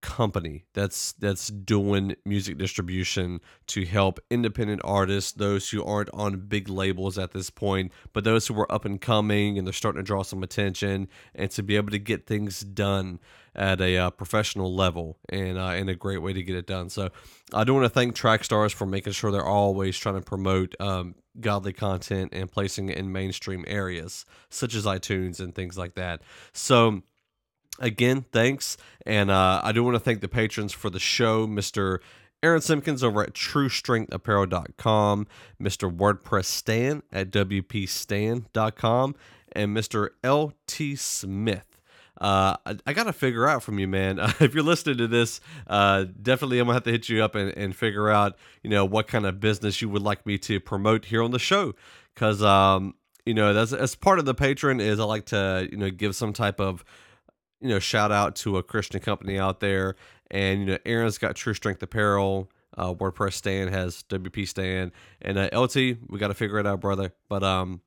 company 0.00 0.64
that's 0.74 1.14
that's 1.14 1.48
doing 1.48 2.14
music 2.24 2.58
distribution 2.58 3.40
to 3.66 3.84
help 3.84 4.20
independent 4.30 4.80
artists 4.84 5.32
those 5.32 5.68
who 5.70 5.82
aren't 5.82 6.10
on 6.14 6.36
big 6.36 6.68
labels 6.68 7.18
at 7.18 7.32
this 7.32 7.50
point 7.50 7.90
but 8.12 8.22
those 8.22 8.46
who 8.46 8.56
are 8.60 8.70
up 8.70 8.84
and 8.84 9.00
coming 9.00 9.58
and 9.58 9.66
they're 9.66 9.72
starting 9.72 9.98
to 9.98 10.06
draw 10.06 10.22
some 10.22 10.44
attention 10.44 11.08
and 11.34 11.50
to 11.50 11.62
be 11.62 11.74
able 11.74 11.90
to 11.90 11.98
get 11.98 12.24
things 12.26 12.60
done 12.60 13.18
at 13.56 13.80
a 13.80 13.96
uh, 13.96 14.10
professional 14.10 14.74
level 14.74 15.18
and 15.28 15.58
uh, 15.58 15.68
and 15.68 15.90
a 15.90 15.94
great 15.94 16.18
way 16.18 16.32
to 16.32 16.42
get 16.42 16.54
it 16.54 16.66
done 16.66 16.88
so 16.88 17.08
i 17.52 17.64
do 17.64 17.74
want 17.74 17.84
to 17.84 17.90
thank 17.90 18.14
trackstarz 18.14 18.72
for 18.72 18.86
making 18.86 19.12
sure 19.12 19.32
they're 19.32 19.44
always 19.44 19.98
trying 19.98 20.14
to 20.14 20.20
promote 20.20 20.74
um, 20.80 21.14
godly 21.40 21.72
content 21.72 22.32
and 22.32 22.52
placing 22.52 22.88
it 22.88 22.96
in 22.96 23.10
mainstream 23.10 23.64
areas 23.66 24.24
such 24.50 24.74
as 24.74 24.84
itunes 24.84 25.40
and 25.40 25.54
things 25.54 25.76
like 25.76 25.94
that 25.94 26.20
so 26.52 27.02
again, 27.78 28.24
thanks. 28.32 28.76
And 29.04 29.30
uh, 29.30 29.60
I 29.62 29.72
do 29.72 29.84
want 29.84 29.94
to 29.94 30.00
thank 30.00 30.20
the 30.20 30.28
patrons 30.28 30.72
for 30.72 30.90
the 30.90 30.98
show, 30.98 31.46
Mr. 31.46 31.98
Aaron 32.42 32.60
Simpkins 32.60 33.02
over 33.02 33.22
at 33.22 33.32
TrueStrengthApparel.com, 33.34 35.26
Mr. 35.60 35.94
WordPress 35.94 36.44
Stan 36.44 37.02
at 37.12 37.30
WPStan.com, 37.30 39.14
and 39.52 39.76
Mr. 39.76 40.10
LT 40.24 40.98
Smith. 40.98 41.75
Uh, 42.18 42.56
I, 42.64 42.76
I 42.86 42.92
got 42.92 43.04
to 43.04 43.12
figure 43.12 43.46
out 43.46 43.62
from 43.62 43.78
you, 43.78 43.88
man. 43.88 44.18
Uh, 44.18 44.32
if 44.40 44.54
you're 44.54 44.64
listening 44.64 44.98
to 44.98 45.06
this, 45.06 45.40
uh, 45.66 46.06
definitely 46.20 46.58
I'm 46.58 46.66
gonna 46.66 46.74
have 46.74 46.84
to 46.84 46.92
hit 46.92 47.08
you 47.08 47.22
up 47.22 47.34
and, 47.34 47.56
and 47.56 47.74
figure 47.74 48.08
out, 48.08 48.36
you 48.62 48.70
know, 48.70 48.84
what 48.84 49.08
kind 49.08 49.26
of 49.26 49.40
business 49.40 49.82
you 49.82 49.88
would 49.88 50.02
like 50.02 50.26
me 50.26 50.38
to 50.38 50.60
promote 50.60 51.06
here 51.06 51.22
on 51.22 51.30
the 51.30 51.38
show. 51.38 51.74
Because, 52.14 52.42
um, 52.42 52.94
you 53.24 53.34
know, 53.34 53.52
that's 53.52 53.72
as 53.72 53.94
part 53.94 54.18
of 54.18 54.24
the 54.24 54.34
patron 54.34 54.80
is 54.80 54.98
I 54.98 55.04
like 55.04 55.26
to, 55.26 55.68
you 55.70 55.76
know, 55.76 55.90
give 55.90 56.16
some 56.16 56.32
type 56.32 56.60
of 56.60 56.84
you 57.60 57.68
know, 57.68 57.78
shout 57.78 58.12
out 58.12 58.36
to 58.36 58.58
a 58.58 58.62
Christian 58.62 59.00
company 59.00 59.38
out 59.38 59.60
there. 59.60 59.96
And, 60.30 60.60
you 60.60 60.66
know, 60.66 60.78
Aaron's 60.84 61.18
got 61.18 61.36
True 61.36 61.54
Strength 61.54 61.82
Apparel. 61.82 62.50
Uh, 62.76 62.92
WordPress 62.92 63.34
Stan 63.34 63.68
has 63.68 64.04
WP 64.08 64.46
Stan. 64.46 64.92
And 65.22 65.38
uh, 65.38 65.48
LT, 65.52 65.76
we 66.08 66.18
got 66.18 66.28
to 66.28 66.34
figure 66.34 66.58
it 66.58 66.66
out, 66.66 66.80
brother. 66.80 67.12
But, 67.28 67.42
um, 67.42 67.80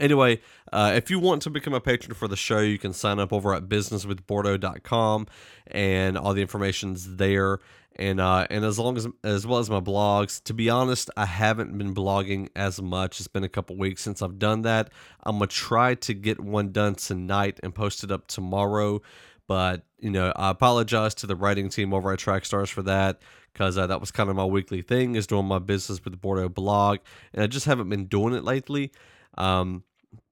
Anyway, 0.00 0.40
uh, 0.72 0.92
if 0.94 1.10
you 1.10 1.20
want 1.20 1.42
to 1.42 1.50
become 1.50 1.72
a 1.72 1.80
patron 1.80 2.14
for 2.14 2.26
the 2.26 2.36
show, 2.36 2.58
you 2.58 2.78
can 2.78 2.92
sign 2.92 3.20
up 3.20 3.32
over 3.32 3.54
at 3.54 3.68
businesswithbordeaux.com 3.68 5.26
and 5.68 6.18
all 6.18 6.34
the 6.34 6.42
information's 6.42 7.16
there 7.16 7.60
and 7.96 8.20
uh, 8.20 8.46
and 8.50 8.64
as 8.64 8.78
long 8.78 8.96
as 8.96 9.06
as 9.22 9.46
well 9.46 9.58
as 9.58 9.70
my 9.70 9.80
blogs. 9.80 10.42
To 10.44 10.54
be 10.54 10.68
honest, 10.68 11.10
I 11.16 11.26
haven't 11.26 11.76
been 11.78 11.94
blogging 11.94 12.48
as 12.56 12.80
much. 12.82 13.20
It's 13.20 13.28
been 13.28 13.44
a 13.44 13.48
couple 13.48 13.76
weeks 13.76 14.02
since 14.02 14.22
I've 14.22 14.38
done 14.38 14.62
that. 14.62 14.90
I'm 15.22 15.36
gonna 15.36 15.46
try 15.46 15.94
to 15.94 16.14
get 16.14 16.40
one 16.40 16.72
done 16.72 16.94
tonight 16.94 17.60
and 17.62 17.74
post 17.74 18.04
it 18.04 18.10
up 18.10 18.26
tomorrow. 18.26 19.00
But 19.46 19.84
you 19.98 20.10
know, 20.10 20.32
I 20.34 20.50
apologize 20.50 21.14
to 21.16 21.26
the 21.26 21.36
writing 21.36 21.68
team 21.68 21.94
over 21.94 22.12
at 22.12 22.18
Trackstarz 22.18 22.68
for 22.68 22.82
that 22.82 23.20
because 23.52 23.78
uh, 23.78 23.86
that 23.86 24.00
was 24.00 24.10
kind 24.10 24.28
of 24.28 24.36
my 24.36 24.44
weekly 24.44 24.82
thing 24.82 25.14
is 25.14 25.26
doing 25.26 25.46
my 25.46 25.60
business 25.60 26.02
with 26.04 26.12
the 26.12 26.18
Bordeaux 26.18 26.48
blog, 26.48 26.98
and 27.32 27.42
I 27.42 27.46
just 27.46 27.66
haven't 27.66 27.88
been 27.88 28.06
doing 28.06 28.34
it 28.34 28.44
lately. 28.44 28.90
Um, 29.36 29.84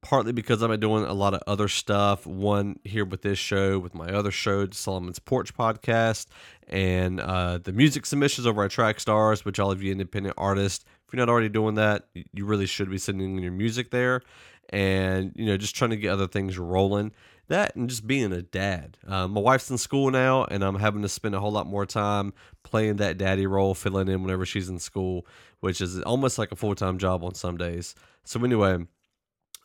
partly 0.02 0.32
because 0.32 0.62
I've 0.62 0.68
been 0.68 0.80
doing 0.80 1.04
a 1.04 1.12
lot 1.12 1.34
of 1.34 1.42
other 1.46 1.68
stuff. 1.68 2.26
One 2.26 2.78
here 2.84 3.04
with 3.04 3.22
this 3.22 3.38
show, 3.38 3.78
with 3.78 3.94
my 3.94 4.08
other 4.08 4.30
show, 4.30 4.68
Solomon's 4.70 5.18
Porch 5.18 5.54
podcast, 5.56 6.26
and 6.68 7.20
uh, 7.20 7.58
the 7.58 7.72
music 7.72 8.06
submissions 8.06 8.46
over 8.46 8.64
at 8.64 8.70
Trackstarz, 8.70 9.44
which 9.44 9.58
all 9.58 9.70
of 9.70 9.82
you 9.82 9.92
independent 9.92 10.34
artists, 10.36 10.84
if 11.06 11.12
you're 11.12 11.18
not 11.18 11.30
already 11.30 11.48
doing 11.48 11.76
that, 11.76 12.08
you 12.32 12.44
really 12.44 12.66
should 12.66 12.90
be 12.90 12.98
sending 12.98 13.38
your 13.38 13.52
music 13.52 13.90
there. 13.90 14.22
And, 14.70 15.32
you 15.34 15.46
know, 15.46 15.56
just 15.56 15.76
trying 15.76 15.90
to 15.90 15.96
get 15.96 16.12
other 16.12 16.26
things 16.28 16.58
rolling. 16.58 17.12
That 17.48 17.74
and 17.76 17.88
just 17.88 18.06
being 18.06 18.32
a 18.32 18.42
dad. 18.42 18.98
Uh, 19.06 19.28
my 19.28 19.40
wife's 19.40 19.70
in 19.70 19.78
school 19.78 20.10
now, 20.10 20.44
and 20.44 20.62
I'm 20.62 20.76
having 20.76 21.02
to 21.02 21.08
spend 21.08 21.34
a 21.34 21.40
whole 21.40 21.52
lot 21.52 21.66
more 21.66 21.84
time 21.84 22.32
playing 22.62 22.96
that 22.96 23.18
daddy 23.18 23.46
role, 23.46 23.74
filling 23.74 24.08
in 24.08 24.22
whenever 24.22 24.46
she's 24.46 24.68
in 24.68 24.78
school, 24.78 25.26
which 25.60 25.80
is 25.80 26.00
almost 26.02 26.38
like 26.38 26.52
a 26.52 26.56
full 26.56 26.74
time 26.74 26.98
job 26.98 27.24
on 27.24 27.34
some 27.34 27.56
days. 27.56 27.94
So, 28.24 28.42
anyway, 28.44 28.86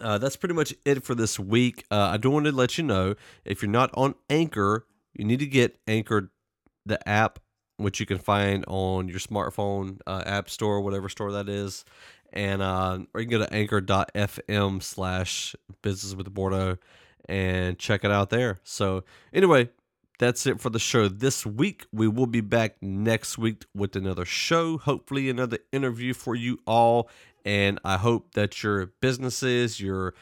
uh, 0.02 0.18
that's 0.18 0.36
pretty 0.36 0.56
much 0.56 0.74
it 0.86 1.04
for 1.04 1.16
this 1.16 1.40
week. 1.40 1.86
Uh, 1.92 2.10
I 2.14 2.18
do 2.18 2.30
want 2.30 2.46
to 2.46 2.52
let 2.52 2.78
you 2.78 2.84
know 2.84 3.16
if 3.46 3.62
you're 3.62 3.72
not 3.72 3.92
on 3.94 4.16
Anchor, 4.30 4.86
you 5.14 5.26
need 5.26 5.40
to 5.40 5.48
get 5.48 5.78
Anchor, 5.88 6.32
the 6.86 7.08
app, 7.08 7.40
which 7.78 8.00
you 8.00 8.06
can 8.06 8.18
find 8.18 8.66
on 8.68 9.08
your 9.08 9.20
smartphone 9.20 10.00
uh, 10.08 10.24
app 10.26 10.50
store, 10.50 10.82
whatever 10.82 11.10
store 11.10 11.32
that 11.34 11.48
is. 11.48 11.86
And 12.34 12.62
uh, 12.62 13.00
or 13.14 13.22
you 13.22 13.28
can 13.28 13.40
go 13.40 13.46
to 13.46 13.54
anchor.fm 13.54 14.84
slash 14.84 15.56
business 15.82 16.14
with 16.14 16.34
Bordeaux 16.34 16.78
and 17.28 17.78
check 17.78 18.04
it 18.04 18.12
out 18.12 18.30
there. 18.30 18.60
So, 18.64 19.04
anyway, 19.34 19.70
that's 20.20 20.46
it 20.46 20.60
for 20.60 20.70
the 20.70 20.80
show 20.80 21.08
this 21.08 21.46
week. 21.46 21.86
We 21.92 22.08
will 22.08 22.28
be 22.28 22.42
back 22.42 22.78
next 22.82 23.38
week 23.38 23.66
with 23.76 23.96
another 23.96 24.26
show, 24.26 24.78
hopefully, 24.78 25.30
another 25.30 25.60
interview 25.72 26.14
for 26.14 26.36
you 26.36 26.60
all 26.66 27.10
and 27.48 27.80
I 27.86 27.96
hope 27.96 28.34
that 28.34 28.62
your 28.62 28.88
businesses, 29.00 29.80
your 29.80 30.14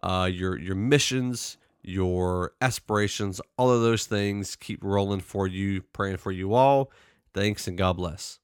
uh, 0.00 0.30
your 0.32 0.56
your 0.56 0.76
missions, 0.76 1.56
your 1.82 2.52
aspirations, 2.60 3.40
all 3.56 3.70
of 3.72 3.82
those 3.82 4.06
things 4.06 4.54
keep 4.54 4.84
rolling 4.84 5.20
for 5.20 5.48
you. 5.48 5.82
Praying 5.82 6.18
for 6.18 6.30
you 6.30 6.54
all. 6.54 6.92
Thanks 7.34 7.66
and 7.66 7.76
God 7.76 7.96
bless. 7.96 8.38